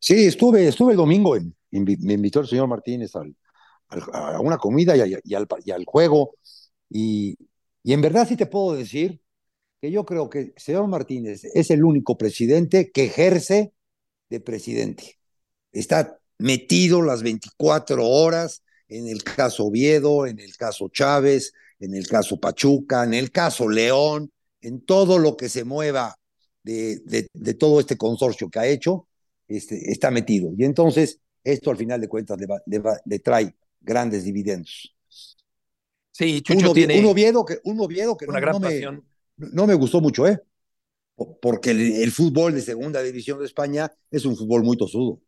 Sí, 0.00 0.26
estuve, 0.26 0.68
estuve 0.68 0.92
el 0.92 0.96
domingo, 0.96 1.36
en, 1.36 1.54
me 1.70 2.14
invitó 2.14 2.40
el 2.40 2.46
señor 2.46 2.68
Martínez 2.68 3.12
a 3.14 4.40
una 4.40 4.56
comida 4.56 4.96
y, 4.96 5.00
y, 5.22 5.34
al, 5.34 5.46
y 5.64 5.70
al, 5.70 5.84
juego. 5.84 6.34
Y, 6.88 7.36
y, 7.82 7.92
en 7.92 8.00
verdad 8.00 8.26
sí 8.26 8.36
te 8.36 8.46
puedo 8.46 8.74
decir 8.74 9.20
que 9.82 9.90
yo 9.90 10.04
creo 10.06 10.30
que 10.30 10.38
el 10.38 10.54
señor 10.56 10.86
Martínez 10.86 11.44
es 11.44 11.70
el 11.70 11.82
único 11.82 12.16
presidente 12.16 12.92
que 12.92 13.06
ejerce 13.06 13.72
de 14.30 14.38
presidente. 14.38 15.18
Está 15.72 16.20
metido 16.38 17.02
las 17.02 17.24
24 17.24 18.08
horas 18.08 18.62
en 18.86 19.08
el 19.08 19.24
caso 19.24 19.64
Oviedo, 19.64 20.26
en 20.26 20.38
el 20.38 20.56
caso 20.56 20.88
Chávez, 20.88 21.52
en 21.80 21.94
el 21.94 22.06
caso 22.06 22.38
Pachuca, 22.38 23.02
en 23.02 23.14
el 23.14 23.32
caso 23.32 23.68
León, 23.68 24.30
en 24.60 24.82
todo 24.82 25.18
lo 25.18 25.36
que 25.36 25.48
se 25.48 25.64
mueva 25.64 26.16
de, 26.62 27.00
de, 27.04 27.26
de 27.32 27.54
todo 27.54 27.80
este 27.80 27.96
consorcio 27.96 28.48
que 28.50 28.60
ha 28.60 28.66
hecho, 28.68 29.08
este, 29.48 29.90
está 29.90 30.12
metido. 30.12 30.52
Y 30.56 30.62
entonces, 30.62 31.18
esto 31.42 31.72
al 31.72 31.76
final 31.76 32.00
de 32.00 32.06
cuentas 32.06 32.38
le, 32.38 32.46
va, 32.46 32.62
le, 32.66 32.78
va, 32.78 33.00
le 33.04 33.18
trae 33.18 33.52
grandes 33.80 34.22
dividendos. 34.22 34.94
Sí, 36.12 36.40
Chucho 36.40 36.68
un, 36.68 36.74
tiene 36.74 37.00
un 37.00 37.06
Oviedo 37.06 37.44
que, 37.44 37.58
un 37.64 37.80
Oviedo 37.80 38.16
que 38.16 38.26
una 38.26 38.38
no, 38.38 38.40
gran 38.40 38.52
no 38.52 38.60
me, 38.60 38.68
pasión. 38.68 39.11
No 39.36 39.66
me 39.66 39.74
gustó 39.74 40.00
mucho, 40.00 40.26
¿eh? 40.26 40.40
Porque 41.40 41.70
el, 41.70 42.10
fútbol 42.10 42.54
de 42.54 42.62
segunda 42.62 43.02
división 43.02 43.38
de 43.38 43.46
España 43.46 43.92
es 44.10 44.24
un 44.24 44.36
fútbol 44.36 44.62
muy 44.62 44.76
tosudo. 44.76 45.20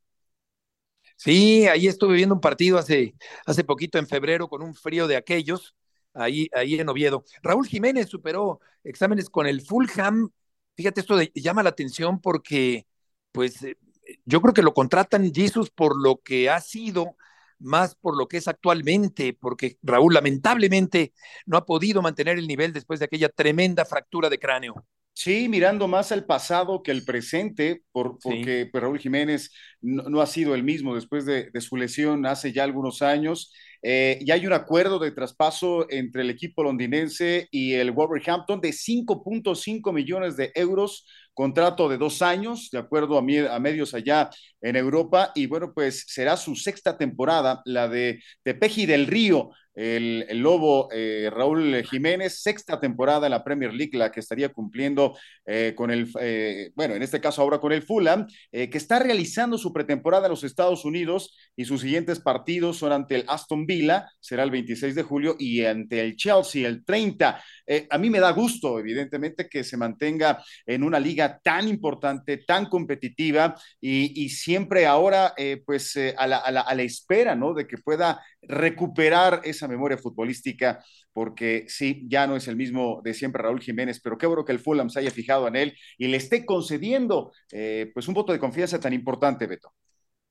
Sí, 1.17 1.67
ahí 1.67 1.87
estuve 1.87 2.15
viendo 2.17 2.35
un 2.35 2.41
partido 2.41 2.79
hace, 2.79 3.15
hace 3.47 3.65
poquito 3.65 3.99
en 3.99 4.07
febrero 4.07 4.49
con 4.49 4.63
un 4.63 4.75
frío 4.75 5.07
de 5.07 5.17
aquellos, 5.17 5.77
ahí, 6.13 6.49
ahí 6.53 6.75
en 6.75 6.89
Oviedo. 6.89 7.25
Raúl 7.43 7.67
Jiménez 7.67 8.09
superó 8.09 8.61
exámenes 8.83 9.31
con 9.31 9.47
el 9.47 9.63
Fulham. 9.63 10.31
Fíjate, 10.77 11.01
esto 11.01 11.21
llama 11.35 11.63
la 11.63 11.71
atención 11.71 12.21
porque, 12.21 12.87
pues, 13.31 13.63
eh, 13.63 13.77
yo 14.25 14.41
creo 14.41 14.55
que 14.55 14.63
lo 14.63 14.75
contratan 14.75 15.33
Jesus 15.33 15.71
por 15.71 16.01
lo 16.01 16.21
que 16.21 16.51
ha 16.51 16.61
sido, 16.61 17.17
más 17.65 17.95
por 17.97 18.17
lo 18.17 18.29
que 18.29 18.37
es 18.37 18.49
actualmente, 18.49 19.37
porque 19.39 19.77
Raúl 19.83 20.15
lamentablemente 20.15 21.13
no 21.47 21.57
ha 21.57 21.67
podido 21.67 22.03
mantener 22.03 22.39
el 22.39 22.47
nivel 22.47 22.73
después 22.73 23.01
de 23.01 23.07
aquella 23.07 23.29
tremenda 23.29 23.85
fractura 23.85 24.31
de 24.31 24.39
cráneo. 24.39 24.87
Sí, 25.17 25.49
mirando 25.49 25.87
más 25.87 26.11
al 26.11 26.27
pasado 26.27 26.83
que 26.83 26.91
el 26.91 27.05
presente, 27.05 27.85
por, 27.93 28.19
porque 28.19 28.65
sí. 28.65 28.69
pues, 28.71 28.83
Raúl 28.83 28.99
Jiménez 28.99 29.53
no, 29.81 30.03
no, 30.05 30.21
ha 30.21 30.27
sido 30.27 30.57
el 30.57 30.65
mismo 30.65 30.93
después 30.95 31.25
de, 31.25 31.51
de 31.53 31.61
su 31.61 31.77
lesión 31.77 32.27
hace 32.27 32.53
ya 32.53 32.65
algunos 32.65 33.01
años. 33.01 33.53
Eh, 33.81 34.19
ya 34.25 34.35
hay 34.35 34.47
un 34.47 34.53
acuerdo 34.53 34.99
de 34.99 35.13
traspaso 35.13 35.87
entre 35.89 36.23
el 36.23 36.31
equipo 36.31 36.65
londinense 36.65 37.49
y 37.53 37.75
el 37.75 37.93
Wolverhampton 37.93 38.61
de 38.61 38.73
5.5 38.73 39.93
millones 39.93 40.37
de 40.37 40.51
euros, 40.57 41.07
contrato 41.35 41.89
de 41.89 41.99
dos 41.99 42.23
años, 42.23 42.71
de 42.71 42.79
acuerdo 42.79 43.19
a, 43.19 43.23
medios 43.23 43.93
allá 43.95 44.31
en 44.61 44.77
Europa. 44.77 45.33
Y 45.35 45.47
bueno, 45.47 45.73
pues 45.75 46.05
será 46.09 46.37
su 46.37 46.57
sexta 46.57 46.97
temporada, 46.97 47.61
la 47.65 47.89
de 47.89 48.23
Tepeji 48.43 48.87
del 48.87 49.07
Río, 49.07 49.51
el, 49.75 50.39
lobo 50.39 50.89
eh, 50.93 51.31
Raúl 51.33 51.83
Jiménez, 51.85 52.41
sexta 52.43 52.81
temporada 52.81 53.27
en 53.27 53.33
la 53.33 53.45
Premier 53.45 53.73
League, 53.73 53.97
la 53.99 54.13
que 54.13 54.21
estaría 54.21 54.51
cumpliendo 54.51 55.17
eh, 55.47 55.75
con 55.77 55.91
el, 55.91 56.09
eh, 56.21 56.71
bueno, 56.75 56.95
en 56.95 57.03
este 57.03 57.21
caso 57.21 57.43
ahora 57.43 57.59
con 57.59 57.73
el 57.73 57.83
Fulham, 57.83 58.27
que 58.51 58.79
está 58.79 58.99
realizando 58.99 59.59
su 59.59 59.73
pretemporada 59.73 60.27
en 60.27 60.31
los 60.31 60.45
Estados 60.45 60.85
Unidos 60.85 61.37
y 61.57 61.65
sus 61.65 61.81
siguientes 61.81 62.21
partidos 62.21 62.79
son 62.79 62.93
ante 62.93 63.17
el 63.17 63.25
Aston 63.29 63.67
Villa, 63.67 64.09
será 64.21 64.45
el 64.45 64.51
26 64.51 64.95
de 64.95 65.03
julio, 65.03 65.37
y 65.39 65.65
ante 65.65 66.01
el 66.01 66.17
Chelsea 66.17 66.67
el 66.67 66.85
30. 66.85 67.43
Eh, 67.67 67.87
a 67.91 67.99
mí 67.99 68.11
me 68.11 68.21
da 68.21 68.31
gusto, 68.31 68.79
evidentemente, 68.79 69.49
que 69.49 69.65
se 69.65 69.77
mantenga 69.77 70.43
en 70.67 70.83
una 70.85 71.01
liga 71.01 71.41
tan 71.43 71.69
importante, 71.69 72.39
tan 72.39 72.67
competitiva 72.67 73.55
y, 73.81 74.25
y 74.25 74.29
siempre 74.29 74.87
ahora, 74.87 75.35
pues, 75.67 75.99
a 76.17 76.27
la, 76.27 76.39
a, 76.39 76.51
la, 76.51 76.61
a 76.61 76.75
la 76.75 76.83
espera, 76.83 77.35
¿no? 77.35 77.55
De 77.55 77.67
que 77.67 77.79
pueda 77.79 78.21
recuperar 78.49 79.41
esa 79.45 79.69
memoria 79.69 79.99
futbolística, 79.99 80.85
porque 81.13 81.67
sí, 81.69 82.05
ya 82.09 82.27
no 82.27 82.37
es 82.37 82.49
el 82.49 82.57
mismo 82.57 83.01
de 83.03 83.15
siempre 83.15 83.43
Raúl 83.43 83.61
Jiménez, 83.61 84.01
pero 84.01 84.19
qué 84.19 84.27
bueno 84.27 84.45
que 84.45 84.53
el 84.53 84.61
Fulham 84.61 84.91
se 84.91 85.01
haya 85.01 85.11
fijado 85.11 85.49
en 85.49 85.57
él 85.57 85.77
y 85.99 86.09
le 86.09 86.17
esté 86.17 86.45
concediendo 86.45 87.33
eh, 87.53 87.91
pues 87.95 88.09
un 88.09 88.15
voto 88.15 88.33
de 88.33 88.39
confianza 88.39 88.81
tan 88.81 88.93
importante, 88.93 89.47
Beto. 89.47 89.73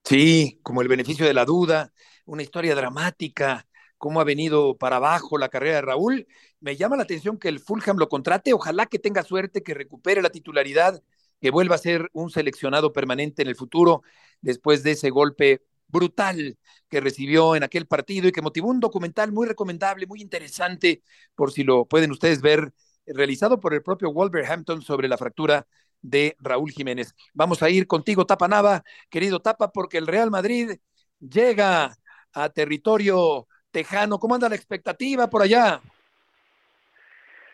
Sí, 0.04 0.60
como 0.64 0.82
el 0.82 0.88
beneficio 0.88 1.26
de 1.26 1.34
la 1.34 1.46
duda, 1.46 1.94
una 2.26 2.44
historia 2.44 2.76
dramática, 2.76 3.66
cómo 3.98 4.20
ha 4.20 4.26
venido 4.26 4.78
para 4.78 4.98
abajo 4.98 5.38
la 5.38 5.48
carrera 5.48 5.76
de 5.76 5.82
Raúl. 5.82 6.28
Me 6.60 6.76
llama 6.76 6.98
la 6.98 7.04
atención 7.04 7.38
que 7.38 7.48
el 7.48 7.62
Fulham 7.62 7.98
lo 7.98 8.10
contrate, 8.10 8.52
ojalá 8.52 8.86
que 8.86 9.00
tenga 9.00 9.24
suerte, 9.24 9.64
que 9.64 9.74
recupere 9.74 10.22
la 10.22 10.30
titularidad, 10.30 11.02
que 11.40 11.52
vuelva 11.52 11.76
a 11.76 11.78
ser 11.78 12.10
un 12.12 12.30
seleccionado 12.30 12.92
permanente 12.92 13.42
en 13.44 13.48
el 13.48 13.56
futuro 13.56 14.04
después 14.42 14.84
de 14.84 14.92
ese 14.92 15.10
golpe 15.10 15.62
brutal 15.94 16.58
que 16.90 17.00
recibió 17.00 17.56
en 17.56 17.64
aquel 17.64 17.88
partido 17.88 18.28
y 18.28 18.32
que 18.32 18.42
motivó 18.42 18.70
un 18.70 18.80
documental 18.80 19.32
muy 19.32 19.48
recomendable, 19.48 20.08
muy 20.08 20.22
interesante, 20.22 21.04
por 21.36 21.52
si 21.52 21.64
lo 21.64 21.86
pueden 21.86 22.12
ustedes 22.12 22.42
ver, 22.42 22.74
realizado 23.06 23.60
por 23.60 23.74
el 23.74 23.84
propio 23.84 24.12
Wolverhampton 24.12 24.82
sobre 24.82 25.08
la 25.08 25.18
fractura 25.18 25.68
de 26.02 26.36
Raúl 26.40 26.72
Jiménez. 26.72 27.16
Vamos 27.34 27.62
a 27.62 27.70
ir 27.70 27.88
contigo, 27.88 28.26
Tapa 28.26 28.48
Nava, 28.48 28.84
querido 29.10 29.40
Tapa, 29.40 29.72
porque 29.72 30.00
el 30.00 30.08
Real 30.08 30.32
Madrid 30.32 30.72
llega 31.20 31.96
a 32.34 32.50
territorio 32.50 33.48
tejano. 33.72 34.20
¿Cómo 34.20 34.36
anda 34.36 34.50
la 34.50 34.56
expectativa 34.56 35.30
por 35.30 35.44
allá? 35.44 35.82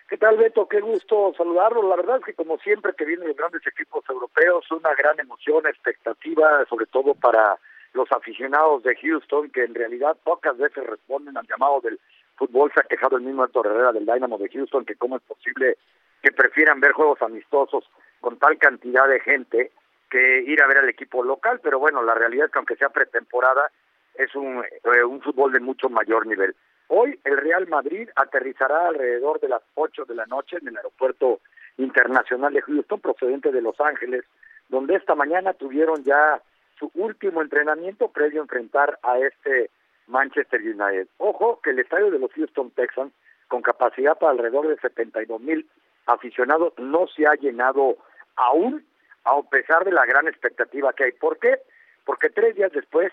¿Qué 0.09 0.17
tal, 0.17 0.37
Beto? 0.37 0.67
Qué 0.67 0.81
gusto 0.81 1.33
saludarlo. 1.37 1.87
La 1.87 1.95
verdad 1.95 2.19
que, 2.25 2.33
como 2.33 2.57
siempre 2.59 2.93
que 2.97 3.05
vienen 3.05 3.27
los 3.27 3.37
grandes 3.37 3.61
equipos 3.67 4.03
europeos, 4.09 4.65
una 4.71 4.95
gran 4.95 5.19
emoción, 5.19 5.67
expectativa, 5.67 6.65
sobre 6.67 6.87
todo 6.87 7.13
para 7.13 7.59
los 7.93 8.11
aficionados 8.11 8.83
de 8.83 8.95
Houston, 8.95 9.49
que 9.49 9.63
en 9.63 9.75
realidad 9.75 10.17
pocas 10.23 10.57
veces 10.57 10.85
responden 10.85 11.37
al 11.37 11.47
llamado 11.47 11.81
del 11.81 11.99
fútbol. 12.35 12.71
Se 12.73 12.81
ha 12.81 12.83
quejado 12.83 13.17
el 13.17 13.23
mismo 13.23 13.43
Héctor 13.43 13.67
Herrera 13.67 13.91
del 13.91 14.05
Dynamo 14.05 14.37
de 14.37 14.49
Houston, 14.49 14.85
que 14.85 14.95
cómo 14.95 15.17
es 15.17 15.23
posible 15.23 15.77
que 16.21 16.31
prefieran 16.31 16.79
ver 16.79 16.91
juegos 16.91 17.21
amistosos 17.21 17.89
con 18.19 18.37
tal 18.37 18.57
cantidad 18.57 19.07
de 19.07 19.19
gente 19.21 19.71
que 20.09 20.41
ir 20.41 20.61
a 20.61 20.67
ver 20.67 20.79
al 20.79 20.89
equipo 20.89 21.23
local. 21.23 21.59
Pero 21.63 21.79
bueno, 21.79 22.03
la 22.03 22.13
realidad 22.13 22.45
es 22.45 22.51
que 22.51 22.59
aunque 22.59 22.75
sea 22.75 22.89
pretemporada, 22.89 23.71
es 24.15 24.35
un, 24.35 24.63
eh, 24.63 25.03
un 25.03 25.21
fútbol 25.21 25.51
de 25.51 25.59
mucho 25.59 25.89
mayor 25.89 26.27
nivel. 26.27 26.55
Hoy 26.87 27.19
el 27.23 27.37
Real 27.37 27.67
Madrid 27.67 28.09
aterrizará 28.15 28.87
alrededor 28.87 29.39
de 29.39 29.49
las 29.49 29.61
8 29.75 30.05
de 30.05 30.15
la 30.15 30.25
noche 30.25 30.57
en 30.59 30.67
el 30.67 30.77
aeropuerto 30.77 31.39
internacional 31.77 32.53
de 32.53 32.61
Houston, 32.61 32.99
procedente 32.99 33.51
de 33.51 33.61
Los 33.61 33.79
Ángeles, 33.79 34.25
donde 34.69 34.95
esta 34.95 35.15
mañana 35.15 35.53
tuvieron 35.53 36.03
ya 36.03 36.41
su 36.79 36.89
último 36.95 37.41
entrenamiento 37.41 38.07
previo 38.07 38.41
a 38.41 38.43
enfrentar 38.43 38.97
a 39.03 39.19
este 39.19 39.69
Manchester 40.07 40.61
United. 40.61 41.07
Ojo 41.17 41.59
que 41.61 41.71
el 41.71 41.79
estadio 41.79 42.09
de 42.09 42.19
los 42.19 42.31
Houston 42.33 42.71
Texans, 42.71 43.13
con 43.47 43.61
capacidad 43.61 44.17
para 44.17 44.31
alrededor 44.31 44.67
de 44.67 44.77
72 44.77 45.41
mil 45.41 45.69
aficionados, 46.05 46.73
no 46.77 47.07
se 47.07 47.27
ha 47.27 47.35
llenado 47.35 47.97
aún, 48.35 48.85
a 49.25 49.41
pesar 49.43 49.83
de 49.83 49.91
la 49.91 50.05
gran 50.05 50.27
expectativa 50.27 50.93
que 50.93 51.03
hay. 51.03 51.11
¿Por 51.11 51.37
qué? 51.37 51.59
Porque 52.05 52.29
tres 52.29 52.55
días 52.55 52.71
después 52.71 53.11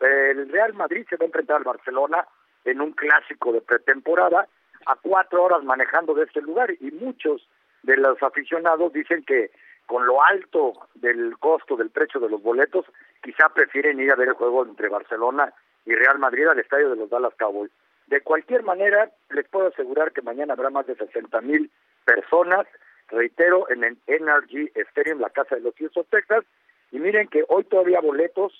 el 0.00 0.50
Real 0.50 0.74
Madrid 0.74 1.06
se 1.08 1.16
va 1.16 1.24
a 1.24 1.26
enfrentar 1.26 1.58
al 1.58 1.64
Barcelona 1.64 2.26
en 2.64 2.80
un 2.80 2.92
clásico 2.92 3.52
de 3.52 3.60
pretemporada 3.60 4.48
a 4.86 4.96
cuatro 4.96 5.44
horas 5.44 5.62
manejando 5.62 6.14
de 6.14 6.24
este 6.24 6.40
lugar 6.40 6.72
y 6.80 6.90
muchos 6.90 7.46
de 7.82 7.96
los 7.96 8.20
aficionados 8.22 8.92
dicen 8.92 9.22
que 9.24 9.50
con 9.92 10.06
lo 10.06 10.24
alto 10.24 10.72
del 10.94 11.36
costo 11.38 11.76
del 11.76 11.90
precio 11.90 12.18
de 12.18 12.30
los 12.30 12.42
boletos 12.42 12.86
quizá 13.22 13.50
prefieren 13.50 14.00
ir 14.00 14.10
a 14.10 14.16
ver 14.16 14.28
el 14.28 14.34
juego 14.34 14.64
entre 14.64 14.88
Barcelona 14.88 15.52
y 15.84 15.94
Real 15.94 16.18
Madrid 16.18 16.46
al 16.46 16.58
estadio 16.58 16.88
de 16.88 16.96
los 16.96 17.10
Dallas 17.10 17.34
Cowboys. 17.38 17.70
De 18.06 18.22
cualquier 18.22 18.62
manera, 18.62 19.10
les 19.28 19.46
puedo 19.48 19.66
asegurar 19.66 20.12
que 20.12 20.22
mañana 20.22 20.54
habrá 20.54 20.70
más 20.70 20.86
de 20.86 20.94
60 20.94 21.38
mil 21.42 21.70
personas, 22.06 22.66
reitero, 23.08 23.68
en 23.68 23.84
el 23.84 23.98
NRG 24.06 24.70
Stadium, 24.88 25.20
la 25.20 25.28
casa 25.28 25.56
de 25.56 25.60
los 25.60 25.74
Houston 25.76 26.06
Texas, 26.08 26.42
y 26.90 26.98
miren 26.98 27.28
que 27.28 27.44
hoy 27.48 27.64
todavía 27.64 28.00
boletos 28.00 28.54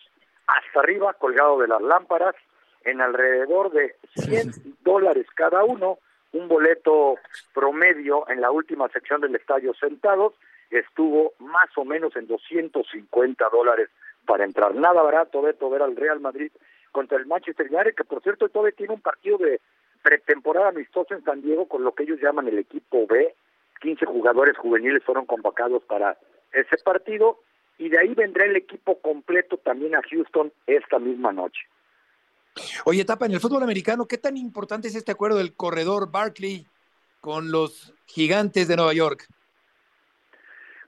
hasta 0.46 0.80
arriba, 0.80 1.14
colgado 1.14 1.60
de 1.60 1.68
las 1.68 1.80
lámparas, 1.80 2.34
en 2.84 3.00
alrededor 3.00 3.72
de 3.72 3.96
100 4.16 4.52
dólares 4.82 5.26
cada 5.34 5.64
uno, 5.64 5.96
un 6.34 6.46
boleto 6.48 7.16
promedio 7.54 8.28
en 8.28 8.42
la 8.42 8.50
última 8.50 8.90
sección 8.90 9.22
del 9.22 9.34
estadio 9.34 9.72
sentados, 9.72 10.34
estuvo 10.78 11.32
más 11.38 11.68
o 11.76 11.84
menos 11.84 12.16
en 12.16 12.26
250 12.26 13.48
dólares 13.50 13.88
para 14.26 14.44
entrar. 14.44 14.74
Nada 14.74 15.02
barato, 15.02 15.42
Beto, 15.42 15.70
ver 15.70 15.82
al 15.82 15.96
Real 15.96 16.20
Madrid 16.20 16.50
contra 16.90 17.18
el 17.18 17.26
Manchester 17.26 17.66
United, 17.70 17.94
que 17.94 18.04
por 18.04 18.22
cierto 18.22 18.48
todavía 18.48 18.76
tiene 18.76 18.94
un 18.94 19.00
partido 19.00 19.38
de 19.38 19.60
pretemporada 20.02 20.68
amistoso 20.68 21.14
en 21.14 21.24
San 21.24 21.42
Diego 21.42 21.66
con 21.66 21.84
lo 21.84 21.94
que 21.94 22.02
ellos 22.04 22.20
llaman 22.20 22.48
el 22.48 22.58
equipo 22.58 23.06
B. 23.06 23.34
15 23.80 24.06
jugadores 24.06 24.56
juveniles 24.56 25.02
fueron 25.04 25.26
convocados 25.26 25.82
para 25.84 26.16
ese 26.52 26.76
partido 26.84 27.38
y 27.78 27.88
de 27.88 27.98
ahí 27.98 28.14
vendrá 28.14 28.44
el 28.44 28.56
equipo 28.56 29.00
completo 29.00 29.56
también 29.58 29.94
a 29.94 30.02
Houston 30.02 30.52
esta 30.66 30.98
misma 30.98 31.32
noche. 31.32 31.60
Oye, 32.84 33.04
Tapa, 33.04 33.26
en 33.26 33.32
el 33.32 33.40
fútbol 33.40 33.62
americano, 33.62 34.06
¿qué 34.06 34.18
tan 34.18 34.36
importante 34.36 34.88
es 34.88 34.94
este 34.94 35.12
acuerdo 35.12 35.38
del 35.38 35.54
corredor 35.54 36.10
Barkley 36.10 36.66
con 37.20 37.50
los 37.50 37.94
gigantes 38.06 38.68
de 38.68 38.76
Nueva 38.76 38.92
York? 38.92 39.26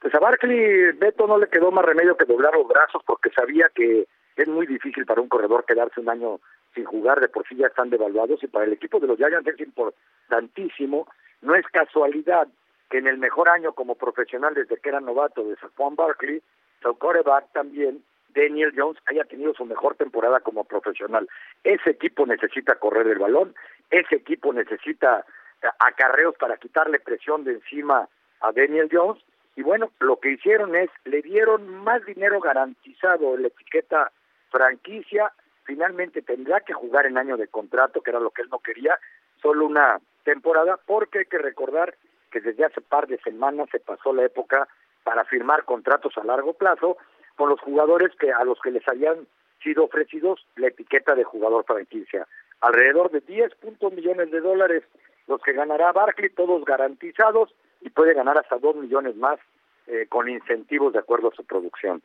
Pues 0.05 0.15
a 0.15 0.19
Barkley, 0.19 0.93
Beto 0.93 1.27
no 1.27 1.39
le 1.39 1.49
quedó 1.49 1.71
más 1.71 1.83
remedio 1.83 2.15
que 2.15 2.27
doblar 2.27 2.55
los 2.55 2.69
brazos 2.69 3.03
porque 3.07 3.31
sabía 3.31 3.71
que 3.75 4.07
es 4.37 4.49
muy 4.49 4.67
difícil 4.67 5.07
para 5.07 5.23
un 5.23 5.31
corredor 5.31 5.65
quedarse 5.65 5.99
un 5.99 6.11
año 6.11 6.41
sin 6.75 6.85
jugar, 6.85 7.21
de 7.21 7.31
por 7.31 7.49
sí 7.49 7.57
ya 7.57 7.69
están 7.69 7.89
devaluados 7.89 8.43
y 8.43 8.47
para 8.47 8.67
el 8.67 8.75
equipo 8.75 9.01
de 9.01 9.07
los 9.07 9.17
Giants 9.17 9.49
es 9.49 9.59
importantísimo. 9.61 11.09
No 11.41 11.55
es 11.55 11.65
casualidad 11.69 12.49
que 12.91 12.99
en 12.99 13.07
el 13.07 13.17
mejor 13.17 13.49
año 13.49 13.73
como 13.73 13.95
profesional 13.95 14.53
desde 14.53 14.77
que 14.77 14.91
era 14.91 15.01
novato 15.01 15.43
de 15.43 15.57
Juan 15.75 15.97
Barkley, 15.97 16.43
su 16.83 16.99
quarterback 16.99 17.51
también, 17.53 18.05
Daniel 18.35 18.75
Jones, 18.77 19.01
haya 19.07 19.25
tenido 19.25 19.55
su 19.55 19.65
mejor 19.65 19.95
temporada 19.95 20.41
como 20.41 20.65
profesional. 20.65 21.27
Ese 21.63 21.89
equipo 21.89 22.27
necesita 22.27 22.75
correr 22.75 23.07
el 23.07 23.21
balón, 23.21 23.55
ese 23.89 24.17
equipo 24.17 24.53
necesita 24.53 25.25
eh, 25.63 25.69
acarreos 25.79 26.35
para 26.37 26.59
quitarle 26.59 27.01
presión 27.01 27.43
de 27.45 27.53
encima 27.53 28.07
a 28.43 28.53
Daniel 28.53 28.91
Jones 28.93 29.25
y 29.57 29.63
bueno, 29.63 29.91
lo 30.01 30.19
que 30.19 30.33
hicieron 30.33 30.75
es, 30.75 30.91
le 31.05 31.23
dieron 31.23 31.69
más 31.85 32.05
dinero 32.05 32.41
garantizado 32.41 33.37
la 33.37 33.49
etiqueta 33.49 34.11
franquicia, 34.51 35.33
finalmente 35.65 36.23
tendrá 36.23 36.61
que 36.61 36.73
jugar 36.73 37.07
en 37.07 37.19
año 37.19 37.37
de 37.37 37.49
contrato, 37.49 38.01
que 38.01 38.11
era 38.11 38.21
lo 38.21 38.31
que 38.31 38.43
él 38.43 38.49
no 38.51 38.59
quería, 38.59 38.99
solo 39.41 39.67
una 39.67 40.01
temporada, 40.25 40.79
porque 40.87 41.21
hay 41.21 41.27
que 41.27 41.39
recordar 41.39 41.95
que 42.31 42.41
desde 42.41 42.65
hace 42.65 42.81
par 42.81 43.07
de 43.07 43.19
semanas 43.19 43.69
se 43.71 43.79
pasó 43.79 44.13
la 44.13 44.25
época 44.25 44.67
para 45.05 45.25
firmar 45.25 45.65
contratos 45.65 46.17
a 46.19 46.25
largo 46.25 46.55
plazo 46.55 46.97
con 47.37 47.49
los 47.49 47.61
jugadores 47.61 48.11
que 48.19 48.33
a 48.33 48.45
los 48.45 48.61
que 48.61 48.71
les 48.71 48.87
habían 48.89 49.27
sido 49.63 49.85
ofrecidos 49.85 50.47
la 50.57 50.69
etiqueta 50.69 51.15
de 51.15 51.25
jugador 51.25 51.65
franquicia. 51.65 52.27
Alrededor 52.61 53.11
de 53.11 53.21
10 53.21 53.55
puntos 53.57 53.93
millones 53.93 54.31
de 54.31 54.41
dólares 54.41 54.83
los 55.27 55.41
que 55.43 55.53
ganará 55.53 55.93
Barkley, 55.93 56.31
todos 56.31 56.65
garantizados, 56.65 57.55
y 57.85 57.91
puede 57.91 58.15
ganar 58.15 58.39
hasta 58.39 58.59
2 58.59 58.77
millones 58.77 59.15
más 59.15 59.39
eh, 59.87 60.07
con 60.09 60.29
incentivos 60.29 60.95
de 60.95 60.99
acuerdo 60.99 61.29
a 61.29 61.37
su 61.37 61.45
producción. 61.45 62.03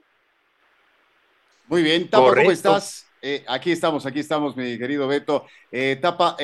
Muy 1.68 1.82
bien, 1.82 2.10
Tapa, 2.10 2.36
¿cómo 2.36 2.52
estás? 2.52 3.10
Eh, 3.22 3.44
aquí 3.48 3.72
estamos, 3.72 4.06
aquí 4.06 4.20
estamos, 4.20 4.56
mi 4.58 4.78
querido 4.78 5.08
Beto. 5.08 5.46
Eh, 5.72 5.98
Tapa, 6.02 6.36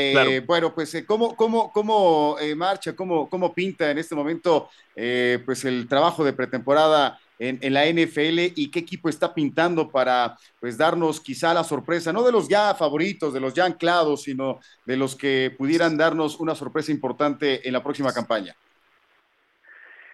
bueno, 0.46 0.74
pues, 0.74 1.04
¿cómo, 1.06 1.36
cómo, 1.36 1.72
cómo 1.74 2.38
marcha, 2.56 2.96
cómo, 2.96 3.30
cómo 3.30 3.54
pinta 3.54 3.92
en 3.92 3.98
este 3.98 4.16
momento 4.16 4.70
pues 4.94 5.66
el 5.66 5.88
trabajo 5.90 6.24
de 6.24 6.32
pretemporada 6.32 7.20
en, 7.38 7.60
en, 7.62 7.74
la 7.74 7.86
NFL 7.86 8.54
y 8.56 8.72
qué 8.72 8.80
equipo 8.80 9.10
está 9.10 9.34
pintando 9.34 9.90
para 9.90 10.38
pues 10.62 10.78
darnos 10.78 11.20
quizá 11.20 11.54
la 11.54 11.66
sorpresa, 11.66 12.14
no 12.14 12.24
de 12.24 12.32
los 12.32 12.48
ya 12.48 12.74
favoritos, 12.76 13.34
de 13.34 13.42
los 13.42 13.54
ya 13.54 13.66
anclados, 13.66 14.24
sino 14.24 14.60
de 14.86 14.96
los 14.96 15.16
que 15.16 15.54
pudieran 15.58 15.98
darnos 15.98 16.40
una 16.40 16.56
sorpresa 16.56 16.94
importante 16.94 17.68
en 17.68 17.74
la 17.74 17.84
próxima 17.84 18.14
campaña? 18.14 18.56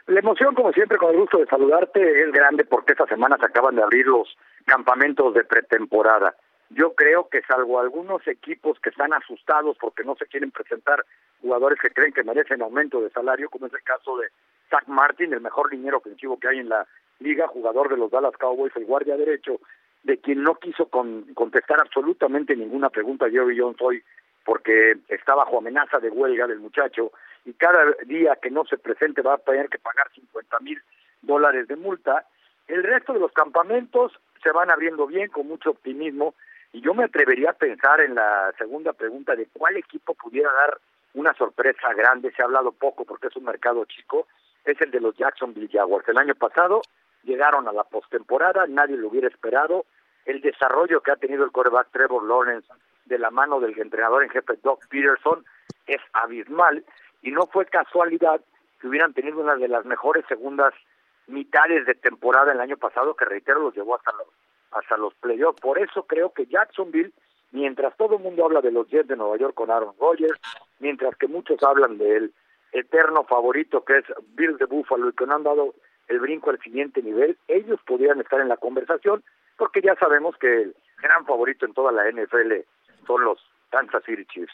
La 0.08 0.20
emoción, 0.20 0.56
como 0.56 0.72
siempre, 0.74 0.98
con 0.98 1.12
el 1.12 1.20
gusto 1.20 1.38
de 1.38 1.46
saludarte, 1.46 2.24
es 2.24 2.32
grande 2.32 2.66
porque 2.66 2.94
esta 2.94 3.06
semana 3.06 3.38
se 3.38 3.46
acaban 3.46 3.76
de 3.76 3.84
abrir 3.84 4.08
los 4.08 4.36
campamentos 4.66 5.34
de 5.34 5.44
pretemporada. 5.44 6.36
Yo 6.70 6.94
creo 6.94 7.28
que 7.30 7.42
salvo 7.44 7.80
algunos 7.80 8.26
equipos 8.28 8.80
que 8.80 8.90
están 8.90 9.14
asustados 9.14 9.78
porque 9.80 10.04
no 10.04 10.16
se 10.16 10.26
quieren 10.26 10.52
presentar 10.52 11.06
jugadores 11.42 11.80
que 11.80 11.90
creen 11.90 12.14
que 12.14 12.24
merecen 12.24 12.62
aumento 12.62 13.02
de 13.02 13.10
salario, 13.10 13.50
como 13.50 13.68
es 13.68 13.74
el 13.74 13.84
caso 13.84 14.18
de 14.18 14.30
Zach 14.70 14.88
Martin, 14.88 15.34
el 15.34 15.42
mejor 15.42 15.72
liniero 15.72 15.98
ofensivo 15.98 16.40
que 16.40 16.48
hay 16.48 16.60
en 16.60 16.70
la 16.70 16.88
liga, 17.20 17.48
jugador 17.48 17.90
de 17.90 17.98
los 17.98 18.10
Dallas 18.10 18.38
Cowboys, 18.38 18.76
el 18.76 18.86
guardia 18.86 19.18
derecho, 19.18 19.60
de 20.04 20.18
quien 20.18 20.44
no 20.44 20.56
quiso 20.56 20.88
contestar 20.88 21.80
absolutamente 21.82 22.56
ninguna 22.56 22.90
pregunta 22.90 23.30
Jerry 23.30 23.60
Jones 23.60 23.78
hoy 23.82 24.02
porque 24.44 24.98
está 25.10 25.36
bajo 25.36 25.60
amenaza 25.60 26.00
de 26.00 26.10
huelga 26.10 26.48
del 26.48 26.60
muchacho 26.60 27.12
y 27.46 27.54
cada 27.54 27.86
día 28.06 28.38
que 28.42 28.52
no 28.52 28.66
se 28.66 28.78
presente 28.78 29.22
va 29.22 29.36
a 29.36 29.38
tener 29.40 29.70
que 29.70 29.80
pagar 29.80 30.12
50 30.14 30.60
mil 30.60 30.82
dólares 31.22 31.68
de 31.68 31.76
multa. 31.76 32.26
El 32.68 32.84
resto 32.84 33.14
de 33.14 33.20
los 33.20 33.32
campamentos 33.32 34.14
se 34.44 34.52
van 34.52 34.72
abriendo 34.72 35.08
bien, 35.08 35.30
con 35.30 35.48
mucho 35.48 35.72
optimismo, 35.72 36.36
y 36.74 36.82
yo 36.82 36.94
me 36.94 37.04
atrevería 37.04 37.52
a 37.52 37.54
pensar 37.54 38.02
en 38.02 38.16
la 38.16 38.54
segunda 38.58 38.94
pregunta 38.94 39.36
de 39.36 39.48
cuál 39.52 39.78
equipo 39.78 40.14
pudiera 40.14 40.52
dar 40.52 40.78
una 41.14 41.34
sorpresa 41.34 41.94
grande, 41.94 42.32
se 42.32 42.42
ha 42.42 42.46
hablado 42.46 42.72
poco 42.72 43.04
porque 43.06 43.28
es 43.28 43.36
un 43.36 43.44
mercado 43.44 43.84
chico, 43.86 44.28
es 44.64 44.80
el 44.82 44.92
de 44.92 45.02
los 45.02 45.16
Jacksonville 45.18 45.70
Jaguars. 45.72 46.08
El 46.08 46.18
año 46.18 46.36
pasado 46.36 46.82
llegaron 47.24 47.68
a 47.68 47.74
la 47.74 47.84
postemporada, 47.84 48.66
nadie 48.68 48.96
lo 48.96 49.10
hubiera 49.10 49.28
esperado, 49.28 49.86
el 50.26 50.42
desarrollo 50.42 51.02
que 51.02 51.12
ha 51.12 51.16
tenido 51.16 51.44
el 51.44 51.52
quarterback 51.52 51.92
Trevor 51.92 52.24
Lawrence 52.24 52.68
de 53.06 53.20
la 53.20 53.32
mano 53.32 53.60
del 53.60 53.78
entrenador 53.78 54.24
en 54.24 54.30
jefe 54.30 54.54
Doug 54.64 54.80
Peterson 54.90 55.44
es 55.88 56.00
abismal 56.14 56.86
y 57.22 57.32
no 57.32 57.48
fue 57.48 57.66
casualidad 57.66 58.42
que 58.80 58.88
hubieran 58.88 59.14
tenido 59.14 59.40
una 59.40 59.56
de 59.56 59.68
las 59.68 59.86
mejores 59.86 60.26
segundas 60.28 60.74
mitades 61.28 61.86
de 61.86 61.96
temporada 61.96 62.52
el 62.52 62.60
año 62.60 62.78
pasado, 62.78 63.16
que 63.16 63.26
reitero, 63.26 63.60
los 63.60 63.76
llevó 63.76 63.96
hasta 63.96 64.12
los, 64.14 64.28
hasta 64.72 64.98
los 64.98 65.14
playoffs. 65.16 65.62
Por 65.62 65.80
eso 65.80 66.04
creo 66.04 66.34
que 66.34 66.46
Jacksonville, 66.48 67.12
mientras 67.52 67.96
todo 67.98 68.18
el 68.18 68.24
mundo 68.24 68.46
habla 68.46 68.62
de 68.62 68.72
los 68.72 68.88
Jets 68.90 69.08
de 69.08 69.16
Nueva 69.16 69.38
York 69.38 69.54
con 69.54 69.70
Aaron 69.70 69.96
Rodgers, 70.00 70.40
mientras 70.80 71.16
que 71.16 71.28
muchos 71.28 71.62
hablan 71.64 71.98
del 71.98 72.34
eterno 72.72 73.24
favorito 73.26 73.84
que 73.84 74.00
es 74.00 74.06
Bill 74.36 74.58
de 74.58 74.66
Buffalo 74.66 75.10
y 75.10 75.14
que 75.14 75.26
no 75.26 75.36
han 75.36 75.44
dado 75.44 75.74
el 76.08 76.20
brinco 76.20 76.50
al 76.50 76.60
siguiente 76.60 77.02
nivel, 77.02 77.38
ellos 77.48 77.80
podrían 77.86 78.20
estar 78.20 78.42
en 78.42 78.50
la 78.50 78.58
conversación, 78.58 79.24
porque 79.58 79.82
ya 79.82 79.96
sabemos 79.96 80.36
que 80.38 80.64
el 80.64 80.76
gran 81.02 81.26
favorito 81.26 81.66
en 81.66 81.74
toda 81.74 81.92
la 81.92 82.10
NFL 82.10 82.66
son 83.06 83.24
los 83.24 83.40
Kansas 83.70 84.04
City 84.06 84.26
Chiefs. 84.26 84.54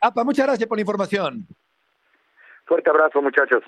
Apa, 0.00 0.24
muchas 0.24 0.46
gracias 0.46 0.68
por 0.68 0.78
la 0.78 0.82
información. 0.82 1.46
Fuerte 2.66 2.90
abrazo, 2.90 3.22
muchachos. 3.22 3.62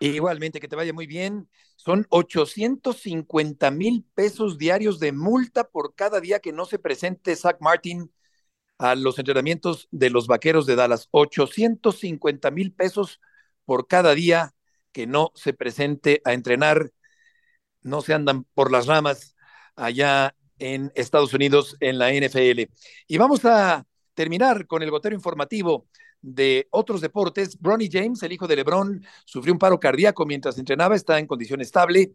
Igualmente, 0.00 0.60
que 0.60 0.68
te 0.68 0.76
vaya 0.76 0.92
muy 0.92 1.06
bien. 1.06 1.48
Son 1.76 2.06
850 2.10 3.70
mil 3.70 4.04
pesos 4.14 4.58
diarios 4.58 5.00
de 5.00 5.12
multa 5.12 5.64
por 5.64 5.94
cada 5.94 6.20
día 6.20 6.40
que 6.40 6.52
no 6.52 6.64
se 6.64 6.78
presente 6.78 7.36
Zach 7.36 7.56
Martin 7.60 8.12
a 8.78 8.94
los 8.94 9.18
entrenamientos 9.18 9.88
de 9.90 10.10
los 10.10 10.26
vaqueros 10.26 10.66
de 10.66 10.76
Dallas. 10.76 11.08
850 11.10 12.50
mil 12.50 12.72
pesos 12.72 13.20
por 13.64 13.86
cada 13.86 14.14
día 14.14 14.54
que 14.92 15.06
no 15.06 15.32
se 15.34 15.52
presente 15.52 16.20
a 16.24 16.32
entrenar. 16.32 16.90
No 17.82 18.00
se 18.00 18.14
andan 18.14 18.44
por 18.54 18.70
las 18.70 18.86
ramas 18.86 19.36
allá 19.76 20.34
en 20.58 20.92
Estados 20.94 21.34
Unidos 21.34 21.76
en 21.80 21.98
la 21.98 22.12
NFL. 22.12 22.70
Y 23.06 23.18
vamos 23.18 23.44
a 23.44 23.86
terminar 24.14 24.66
con 24.66 24.82
el 24.82 24.90
gotero 24.90 25.14
informativo 25.14 25.86
de 26.22 26.68
otros 26.70 27.00
deportes. 27.00 27.60
Bronny 27.60 27.88
James, 27.90 28.22
el 28.22 28.32
hijo 28.32 28.46
de 28.46 28.56
LeBron, 28.56 29.04
sufrió 29.26 29.52
un 29.52 29.58
paro 29.58 29.78
cardíaco 29.78 30.24
mientras 30.24 30.58
entrenaba, 30.58 30.96
está 30.96 31.18
en 31.18 31.26
condición 31.26 31.60
estable. 31.60 32.14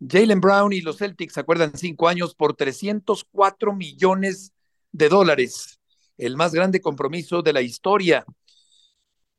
Jalen 0.00 0.40
Brown 0.40 0.72
y 0.72 0.80
los 0.80 0.98
Celtics 0.98 1.38
acuerdan 1.38 1.76
cinco 1.76 2.08
años 2.08 2.34
por 2.34 2.54
304 2.54 3.72
millones 3.72 4.52
de 4.92 5.08
dólares, 5.08 5.80
el 6.18 6.36
más 6.36 6.52
grande 6.52 6.80
compromiso 6.80 7.42
de 7.42 7.52
la 7.52 7.62
historia. 7.62 8.24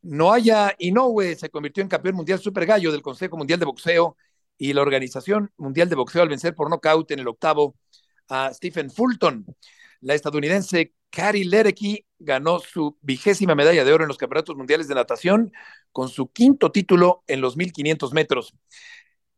Noaya 0.02 0.76
Inoue 0.78 1.36
se 1.36 1.50
convirtió 1.50 1.82
en 1.82 1.90
campeón 1.90 2.16
mundial 2.16 2.40
super 2.40 2.66
gallo 2.66 2.92
del 2.92 3.02
Consejo 3.02 3.38
Mundial 3.38 3.60
de 3.60 3.66
Boxeo 3.66 4.16
y 4.58 4.72
la 4.74 4.82
Organización 4.82 5.52
Mundial 5.58 5.90
de 5.90 5.96
Boxeo 5.96 6.22
al 6.22 6.30
vencer 6.30 6.54
por 6.56 6.70
nocaut 6.70 7.10
en 7.12 7.20
el 7.20 7.28
octavo 7.28 7.76
a 8.30 8.54
Stephen 8.54 8.92
Fulton. 8.92 9.46
La 10.02 10.14
estadounidense 10.14 10.94
Kari 11.16 11.46
Lerecki 11.46 12.06
ganó 12.20 12.60
su 12.60 12.98
vigésima 13.02 13.56
medalla 13.56 13.86
de 13.86 13.94
oro 13.94 14.04
en 14.04 14.10
los 14.10 14.18
campeonatos 14.18 14.58
mundiales 14.58 14.90
de 14.90 14.96
natación 14.96 15.54
con 15.94 16.10
su 16.10 16.30
quinto 16.30 16.74
título 16.74 17.24
en 17.28 17.40
los 17.40 17.56
1500 17.56 18.12
metros. 18.12 18.54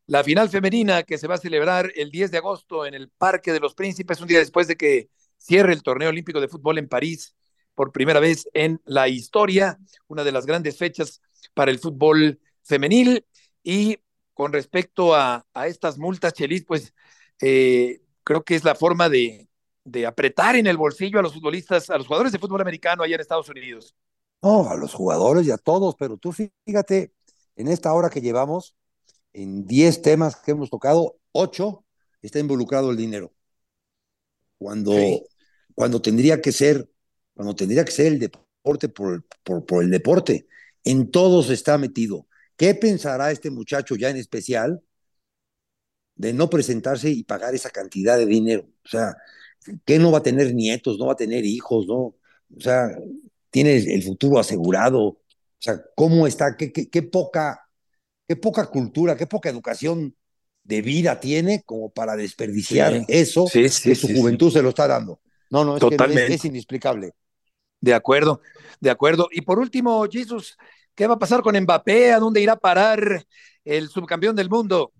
la 0.07 0.23
final 0.23 0.49
femenina 0.49 1.03
que 1.03 1.17
se 1.17 1.28
va 1.28 1.36
a 1.36 1.38
celebrar 1.38 1.91
el 1.95 2.09
10 2.11 2.32
de 2.32 2.38
agosto 2.39 2.86
en 2.86 2.93
el 2.95 3.09
Parque 3.09 3.51
de 3.53 3.59
los 3.59 3.75
Príncipes, 3.75 4.21
un 4.21 4.28
día 4.28 4.39
después 4.39 4.67
de 4.67 4.75
que 4.78 5.09
cierre 5.38 5.73
el 5.73 5.84
torneo 5.84 6.09
olímpico 6.09 6.41
de 6.41 6.47
fútbol 6.47 6.80
en 6.80 6.88
París 6.88 7.36
por 7.75 7.91
primera 7.91 8.19
vez 8.19 8.49
en 8.53 8.82
la 8.86 9.07
historia, 9.07 9.78
una 10.07 10.23
de 10.23 10.32
las 10.32 10.45
grandes 10.47 10.78
fechas 10.78 11.21
para 11.53 11.71
el 11.71 11.80
fútbol 11.80 12.39
femenil. 12.63 13.25
Y 13.63 13.99
con 14.34 14.53
respecto 14.53 15.13
a, 15.13 15.45
estas 15.65 15.97
multas, 15.99 16.34
Chelis, 16.34 16.65
pues 16.65 16.93
eh, 17.41 18.01
creo 18.23 18.43
que 18.43 18.55
es 18.55 18.63
la 18.63 18.75
forma 18.75 19.09
de, 19.09 19.47
de 19.88 20.06
apretar 20.06 20.58
en 20.58 20.68
el 20.68 20.76
bolsillo 20.76 21.18
a 21.18 21.22
los 21.22 21.34
futbolistas, 21.34 21.90
a 21.90 21.98
los 21.98 22.08
jugadores 22.08 22.34
de 22.34 22.40
fútbol 22.40 22.60
americano 22.60 23.04
allá 23.04 23.16
en 23.16 23.22
Estados 23.22 23.48
Unidos. 23.48 23.96
No, 24.42 24.70
a 24.70 24.76
los 24.76 24.94
jugadores 24.94 25.48
y 25.48 25.52
a 25.52 25.58
todos, 25.58 25.96
pero 25.98 26.18
tú 26.18 26.34
fíjate, 26.34 27.14
en 27.56 27.70
esta 27.70 27.94
hora 27.94 28.10
que 28.10 28.20
llevamos, 28.20 28.76
en 29.32 29.66
10 29.66 30.02
temas 30.02 30.36
que 30.36 30.52
hemos 30.52 30.70
tocado, 30.70 31.18
8 31.32 31.86
está 32.22 32.40
involucrado 32.40 32.92
el 32.92 32.98
dinero. 32.98 33.34
Cuando, 34.58 34.92
sí. 34.92 35.24
cuando 35.74 36.02
tendría 36.02 36.42
que 36.42 36.52
ser, 36.52 36.90
cuando 37.34 37.56
tendría 37.56 37.86
que 37.86 37.92
ser 37.92 38.08
el 38.08 38.20
deporte 38.20 38.90
por, 38.90 39.24
por, 39.44 39.66
por 39.66 39.84
el 39.84 39.90
deporte, 39.90 40.48
en 40.84 41.12
todos 41.12 41.50
está 41.50 41.78
metido. 41.78 42.28
¿Qué 42.58 42.76
pensará 42.76 43.32
este 43.32 43.52
muchacho 43.52 43.96
ya 43.96 44.10
en 44.10 44.18
especial 44.18 44.84
de 46.16 46.34
no 46.34 46.50
presentarse 46.50 47.10
y 47.10 47.24
pagar 47.24 47.56
esa 47.56 47.70
cantidad 47.70 48.18
de 48.18 48.26
dinero? 48.26 48.68
O 48.84 48.90
sea, 48.90 49.16
¿qué 49.86 49.99
no 49.99 50.11
va 50.11 50.20
a 50.20 50.24
tener 50.24 50.53
nietos, 50.53 50.97
no 50.97 51.07
va 51.07 51.13
a 51.13 51.18
tener 51.18 51.45
hijos, 51.45 51.88
no? 51.88 51.95
O 51.95 52.59
sea, 52.59 52.89
tiene 53.49 53.78
el 53.78 54.03
futuro 54.03 54.39
asegurado. 54.39 55.01
O 55.01 55.18
sea, 55.59 55.82
¿cómo 55.95 56.28
está? 56.28 56.55
¿Qué, 56.55 56.72
qué, 56.72 56.89
qué 56.89 57.03
poca, 57.03 57.68
qué 58.28 58.36
poca 58.36 58.68
cultura, 58.68 59.18
qué 59.18 59.28
poca 59.28 59.49
educación 59.49 60.15
de 60.63 60.82
vida 60.82 61.20
tiene 61.20 61.63
como 61.63 61.89
para 61.89 62.15
desperdiciar 62.15 62.93
sí. 62.93 63.05
eso 63.07 63.47
sí, 63.47 63.70
sí, 63.70 63.89
que 63.89 63.95
su 63.95 64.07
juventud 64.09 64.51
se 64.51 64.61
lo 64.61 64.70
está 64.70 64.88
dando? 64.88 65.20
No, 65.49 65.63
no, 65.63 65.76
es 65.76 65.80
Totalmente. 65.80 66.28
que 66.28 66.34
es, 66.34 66.41
es 66.41 66.45
inexplicable. 66.45 67.13
De 67.80 67.93
acuerdo, 67.93 68.41
de 68.80 68.89
acuerdo. 68.89 69.30
Y 69.32 69.41
por 69.41 69.59
último, 69.59 70.05
Jesús, 70.11 70.57
¿qué 70.93 71.07
va 71.07 71.15
a 71.15 71.20
pasar 71.20 71.41
con 71.41 71.57
Mbappé? 71.59 72.11
¿A 72.11 72.20
dónde 72.20 72.41
irá 72.41 72.53
a 72.53 72.59
parar 72.59 73.26
el 73.63 73.89
subcampeón 73.89 74.36
del 74.36 74.49
mundo? 74.49 74.91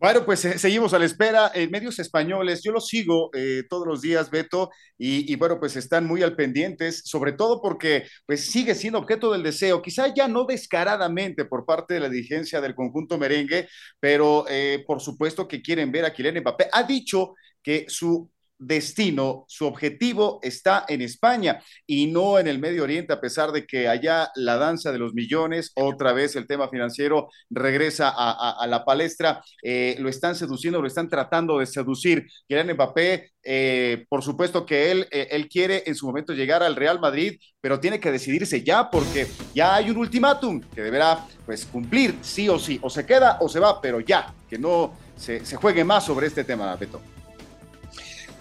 Bueno, 0.00 0.24
pues 0.24 0.42
eh, 0.46 0.58
seguimos 0.58 0.94
a 0.94 0.98
la 0.98 1.04
espera. 1.04 1.50
En 1.54 1.70
medios 1.70 1.98
españoles, 1.98 2.62
yo 2.62 2.72
los 2.72 2.88
sigo 2.88 3.28
eh, 3.34 3.64
todos 3.68 3.86
los 3.86 4.00
días, 4.00 4.30
Beto, 4.30 4.70
y, 4.96 5.30
y, 5.30 5.36
bueno, 5.36 5.60
pues 5.60 5.76
están 5.76 6.06
muy 6.06 6.22
al 6.22 6.36
pendientes, 6.36 7.02
sobre 7.04 7.32
todo 7.32 7.60
porque 7.60 8.06
pues 8.24 8.50
sigue 8.50 8.74
siendo 8.74 8.98
objeto 8.98 9.30
del 9.30 9.42
deseo, 9.42 9.82
quizá 9.82 10.12
ya 10.14 10.26
no 10.26 10.44
descaradamente 10.46 11.44
por 11.44 11.66
parte 11.66 11.94
de 11.94 12.00
la 12.00 12.08
dirigencia 12.08 12.62
del 12.62 12.74
conjunto 12.74 13.18
merengue, 13.18 13.68
pero 14.00 14.46
eh, 14.48 14.82
por 14.86 15.00
supuesto 15.02 15.46
que 15.46 15.60
quieren 15.60 15.92
ver 15.92 16.06
a 16.06 16.12
Kylian 16.14 16.40
Mbappé. 16.40 16.68
Ha 16.72 16.82
dicho 16.84 17.34
que 17.62 17.84
su 17.88 18.30
destino, 18.60 19.46
su 19.48 19.66
objetivo 19.66 20.38
está 20.42 20.84
en 20.86 21.00
España 21.00 21.62
y 21.86 22.06
no 22.08 22.38
en 22.38 22.46
el 22.46 22.58
Medio 22.58 22.84
Oriente, 22.84 23.12
a 23.12 23.20
pesar 23.20 23.52
de 23.52 23.66
que 23.66 23.88
allá 23.88 24.30
la 24.36 24.56
danza 24.56 24.92
de 24.92 24.98
los 24.98 25.14
millones, 25.14 25.72
otra 25.74 26.12
vez 26.12 26.36
el 26.36 26.46
tema 26.46 26.68
financiero 26.68 27.30
regresa 27.48 28.12
a, 28.14 28.66
la 28.66 28.84
palestra, 28.84 29.42
eh, 29.62 29.96
lo 29.98 30.08
están 30.08 30.34
seduciendo, 30.34 30.80
lo 30.80 30.86
están 30.86 31.08
tratando 31.08 31.58
de 31.58 31.66
seducir. 31.66 32.26
Kylian 32.46 32.74
Mbappé, 32.74 33.32
eh, 33.42 34.04
por 34.08 34.22
supuesto 34.22 34.66
que 34.66 34.90
él, 34.90 35.08
eh, 35.10 35.28
él 35.30 35.48
quiere 35.48 35.82
en 35.86 35.94
su 35.94 36.06
momento 36.06 36.34
llegar 36.34 36.62
al 36.62 36.76
Real 36.76 37.00
Madrid, 37.00 37.40
pero 37.60 37.80
tiene 37.80 37.98
que 37.98 38.12
decidirse 38.12 38.62
ya 38.62 38.90
porque 38.90 39.26
ya 39.54 39.74
hay 39.74 39.90
un 39.90 39.96
ultimátum 39.96 40.60
que 40.60 40.82
deberá 40.82 41.26
pues 41.46 41.64
cumplir 41.64 42.16
sí 42.20 42.48
o 42.48 42.58
sí, 42.58 42.78
o 42.82 42.90
se 42.90 43.06
queda 43.06 43.38
o 43.40 43.48
se 43.48 43.58
va, 43.58 43.80
pero 43.80 44.00
ya, 44.00 44.34
que 44.48 44.58
no 44.58 44.92
se, 45.16 45.44
se 45.46 45.56
juegue 45.56 45.82
más 45.82 46.04
sobre 46.04 46.26
este 46.26 46.44
tema, 46.44 46.76
Beto. 46.76 47.00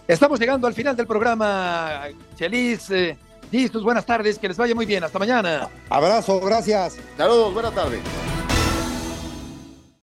Estamos 0.10 0.40
llegando 0.40 0.66
al 0.66 0.74
final 0.74 0.96
del 0.96 1.06
programa. 1.06 2.02
Chelis, 2.36 2.90
eh, 2.90 3.16
listos, 3.52 3.84
buenas 3.84 4.04
tardes, 4.08 4.40
que 4.40 4.48
les 4.48 4.58
vaya 4.58 4.74
muy 4.74 4.88
bien. 4.88 5.04
Hasta 5.04 5.20
mañana. 5.20 5.70
Abrazo, 5.88 6.40
gracias. 6.40 6.98
Saludos, 7.16 7.54
buenas 7.54 7.76
tardes. 7.76 8.00